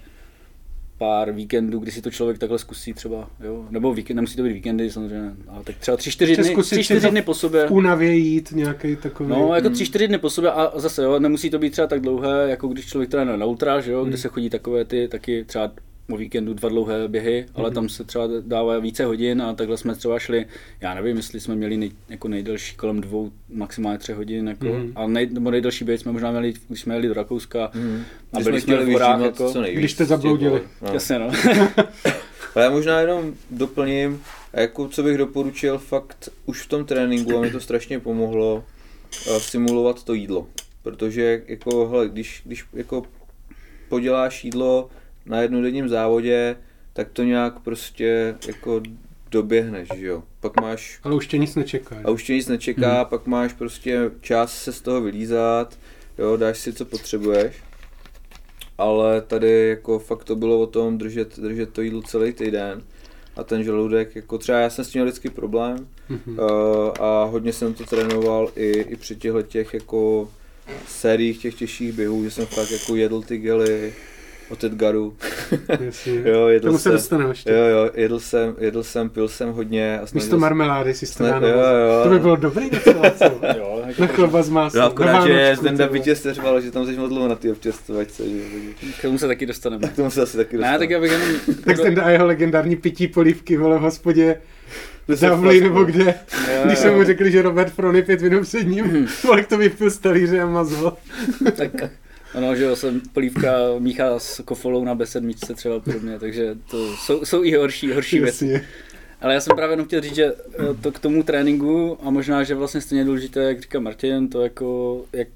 pár 1.05 1.33
víkendů, 1.33 1.79
kdy 1.79 1.91
si 1.91 2.03
to 2.03 2.11
člověk 2.11 2.39
takhle 2.39 2.59
zkusí 2.59 2.95
třeba, 2.95 3.31
jo? 3.45 3.67
nebo 3.71 3.95
víkend, 3.95 4.17
nemusí 4.17 4.37
to 4.37 4.43
být 4.43 4.53
víkendy 4.53 4.91
samozřejmě, 4.91 5.33
ale 5.49 5.65
tak 5.65 5.77
třeba 5.77 5.97
tři, 5.97 6.11
čtyři 6.11 6.37
dny, 6.37 6.57
tři, 6.63 6.85
čtyři 6.85 7.11
dny 7.11 7.23
po 7.23 7.35
sobě. 7.35 7.67
V 7.67 7.71
únavě 7.71 8.15
jít 8.15 8.53
nějaký 8.53 8.97
takový... 8.97 9.29
No, 9.29 9.55
jako 9.55 9.71
tři, 9.71 9.87
čtyři 9.87 10.09
dny 10.09 10.19
po 10.19 10.31
sobě 10.31 10.51
a 10.51 10.73
zase, 10.75 11.03
jo, 11.03 11.19
nemusí 11.19 11.51
to 11.51 11.59
být 11.59 11.71
třeba 11.71 11.87
tak 11.87 12.01
dlouhé, 12.01 12.51
jako 12.51 12.69
když 12.69 12.87
člověk 12.87 13.11
trénuje 13.11 13.39
na 13.39 13.47
ultra, 13.47 13.81
že 13.81 13.93
jo, 13.93 14.01
Hmm. 14.01 14.09
kde 14.09 14.19
se 14.19 14.29
chodí 14.29 14.51
takové 14.51 14.85
ty 14.85 15.09
taky 15.09 15.45
třeba 15.45 15.73
o 16.11 16.17
víkendu 16.17 16.55
dva 16.55 16.69
dlouhé 16.69 17.09
běhy, 17.09 17.47
ale 17.55 17.69
Hmm. 17.69 17.75
tam 17.75 17.89
se 17.89 18.05
třeba 18.05 18.29
dává 18.41 18.79
více 18.79 19.05
hodin 19.05 19.43
a 19.43 19.55
takhle 19.55 19.77
jsme 19.77 19.95
třeba 19.95 20.19
šli, 20.19 20.47
já 20.81 20.95
nevím, 20.95 21.17
jestli 21.17 21.41
jsme 21.41 21.55
měli 21.55 21.77
nej, 21.77 21.91
jako 22.09 22.29
nejdelší 22.29 22.77
kolem 22.77 23.01
dvou, 23.01 23.31
maximálně 23.49 23.99
třech 23.99 24.17
hodin, 24.17 24.49
jako, 24.49 24.67
Mhm. 24.67 24.93
a 24.97 25.07
nej, 25.07 25.29
nebo 25.33 25.51
nejdelší 25.51 25.85
běh 25.85 26.01
jsme 26.01 26.13
možná 26.13 26.31
měli, 26.31 26.55
když 26.69 26.81
jsme 26.81 26.95
jeli 26.95 27.09
do 27.09 27.15
Rakouska 27.15 27.71
Mhm. 27.75 28.03
a 28.33 28.41
byli 28.41 28.61
jsme 28.61 28.85
v 28.85 28.93
horách, 28.93 29.21
jako, 29.21 29.53
co 29.53 29.61
nejvíc 29.61 29.79
Když 29.79 29.93
jste 29.93 29.99
těch 30.05 30.09
zabloudili. 30.09 30.63
No. 30.83 30.93
jasně 30.95 31.19
no. 31.19 31.31
Ale 32.55 32.65
já 32.65 32.71
možná 32.71 33.01
jenom 33.01 33.35
doplním, 33.51 34.23
a 34.55 34.61
jako 34.61 34.89
co 34.89 35.03
bych 35.03 35.19
doporučil 35.19 35.79
fakt 35.79 36.29
už 36.47 36.63
v 36.63 36.69
tom 36.69 36.85
tréninku, 36.85 37.39
a 37.39 37.41
mi 37.41 37.51
to 37.51 37.61
strašně 37.61 38.01
pomohlo, 38.01 38.65
eh, 39.37 39.41
simulovat 39.41 40.05
to 40.05 40.15
jídlo. 40.15 40.47
Protože 40.83 41.43
jako, 41.47 41.89
hele, 41.89 42.09
když, 42.09 42.43
když 42.45 42.65
jako 42.73 43.03
poděláš 43.89 44.45
jídlo 44.45 44.89
na 45.27 45.41
jednodenním 45.41 45.89
závodě, 45.89 46.57
tak 46.93 47.09
to 47.13 47.23
nějak 47.23 47.61
prostě 47.61 48.35
jako 48.47 48.81
doběhneš, 49.31 49.89
že 49.97 50.07
jo. 50.07 50.23
Pak 50.41 50.61
máš 50.61 51.01
Ale 51.03 51.15
už 51.15 51.27
tě 51.27 51.39
nic 51.39 51.55
nečeká. 51.55 51.97
a 52.05 52.11
už 52.11 52.25
tě 52.25 52.35
nic 52.35 52.49
nečeká, 52.49 52.97
hmm. 52.97 53.07
pak 53.07 53.27
máš 53.27 53.53
prostě 53.53 54.11
čas 54.21 54.63
se 54.63 54.73
z 54.73 54.81
toho 54.81 55.01
vylízat, 55.01 55.79
jo, 56.19 56.37
dáš 56.37 56.59
si, 56.59 56.73
co 56.73 56.85
potřebuješ. 56.85 57.57
Ale 58.79 59.21
tady 59.21 59.69
jako 59.69 59.99
fakt 59.99 60.25
to 60.25 60.37
bylo 60.37 60.61
o 60.61 60.67
tom 60.67 60.99
držet, 60.99 61.39
držet 61.39 61.71
to 61.73 61.83
jídlo 61.83 62.03
celý 62.03 62.33
týden. 62.33 62.83
A 63.37 63.45
ten 63.45 63.65
žaludek, 63.65 64.17
jako 64.17 64.39
třeba 64.39 64.59
já 64.59 64.71
jsem 64.71 64.85
s 64.85 64.89
tím 64.89 64.99
měl 64.99 65.07
vždycky 65.07 65.31
problém 65.31 65.89
Mhm. 66.09 66.39
uh, 66.39 66.45
a 67.01 67.25
hodně 67.25 67.53
jsem 67.53 67.75
to 67.75 67.85
trénoval 67.85 68.51
i, 68.57 68.71
i 68.71 68.97
při 68.97 69.17
těchto 69.17 69.43
těch 69.43 69.75
jako 69.75 70.31
sériích 70.89 71.39
těch 71.43 71.55
těžších 71.55 71.93
běhů, 71.93 72.25
že 72.25 72.31
jsem 72.31 72.47
fakt 72.47 72.71
jako 72.71 72.97
jedl 72.97 73.23
ty 73.23 73.39
gely 73.39 73.95
od 74.51 74.65
Edgaru. 74.65 75.17
Jasně. 75.81 76.23
jo, 76.25 76.49
jedl 76.49 76.67
Tomu 76.67 76.79
se 76.79 76.83
jsem, 76.83 76.93
dostaneme 76.93 77.31
ještě. 77.31 77.51
jo, 77.51 77.57
jo, 77.65 77.91
jedl 77.95 78.21
jsem, 78.21 78.55
jedl 78.59 78.83
jsem, 78.83 79.11
pil 79.11 79.29
jsem 79.29 79.49
hodně. 79.53 79.99
A 80.01 80.05
Místo 80.15 80.39
marmelády 80.39 80.95
si 80.95 81.07
Snad- 81.07 81.43
jo, 81.43 81.49
jo. 81.49 82.01
To 82.05 82.09
by 82.11 82.19
bylo 82.19 82.37
dobrý 82.37 82.71
docela, 82.71 83.11
co? 83.11 83.25
jo, 83.59 83.83
jako, 83.87 84.03
Na 84.03 84.07
chleba 84.09 84.43
z 84.43 84.49
másla. 84.49 84.81
No 84.81 84.87
akorát, 84.87 85.27
že 85.27 85.57
Zdenda 85.57 85.89
že 86.61 86.71
tam 86.71 86.87
jsi 86.87 86.97
moc 86.97 87.09
dlouho 87.09 87.29
na 87.29 87.35
ty 87.35 87.53
občerstvovačce, 87.53 88.23
k 88.99 89.03
tomu 89.03 89.19
se 89.19 89.27
taky 89.27 89.47
dostaneme. 89.47 89.81
Tak 89.83 89.93
tomu 89.97 90.11
se 90.11 90.23
asi 90.23 90.37
taky 90.37 90.57
Ne, 90.57 90.61
dostane. 90.61 90.79
tak 90.79 90.91
já 90.91 91.01
bych 91.01 91.13
jenom... 91.13 91.29
Tak 91.65 91.77
Zdenda 91.77 92.03
a 92.03 92.11
jeho 92.11 92.27
legendární 92.27 92.77
pití 92.77 93.09
polívky, 93.09 93.57
vole, 93.57 93.79
v 93.79 93.81
hospodě 93.81 94.41
se 95.15 95.29
flasku. 95.29 95.61
nebo 95.61 95.85
kde, 95.85 96.05
Jo, 96.55 96.63
když 96.65 96.79
jsem 96.79 96.95
mu 96.95 97.05
řekli, 97.05 97.31
že 97.31 97.43
Robert 97.43 97.73
Frony 97.73 98.03
pět 98.03 98.23
minut 98.23 98.43
před 98.43 98.63
ním, 98.65 99.09
kolik 99.27 99.47
to 99.47 99.59
vypil 99.59 99.91
z 99.91 99.99
talíře 99.99 100.41
a 100.41 100.47
mazl. 100.47 100.93
tak 101.57 101.71
ano, 102.35 102.57
že 102.57 102.65
jo, 102.65 102.77
jsem 102.77 103.01
polívka 103.13 103.57
míchá 103.79 104.19
s 104.19 104.43
kofolou 104.45 104.85
na 104.85 104.95
B7 104.97 105.55
třeba 105.55 105.81
podobně, 105.81 106.19
takže 106.19 106.55
to 106.71 106.97
jsou, 106.97 107.25
jsou 107.25 107.45
i 107.45 107.55
horší, 107.57 107.93
horší 107.93 108.21
věci. 108.21 108.65
Ale 109.21 109.35
já 109.35 109.41
jsem 109.41 109.57
právě 109.57 109.73
jenom 109.73 109.87
chtěl 109.87 110.01
říct, 110.01 110.15
že 110.15 110.25
eh, 110.25 110.75
to 110.81 110.93
k 110.93 110.99
tomu 110.99 111.23
tréninku 111.23 111.99
a 112.03 112.11
možná, 112.11 112.45
že 112.45 112.55
vlastně 112.55 112.81
stejně 112.81 113.05
důležité, 113.05 113.43
jak 113.43 113.61
říká 113.61 113.81
Martin, 113.81 114.29
to 114.29 114.43
jako, 114.43 115.01
jak 115.13 115.29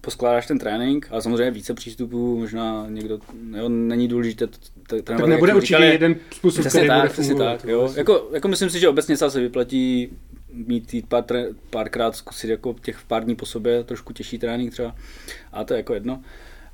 poskládáš 0.00 0.46
ten 0.46 0.58
trénink, 0.58 1.08
a 1.10 1.20
samozřejmě 1.20 1.50
více 1.50 1.74
přístupů, 1.74 2.38
možná 2.38 2.86
někdo, 2.88 3.18
jo, 3.56 3.68
není 3.68 4.08
důležité 4.08 4.46
t- 4.46 4.58
t- 4.88 5.02
trénovat. 5.02 5.20
Tak 5.20 5.28
nebude 5.28 5.54
určitě 5.54 5.74
říkali. 5.74 5.92
jeden 5.92 6.16
způsob, 6.30 6.66
který 6.66 6.88
bude 6.88 7.00
tak, 7.00 7.12
fungovat. 7.12 7.60
tak, 7.60 7.70
jo. 7.70 7.92
Jako, 7.96 8.28
jako 8.32 8.48
myslím 8.48 8.70
si, 8.70 8.80
že 8.80 8.88
obecně 8.88 9.16
se 9.16 9.40
vyplatí 9.40 10.08
mít 10.52 10.94
jít 10.94 11.08
pár, 11.08 11.22
tré- 11.22 11.54
párkrát 11.70 12.16
zkusit 12.16 12.50
jako 12.50 12.74
těch 12.82 13.02
pár 13.08 13.24
dní 13.24 13.36
po 13.36 13.46
sobě, 13.46 13.84
trošku 13.84 14.12
těžší 14.12 14.38
trénink 14.38 14.72
třeba, 14.72 14.96
a 15.52 15.64
to 15.64 15.74
je 15.74 15.78
jako 15.78 15.94
jedno. 15.94 16.22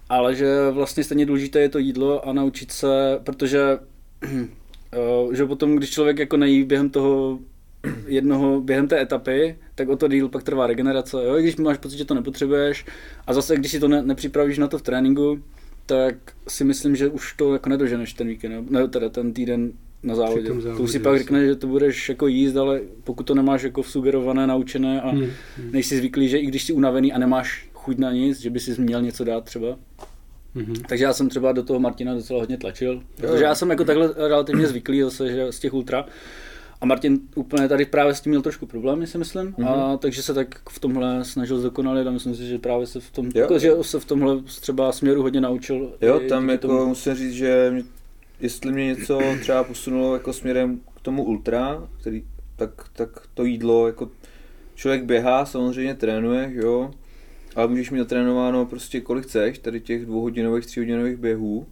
Ale 0.09 0.35
že 0.35 0.71
vlastně 0.71 1.05
stejně 1.05 1.27
důležité 1.27 1.61
je 1.61 1.69
to 1.69 1.79
jídlo 1.79 2.29
a 2.29 2.33
naučit 2.33 2.73
se, 2.73 3.21
protože 3.25 3.79
eh, 4.93 5.37
že 5.37 5.47
potom, 5.47 5.77
když 5.77 5.91
člověk 5.91 6.19
jako 6.19 6.37
nejí 6.37 6.65
během 6.65 6.91
toho 6.91 7.39
jednoho, 8.07 8.61
během 8.61 8.89
té 8.89 9.01
etapy, 9.01 9.59
tak 9.75 9.89
o 9.89 9.97
to 9.97 10.09
díl 10.09 10.29
pak 10.29 10.43
trvá 10.43 10.67
regenerace. 10.67 11.17
Jo? 11.17 11.39
I 11.39 11.43
když 11.43 11.57
máš 11.57 11.79
pocit, 11.79 11.99
že 11.99 12.05
to 12.05 12.15
nepotřebuješ 12.15 12.87
a 13.27 13.33
zase, 13.33 13.57
když 13.57 13.71
si 13.71 13.81
to 13.81 13.89
ne, 13.89 14.03
nepřipravíš 14.03 14.59
na 14.59 14.69
to 14.69 14.79
v 14.79 14.83
tréninku, 14.83 15.43
tak 15.87 16.15
si 16.49 16.65
myslím, 16.65 16.97
že 16.97 17.09
už 17.09 17.33
to 17.33 17.53
jako 17.53 17.69
nedoženeš 17.69 18.13
ten 18.13 18.29
víkend, 18.29 18.71
ne, 18.71 18.89
teda 18.89 19.09
ten 19.09 19.33
týden 19.33 19.73
na 20.03 20.15
závodě. 20.15 20.49
tom 20.49 20.57
to 20.57 20.63
závodě, 20.63 20.83
už 20.83 20.91
si 20.91 20.99
pak 20.99 21.19
řekneš, 21.19 21.49
že 21.49 21.57
to 21.57 21.67
budeš 21.67 22.09
jako 22.09 22.27
jíst, 22.27 22.57
ale 22.57 22.81
pokud 23.05 23.23
to 23.23 23.35
nemáš 23.35 23.63
jako 23.63 23.83
sugerované, 23.83 24.47
naučené 24.47 25.01
a 25.01 25.11
Hmm, 25.11 25.21
hmm. 25.21 25.31
hmm. 25.57 25.73
nejsi 25.73 25.97
zvyklý, 25.97 26.29
že 26.29 26.39
i 26.39 26.47
když 26.47 26.65
jsi 26.65 26.73
unavený 26.73 27.13
a 27.13 27.19
nemáš 27.19 27.69
chuť 27.75 27.99
na 27.99 28.13
nic, 28.13 28.41
že 28.41 28.51
by 28.51 28.61
si 28.61 28.81
měl 28.83 29.03
něco 29.03 29.25
dát 29.25 29.45
třeba, 29.45 29.79
Mm-hmm. 30.57 30.83
Takže 30.89 31.05
já 31.05 31.13
jsem 31.13 31.29
třeba 31.29 31.53
do 31.53 31.63
toho 31.63 31.81
Martina 31.81 32.15
docela 32.15 32.41
hodně 32.41 32.59
tlačil, 32.59 33.03
protože 33.17 33.45
já 33.45 33.55
jsem 33.55 33.71
jako 33.71 33.85
takhle 33.85 34.15
relativně 34.17 34.67
zvyklý 34.67 35.03
zase, 35.03 35.31
že 35.31 35.53
z 35.53 35.59
těch 35.59 35.75
ultra. 35.75 36.07
A 36.81 36.87
Martin 36.87 37.21
úplně 37.35 37.69
tady 37.69 37.85
právě 37.85 38.15
s 38.15 38.21
tím 38.21 38.31
měl 38.31 38.43
trošku 38.43 38.67
problémy, 38.67 39.07
si 39.07 39.19
myslím, 39.19 39.53
mm-hmm. 39.53 39.69
a 39.69 39.97
takže 39.97 40.23
se 40.23 40.35
tak 40.35 40.69
v 40.69 40.79
tomhle 40.79 41.25
snažil 41.25 41.59
zdokonalit 41.59 42.07
a 42.07 42.11
myslím 42.11 42.35
si, 42.35 42.47
že 42.47 42.59
právě 42.59 42.87
se 42.87 43.01
v 43.01 43.11
tom, 43.11 43.31
jako, 43.35 43.59
že 43.59 43.73
se 43.83 44.01
v 44.01 44.05
tomhle 44.05 44.43
třeba 44.43 44.93
směru 44.93 45.23
hodně 45.23 45.41
naučil. 45.41 45.93
Jo, 46.01 46.21
tam 46.29 46.51
jako 46.51 46.67
tomu. 46.67 46.87
musím 46.87 47.15
říct, 47.15 47.33
že 47.33 47.83
jestli 48.41 48.73
mě 48.73 48.87
něco 48.87 49.21
třeba 49.41 49.65
posunulo 49.65 50.15
jako 50.15 50.33
směrem 50.33 50.81
k 50.97 51.01
tomu 51.01 51.25
ultra, 51.25 51.89
který, 52.01 52.25
tak, 52.57 52.71
tak 52.93 53.27
to 53.35 53.45
jídlo, 53.45 53.87
jako 53.87 54.11
člověk 54.75 55.05
běhá, 55.05 55.47
samozřejmě 55.47 55.95
trénuje, 55.95 56.51
jo, 56.55 56.91
ale 57.57 57.69
můžeš 57.69 57.91
mít 57.91 57.99
natrénováno 57.99 58.67
prostě 58.67 59.01
kolik 59.01 59.25
chceš, 59.25 59.59
tady 59.59 59.81
těch 59.81 60.07
dvouhodinových, 60.07 60.67
tříhodinových 60.67 61.17
běhů, 61.17 61.67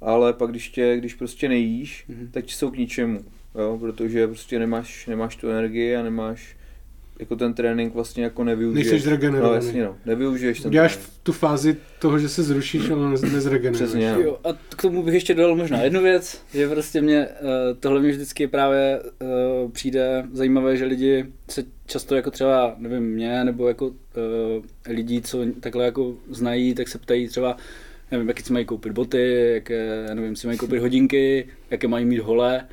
ale 0.00 0.32
pak 0.32 0.50
když, 0.50 0.68
tě, 0.68 0.96
když 0.96 1.14
prostě 1.14 1.48
nejíš, 1.48 2.04
mm-hmm. 2.10 2.30
tak 2.30 2.44
ti 2.44 2.52
jsou 2.52 2.70
k 2.70 2.76
ničemu 2.76 3.24
jo, 3.58 3.78
protože 3.80 4.26
prostě 4.26 4.58
nemáš, 4.58 5.06
nemáš 5.06 5.36
tu 5.36 5.48
energii 5.48 5.96
a 5.96 6.02
nemáš 6.02 6.56
jako 7.18 7.36
ten 7.36 7.54
trénink 7.54 7.94
vlastně 7.94 8.24
jako 8.24 8.44
nevyužiješ. 8.44 8.90
Nejsi 8.90 9.04
zregenerovaný. 9.04 9.50
No 9.50 9.66
jasně 9.66 9.84
no, 9.84 9.96
nevyužiješ 10.06 10.60
ten 10.60 10.70
Děláš 10.70 10.96
trénink. 10.96 11.12
tu 11.22 11.32
fázi 11.32 11.76
toho, 11.98 12.18
že 12.18 12.28
se 12.28 12.42
zrušíš, 12.42 12.90
ale 12.90 13.10
nezregeneruješ. 13.10 13.76
Přesně. 13.76 14.12
No. 14.12 14.20
Jo, 14.20 14.38
a 14.44 14.48
k 14.76 14.82
tomu 14.82 15.02
bych 15.02 15.14
ještě 15.14 15.34
dodal 15.34 15.56
možná 15.56 15.82
jednu 15.82 16.02
věc, 16.02 16.42
že 16.54 16.68
prostě 16.68 17.00
mě 17.00 17.26
uh, 17.26 17.48
tohle 17.80 18.00
mě 18.00 18.10
vždycky 18.10 18.46
právě 18.46 19.00
uh, 19.02 19.70
přijde 19.70 20.24
zajímavé, 20.32 20.76
že 20.76 20.84
lidi 20.84 21.26
se 21.50 21.64
často 21.86 22.14
jako 22.14 22.30
třeba, 22.30 22.74
nevím, 22.78 23.02
mě 23.02 23.44
nebo 23.44 23.68
jako 23.68 23.86
uh, 23.86 23.94
lidí, 24.88 25.22
co 25.22 25.38
takhle 25.60 25.84
jako 25.84 26.14
znají, 26.30 26.74
tak 26.74 26.88
se 26.88 26.98
ptají 26.98 27.28
třeba, 27.28 27.56
nevím, 28.10 28.28
jaké 28.28 28.42
si 28.42 28.52
mají 28.52 28.64
koupit 28.64 28.92
boty, 28.92 29.50
jaké, 29.54 30.06
nevím, 30.14 30.36
si 30.36 30.46
mají 30.46 30.58
koupit 30.58 30.80
hodinky, 30.80 31.46
jaké 31.70 31.88
mají 31.88 32.04
mít 32.04 32.18
hole. 32.18 32.66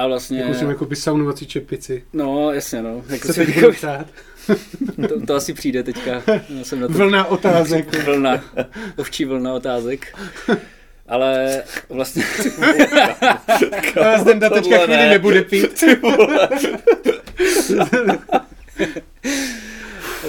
A 0.00 0.06
vlastně... 0.06 0.38
Jak 0.38 0.48
musíme 0.48 0.74
koupit 0.74 0.96
saunovací 0.96 1.46
čepici. 1.46 2.04
No, 2.12 2.52
jasně, 2.52 2.82
no. 2.82 3.02
Jako 3.08 3.32
se 3.32 3.44
teď 3.44 3.56
jako... 3.56 3.72
to, 5.08 5.26
to, 5.26 5.34
asi 5.34 5.54
přijde 5.54 5.82
teďka. 5.82 6.22
Já 6.48 6.64
jsem 6.64 6.80
na 6.80 6.86
to... 6.88 6.92
Vlna 6.92 7.24
otázek. 7.24 8.04
Vlna. 8.04 8.44
Ovčí 8.96 9.24
vlna 9.24 9.54
otázek. 9.54 10.18
Ale 11.08 11.62
vlastně... 11.88 12.24
A 14.14 14.18
Zdenda 14.18 14.50
teďka 14.50 14.78
chvíli 14.78 14.96
ne. 14.96 15.10
nebude 15.10 15.42
pít. 15.42 15.84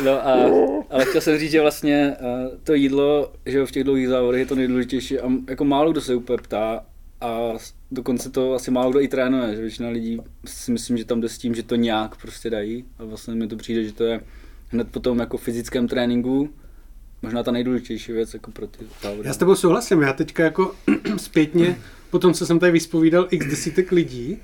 No 0.04 0.28
a, 0.28 0.34
ale 0.90 1.06
chtěl 1.06 1.22
jsem 1.22 1.38
říct, 1.38 1.52
že 1.52 1.62
vlastně 1.62 2.16
to 2.64 2.74
jídlo, 2.74 3.32
že 3.46 3.66
v 3.66 3.72
těch 3.72 3.84
dlouhých 3.84 4.08
závodech 4.08 4.40
je 4.40 4.46
to 4.46 4.56
nejdůležitější 4.56 5.20
a 5.20 5.30
jako 5.50 5.66
málo 5.66 5.92
kdo 5.92 6.02
se 6.02 6.16
úplně 6.16 6.38
ptá 6.38 6.84
a 7.22 7.54
dokonce 7.92 8.30
to 8.30 8.54
asi 8.54 8.72
málo 8.72 8.92
kdo 8.92 9.02
i 9.02 9.08
trénuje, 9.08 9.56
že 9.56 9.62
většina 9.62 9.90
lidí 9.90 10.22
si 10.46 10.72
myslím, 10.72 10.98
že 10.98 11.06
tam 11.06 11.22
jde 11.22 11.30
s 11.30 11.38
tím, 11.38 11.56
že 11.56 11.64
to 11.64 11.76
nějak 11.76 12.22
prostě 12.22 12.50
dají 12.50 12.86
a 13.00 13.06
vlastně 13.06 13.36
mi 13.36 13.48
to 13.48 13.56
přijde, 13.56 13.84
že 13.84 13.94
to 13.94 14.04
je 14.04 14.22
hned 14.70 14.88
po 14.92 15.00
tom 15.00 15.20
jako 15.20 15.38
fyzickém 15.38 15.88
tréninku 15.88 16.50
možná 17.22 17.44
ta 17.44 17.52
nejdůležitější 17.52 18.12
věc 18.12 18.34
jako 18.34 18.52
pro 18.52 18.68
ty 18.68 18.86
závody. 19.02 19.28
Já 19.28 19.34
s 19.34 19.38
tebou 19.38 19.56
souhlasím, 19.56 20.02
já 20.02 20.14
teďka 20.14 20.44
jako 20.44 20.76
zpětně, 21.18 21.78
po 22.10 22.20
tom, 22.20 22.34
co 22.34 22.46
jsem 22.46 22.60
tady 22.60 22.72
vyspovídal 22.72 23.28
x 23.32 23.46
desítek 23.46 23.92
lidí, 23.92 24.38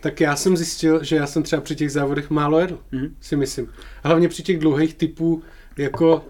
tak 0.00 0.20
já 0.20 0.36
jsem 0.36 0.56
zjistil, 0.56 1.04
že 1.04 1.16
já 1.16 1.26
jsem 1.26 1.42
třeba 1.42 1.62
při 1.62 1.76
těch 1.76 1.92
závodech 1.92 2.30
málo 2.30 2.60
jedl, 2.60 2.78
mm-hmm. 2.92 3.10
si 3.20 3.36
myslím. 3.36 3.68
A 4.02 4.08
hlavně 4.08 4.28
při 4.28 4.42
těch 4.42 4.58
dlouhých 4.58 4.94
typů, 4.94 5.42
jako 5.76 6.24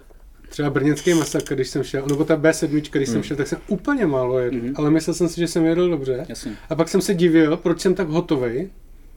Třeba 0.56 0.70
brněnský 0.70 1.14
masakr, 1.14 1.54
když 1.54 1.68
jsem 1.68 1.82
šel, 1.82 2.06
nebo 2.06 2.24
ta 2.24 2.36
B7, 2.36 2.68
když 2.68 2.92
hmm. 2.92 3.06
jsem 3.06 3.22
šel, 3.22 3.36
tak 3.36 3.46
jsem 3.46 3.58
úplně 3.68 4.06
málo 4.06 4.38
jedl, 4.38 4.58
hmm. 4.58 4.72
ale 4.76 4.90
myslel 4.90 5.14
jsem 5.14 5.28
si, 5.28 5.40
že 5.40 5.48
jsem 5.48 5.64
jedl 5.64 5.90
dobře. 5.90 6.26
Jasně. 6.28 6.56
A 6.68 6.74
pak 6.74 6.88
jsem 6.88 7.00
se 7.00 7.14
divil, 7.14 7.56
proč 7.56 7.80
jsem 7.80 7.94
tak 7.94 8.08
hotový 8.08 8.70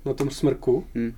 na 0.05 0.13
tom 0.13 0.29
smrku. 0.29 0.83
Hmm. 0.95 1.13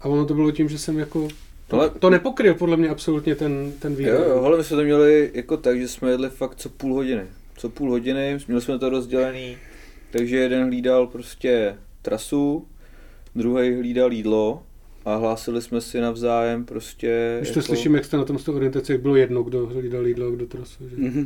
A 0.00 0.08
ono 0.08 0.24
to 0.24 0.34
bylo 0.34 0.50
tím, 0.50 0.68
že 0.68 0.78
jsem 0.78 0.98
jako 0.98 1.28
ale... 1.70 1.90
To 1.90 2.10
nepokryl 2.10 2.54
podle 2.54 2.76
mě 2.76 2.88
absolutně 2.88 3.34
ten, 3.34 3.72
ten 3.78 3.94
vývoj. 3.94 4.14
Jo, 4.14 4.24
jo, 4.28 4.42
ale 4.42 4.58
my 4.58 4.64
jsme 4.64 4.76
to 4.76 4.82
měli 4.82 5.30
jako 5.34 5.56
tak, 5.56 5.80
že 5.80 5.88
jsme 5.88 6.10
jedli 6.10 6.30
fakt 6.30 6.54
co 6.54 6.68
půl 6.68 6.94
hodiny. 6.94 7.22
Co 7.56 7.68
půl 7.68 7.90
hodiny, 7.90 8.38
měli 8.46 8.62
jsme 8.62 8.78
to 8.78 8.88
rozdělený, 8.88 9.56
takže 10.10 10.36
jeden 10.36 10.64
hlídal 10.64 11.06
prostě 11.06 11.76
trasu, 12.02 12.66
druhý 13.34 13.74
hlídal 13.74 14.12
jídlo 14.12 14.62
a 15.04 15.16
hlásili 15.16 15.62
jsme 15.62 15.80
si 15.80 16.00
navzájem 16.00 16.64
prostě... 16.64 17.36
Když 17.40 17.50
to 17.50 17.58
jako... 17.58 17.66
slyším, 17.66 17.94
jak 17.94 18.04
jste 18.04 18.16
na 18.16 18.24
tom 18.24 18.38
z 18.38 18.44
toho 18.44 18.56
orientace, 18.56 18.92
jak 18.92 19.02
bylo 19.02 19.16
jedno, 19.16 19.42
kdo 19.42 19.66
hlídal 19.66 20.06
jídlo 20.06 20.30
kdo 20.30 20.46
trasu. 20.46 20.88
Že? 20.88 20.96
Mm-hmm. 20.96 21.24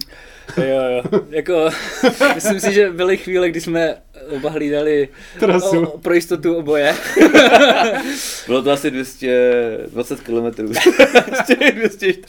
Jo, 0.57 0.83
jo. 1.13 1.21
jako, 1.31 1.69
myslím 2.35 2.61
si, 2.61 2.73
že 2.73 2.91
byly 2.91 3.17
chvíle, 3.17 3.51
kdy 3.51 3.61
jsme 3.61 3.95
oba 4.37 4.51
hlídali 4.51 5.09
trasu. 5.41 5.81
O, 5.81 5.99
pro 5.99 6.15
jistotu 6.15 6.55
oboje. 6.55 6.95
bylo 8.47 8.63
to 8.63 8.71
asi 8.71 8.91
220 8.91 10.21
km. 10.21 10.73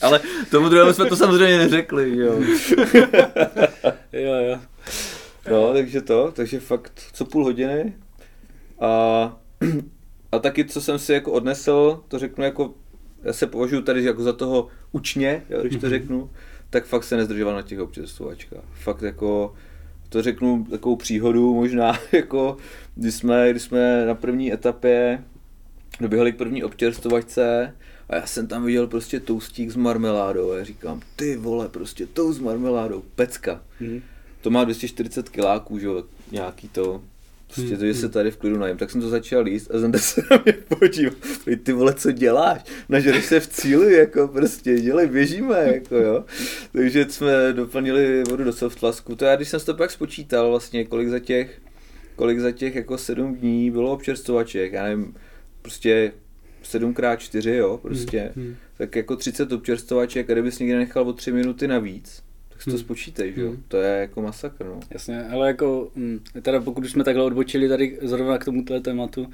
ale 0.02 0.20
tomu 0.50 0.68
druhému 0.68 0.92
jsme 0.92 1.06
to 1.06 1.16
samozřejmě 1.16 1.58
neřekli, 1.58 2.18
jo. 2.18 2.34
jo, 4.12 4.34
jo. 4.34 4.58
No, 5.50 5.72
takže 5.72 6.00
to, 6.00 6.32
takže 6.36 6.60
fakt 6.60 7.02
co 7.12 7.24
půl 7.24 7.44
hodiny 7.44 7.92
a 8.80 9.36
a 10.32 10.38
taky, 10.38 10.64
co 10.64 10.80
jsem 10.80 10.98
si 10.98 11.12
jako 11.12 11.32
odnesl, 11.32 12.02
to 12.08 12.18
řeknu 12.18 12.44
jako, 12.44 12.74
já 13.22 13.32
se 13.32 13.46
považuji 13.46 13.82
tady 13.82 14.04
jako 14.04 14.22
za 14.22 14.32
toho 14.32 14.68
učně, 14.92 15.42
jo, 15.50 15.60
když 15.60 15.72
to 15.72 15.86
mhm. 15.86 15.90
řeknu, 15.90 16.30
tak 16.70 16.84
fakt 16.84 17.04
se 17.04 17.16
nezdržoval 17.16 17.54
na 17.54 17.62
těch 17.62 17.80
občerstvovačkách. 17.80 18.64
Fakt 18.72 19.02
jako, 19.02 19.54
to 20.08 20.22
řeknu 20.22 20.66
takovou 20.70 20.96
příhodu 20.96 21.54
možná, 21.54 21.98
jako 22.12 22.56
když 22.94 23.14
jsme, 23.14 23.50
když 23.50 23.62
jsme 23.62 24.06
na 24.06 24.14
první 24.14 24.52
etapě 24.52 25.24
doběhli 26.00 26.32
k 26.32 26.36
první 26.36 26.64
občerstvovačce 26.64 27.74
a 28.08 28.16
já 28.16 28.26
jsem 28.26 28.46
tam 28.46 28.64
viděl 28.64 28.86
prostě 28.86 29.20
toustík 29.20 29.70
s 29.70 29.76
marmeládou 29.76 30.52
a 30.52 30.58
já 30.58 30.64
říkám, 30.64 31.00
ty 31.16 31.36
vole, 31.36 31.68
prostě 31.68 32.06
tou 32.06 32.32
s 32.32 32.38
marmeládou, 32.38 33.02
pecka. 33.14 33.62
Mm. 33.80 34.02
To 34.40 34.50
má 34.50 34.64
240 34.64 35.28
kiláků, 35.28 35.78
že 35.78 35.86
jo, 35.86 36.04
nějaký 36.32 36.68
to, 36.68 37.02
Prostě 37.54 37.76
to, 37.76 37.84
že 37.86 37.94
se 37.94 38.08
tady 38.08 38.30
v 38.30 38.36
klidu 38.36 38.58
najím. 38.58 38.76
Tak 38.76 38.90
jsem 38.90 39.00
to 39.00 39.08
začal 39.08 39.48
jíst 39.48 39.70
a 39.74 39.78
Zenda 39.78 39.98
se 40.02 40.22
na 40.30 40.42
mě 40.44 40.52
podíval. 40.52 41.14
Ty 41.62 41.72
vole, 41.72 41.94
co 41.94 42.12
děláš? 42.12 42.60
Nažereš 42.88 43.24
se 43.24 43.40
v 43.40 43.48
cíli, 43.48 43.94
jako 43.94 44.28
prostě, 44.28 44.80
dělej, 44.80 45.06
běžíme, 45.06 45.72
jako 45.74 45.96
jo. 45.96 46.24
Takže 46.72 47.06
jsme 47.08 47.52
doplnili 47.52 48.24
vodu 48.30 48.44
do 48.44 48.52
softlasku. 48.52 49.16
To 49.16 49.24
já, 49.24 49.36
když 49.36 49.48
jsem 49.48 49.60
to 49.60 49.74
pak 49.74 49.90
spočítal 49.90 50.50
vlastně, 50.50 50.84
kolik 50.84 51.08
za 51.08 51.18
těch, 51.18 51.60
kolik 52.16 52.40
za 52.40 52.52
těch 52.52 52.74
jako 52.74 52.98
sedm 52.98 53.34
dní 53.34 53.70
bylo 53.70 53.92
občerstvovaček, 53.92 54.72
já 54.72 54.82
nevím, 54.82 55.14
prostě 55.62 56.12
7x4, 56.64 57.54
jo, 57.54 57.78
prostě, 57.82 58.32
hmm, 58.36 58.44
hmm. 58.44 58.56
tak 58.76 58.96
jako 58.96 59.16
30 59.16 59.52
občerstvovaček 59.52 60.30
a 60.30 60.32
kdybys 60.32 60.58
někde 60.58 60.78
nechal 60.78 61.08
o 61.08 61.12
3 61.12 61.32
minuty 61.32 61.68
navíc, 61.68 62.22
tak 62.60 62.64
si 62.64 62.70
to 62.70 62.76
hmm. 62.76 62.84
spočítej, 62.84 63.32
že 63.32 63.40
jo? 63.40 63.48
Hmm. 63.48 63.62
To 63.68 63.76
je 63.76 64.00
jako 64.00 64.22
masakr, 64.22 64.64
no. 64.64 64.80
Jasně, 64.90 65.24
ale 65.24 65.46
jako, 65.46 65.90
hm, 65.96 66.18
teda 66.42 66.60
pokud 66.60 66.84
už 66.84 66.90
jsme 66.90 67.04
takhle 67.04 67.24
odbočili 67.24 67.68
tady 67.68 67.98
zrovna 68.02 68.38
k 68.38 68.44
tomuto 68.44 68.80
tématu, 68.80 69.30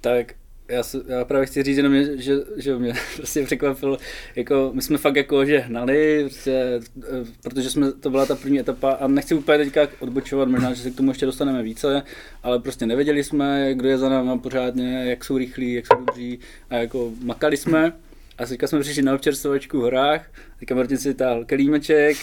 tak 0.00 0.34
já, 0.68 0.82
se, 0.82 0.98
já 1.08 1.24
právě 1.24 1.46
chci 1.46 1.62
říct 1.62 1.76
jenom, 1.76 1.94
že, 2.16 2.34
že 2.56 2.78
mě 2.78 2.92
prostě 3.16 3.44
překvapilo, 3.44 3.98
jako 4.36 4.70
my 4.74 4.82
jsme 4.82 4.98
fakt 4.98 5.16
jako 5.16 5.44
že 5.44 5.58
hnali, 5.58 6.24
prostě, 6.24 6.80
eh, 7.02 7.24
protože 7.42 7.70
jsme, 7.70 7.92
to 7.92 8.10
byla 8.10 8.26
ta 8.26 8.36
první 8.36 8.60
etapa 8.60 8.90
a 8.90 9.08
nechci 9.08 9.34
úplně 9.34 9.58
teďka 9.58 9.88
odbočovat, 10.00 10.48
možná, 10.48 10.74
že 10.74 10.82
se 10.82 10.90
k 10.90 10.96
tomu 10.96 11.10
ještě 11.10 11.26
dostaneme 11.26 11.62
více, 11.62 12.02
ale 12.42 12.60
prostě 12.60 12.86
nevěděli 12.86 13.24
jsme, 13.24 13.74
kdo 13.74 13.88
je 13.88 13.98
za 13.98 14.08
náma 14.08 14.38
pořádně, 14.38 15.04
jak 15.04 15.24
jsou 15.24 15.38
rychlí, 15.38 15.72
jak 15.72 15.86
jsou 15.86 16.04
dobří 16.04 16.38
a 16.70 16.76
jako 16.76 17.12
makali 17.24 17.56
jsme. 17.56 17.92
A 18.38 18.46
teďka 18.46 18.66
jsme 18.66 18.80
přišli 18.80 19.02
na 19.02 19.14
občerstvovačku 19.14 19.78
v 19.78 19.82
horách, 19.82 20.30
teďka 20.58 20.74
Martin 20.74 20.98
si 20.98 21.14
táhl 21.14 21.44
kelímeček, 21.44 22.16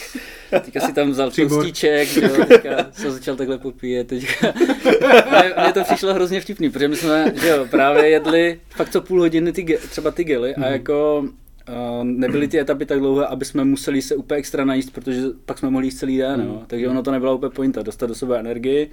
teďka 0.49 0.79
si 0.79 0.93
tam 0.93 1.09
vzal 1.09 1.31
toustíček, 1.31 2.09
teďka 2.47 2.91
jsem 2.91 3.11
začal 3.11 3.35
takhle 3.35 3.57
popíjet, 3.57 4.07
teďka. 4.07 4.53
Mně 5.63 5.73
to 5.73 5.83
přišlo 5.83 6.13
hrozně 6.13 6.41
vtipný, 6.41 6.69
protože 6.69 6.87
my 6.87 6.95
jsme, 6.95 7.33
že 7.41 7.47
jo, 7.47 7.67
právě 7.71 8.09
jedli 8.09 8.59
fakt 8.69 8.89
co 8.89 9.01
půl 9.01 9.19
hodiny 9.19 9.51
ty, 9.51 9.79
třeba 9.89 10.11
ty 10.11 10.23
gely 10.23 10.55
a 10.55 10.59
mhm. 10.59 10.71
jako 10.71 11.25
Uh, 11.69 12.03
nebyly 12.03 12.47
ty 12.47 12.59
etapy 12.59 12.85
tak 12.85 12.99
dlouhé, 12.99 13.25
aby 13.25 13.45
jsme 13.45 13.63
museli 13.63 14.01
se 14.01 14.15
úplně 14.15 14.37
extra 14.37 14.65
najíst, 14.65 14.93
protože 14.93 15.21
pak 15.45 15.57
jsme 15.57 15.69
mohli 15.69 15.87
jíst 15.87 15.99
celý 15.99 16.17
den, 16.17 16.41
mm. 16.41 16.59
takže 16.67 16.87
ono 16.87 17.03
to 17.03 17.11
nebyla 17.11 17.33
úplně 17.33 17.49
pointa, 17.49 17.81
dostat 17.81 18.05
do 18.05 18.15
sebe 18.15 18.39
energii 18.39 18.91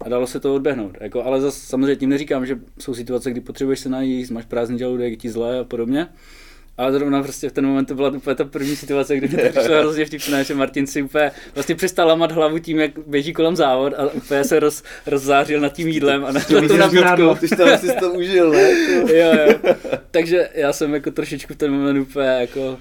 a 0.00 0.08
dalo 0.08 0.26
se 0.26 0.40
to 0.40 0.54
odběhnout. 0.54 0.96
Jako, 1.00 1.24
ale 1.24 1.40
zase 1.40 1.66
samozřejmě 1.66 1.96
tím 1.96 2.10
neříkám, 2.10 2.46
že 2.46 2.58
jsou 2.78 2.94
situace, 2.94 3.30
kdy 3.30 3.40
potřebuješ 3.40 3.80
se 3.80 3.88
najíst, 3.88 4.30
máš 4.30 4.44
prázdný 4.44 4.78
žaludek, 4.78 5.18
ti 5.18 5.30
zlé 5.30 5.58
a 5.58 5.64
podobně, 5.64 6.08
ale 6.78 6.92
zrovna 6.92 7.22
prostě 7.22 7.48
v 7.48 7.52
ten 7.52 7.66
moment 7.66 7.84
to 7.84 7.94
byla 7.94 8.10
úplně 8.10 8.36
ta 8.36 8.44
první 8.44 8.76
situace, 8.76 9.16
kdy 9.16 9.28
to 9.28 9.36
přišlo 9.36 9.78
hrozně 9.78 10.04
vtipné, 10.04 10.44
že 10.44 10.54
Martin 10.54 10.86
si 10.86 11.02
úplně 11.02 11.30
vlastně 11.54 11.74
přestal 11.74 12.08
lamat 12.08 12.32
hlavu 12.32 12.58
tím, 12.58 12.80
jak 12.80 12.90
běží 13.06 13.32
kolem 13.32 13.56
závod 13.56 13.92
a 13.96 14.06
úplně 14.06 14.44
se 14.44 14.60
roz, 14.60 14.82
rozzářil 15.06 15.60
nad 15.60 15.72
tím 15.72 15.88
jídlem 15.88 16.24
a 16.24 16.32
na, 16.32 16.40
na 16.60 16.68
tu 16.68 16.76
nabídku. 16.76 17.34
Ty 17.40 17.48
jsi 17.48 17.56
to, 17.56 17.66
jsi 17.78 17.92
to 18.00 18.12
užil, 18.12 18.50
ne? 18.50 18.70
jo, 19.00 19.32
jo. 19.46 19.74
Takže 20.10 20.48
já 20.54 20.72
jsem 20.72 20.94
jako 20.94 21.10
trošičku 21.10 21.54
v 21.54 21.56
ten 21.56 21.72
moment 21.72 22.00
úplně 22.00 22.28
jako 22.28 22.78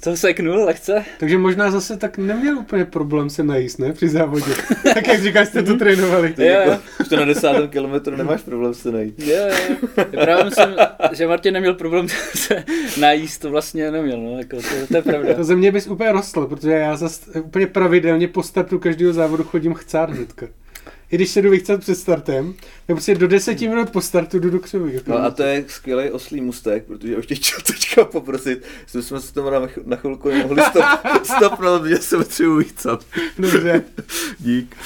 Co 0.00 0.16
seknul 0.16 0.64
lehce? 0.64 1.04
Takže 1.18 1.38
možná 1.38 1.70
zase 1.70 1.96
tak 1.96 2.18
neměl 2.18 2.58
úplně 2.58 2.84
problém 2.84 3.30
se 3.30 3.42
najíst, 3.42 3.78
ne? 3.78 3.92
Při 3.92 4.08
závodě. 4.08 4.52
tak 4.94 5.06
jak 5.06 5.22
říkáš, 5.22 5.48
jste 5.48 5.62
to 5.62 5.76
trénovali. 5.76 6.34
Jo, 6.38 6.60
jo. 6.66 6.78
Už 7.00 7.08
to 7.08 7.16
na 7.16 7.24
desátém 7.24 7.68
kilometru 7.68 8.16
nemáš 8.16 8.42
problém 8.42 8.74
se 8.74 8.92
najít. 8.92 9.18
Jo, 9.18 9.36
jo. 9.36 9.76
Já 10.12 10.24
Právě 10.24 10.44
myslím, 10.44 10.76
že 11.12 11.26
Martin 11.26 11.54
neměl 11.54 11.74
problém 11.74 12.08
se 12.34 12.64
najíst, 13.00 13.42
to 13.42 13.50
vlastně 13.50 13.90
neměl, 13.90 14.20
no, 14.20 14.38
jako 14.38 14.56
to, 14.56 14.86
to 14.88 14.96
je 14.96 15.02
pravda. 15.02 15.34
To 15.34 15.44
ze 15.44 15.56
mě 15.56 15.72
bys 15.72 15.86
úplně 15.86 16.12
rostl, 16.12 16.46
protože 16.46 16.70
já 16.70 16.96
zase 16.96 17.40
úplně 17.40 17.66
pravidelně 17.66 18.28
po 18.28 18.42
startu 18.42 18.78
každého 18.78 19.12
závodu 19.12 19.44
chodím 19.44 19.74
chcát 19.74 20.10
hnedka. 20.10 20.46
I 21.12 21.16
když 21.16 21.30
se 21.30 21.42
jdu 21.42 21.50
vychcat 21.50 21.80
před 21.80 21.94
startem, 21.94 22.52
tak 22.52 22.96
prostě 22.96 23.14
do 23.14 23.28
deseti 23.28 23.68
minut 23.68 23.90
po 23.90 24.00
startu 24.00 24.38
jdu 24.38 24.50
do 24.50 24.60
křoví. 24.60 24.92
No 25.06 25.18
a 25.18 25.30
to 25.30 25.42
je 25.42 25.64
skvělý 25.68 26.10
oslý 26.10 26.40
mustek, 26.40 26.84
protože 26.84 27.16
už 27.16 27.26
tě 27.26 27.34
chtěl 27.34 27.58
teďka 27.66 28.04
poprosit, 28.04 28.62
jestli 28.82 29.02
jsme 29.02 29.20
se 29.20 29.34
tomu 29.34 29.50
na, 29.50 29.60
na 29.84 29.96
chvilku 29.96 30.30
mohli 30.32 30.62
stop, 30.62 30.84
stopnout, 31.36 31.86
že 31.86 31.96
se 31.96 32.16
potřebuji 32.16 32.56
vychcat. 32.56 33.04
Dobře. 33.38 33.82
Dík. 34.38 34.76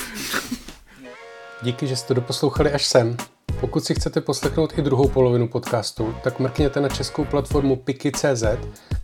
Díky, 1.62 1.86
že 1.86 1.96
jste 1.96 2.14
doposlouchali 2.14 2.72
až 2.72 2.86
sem. 2.86 3.16
Pokud 3.60 3.84
si 3.84 3.94
chcete 3.94 4.20
poslechnout 4.20 4.78
i 4.78 4.82
druhou 4.82 5.08
polovinu 5.08 5.48
podcastu, 5.48 6.14
tak 6.24 6.40
mrkněte 6.40 6.80
na 6.80 6.88
českou 6.88 7.24
platformu 7.24 7.76
Piki.cz, 7.76 8.44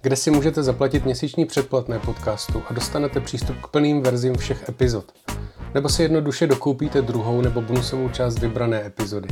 kde 0.03 0.17
si 0.17 0.31
můžete 0.31 0.63
zaplatit 0.63 1.05
měsíční 1.05 1.45
předplatné 1.45 1.99
podcastu 1.99 2.63
a 2.71 2.73
dostanete 2.73 3.21
přístup 3.21 3.57
k 3.63 3.67
plným 3.67 4.03
verzím 4.03 4.37
všech 4.37 4.69
epizod. 4.69 5.05
Nebo 5.75 5.89
si 5.89 6.03
jednoduše 6.03 6.47
dokoupíte 6.47 7.03
druhou 7.03 7.41
nebo 7.41 7.61
bonusovou 7.61 8.09
část 8.09 8.39
vybrané 8.39 8.87
epizody. 8.87 9.29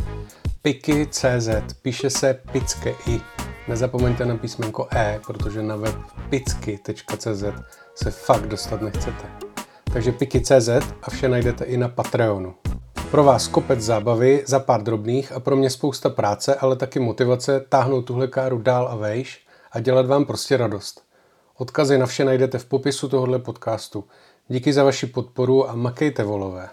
Piki.cz 0.63 1.49
píše 1.83 2.11
se 2.11 2.41
pické 2.53 2.95
i. 3.07 3.21
Nezapomeňte 3.69 4.27
na 4.27 4.37
písmenko 4.37 4.89
e, 4.93 5.21
protože 5.27 5.63
na 5.63 5.77
web 5.77 5.97
picky.cz 6.31 7.45
se 7.95 8.11
fakt 8.11 8.47
dostat 8.47 8.83
nechcete. 8.83 9.27
Takže 9.93 10.13
Piki.cz 10.13 10.69
a 11.03 11.11
vše 11.11 11.29
najdete 11.29 11.65
i 11.65 11.77
na 11.77 11.89
Patreonu. 11.89 12.55
Pro 13.11 13.25
vás 13.25 13.49
kopec 13.49 13.81
zábavy 13.81 14.43
za 14.47 14.61
pár 14.61 14.83
drobných 14.83 15.33
a 15.33 15.41
pro 15.41 15.57
mě 15.57 15.71
spousta 15.71 16.09
práce, 16.11 16.55
ale 16.55 16.77
taky 16.77 17.01
motivace 17.01 17.65
táhnout 17.69 18.07
tuhle 18.07 18.29
káru 18.29 18.59
dál 18.59 18.89
a 18.89 18.97
vejš 18.97 19.47
a 19.73 19.81
dělat 19.81 20.07
vám 20.07 20.25
prostě 20.25 20.57
radost. 20.57 21.03
Odkazy 21.59 21.99
na 21.99 22.07
vše 22.07 22.25
najdete 22.25 22.59
v 22.59 22.65
popisu 22.65 23.09
tohohle 23.09 23.39
podcastu. 23.39 24.05
Díky 24.49 24.73
za 24.73 24.85
vaši 24.85 25.07
podporu 25.07 25.71
a 25.71 25.75
makejte 25.75 26.25
volové. 26.25 26.69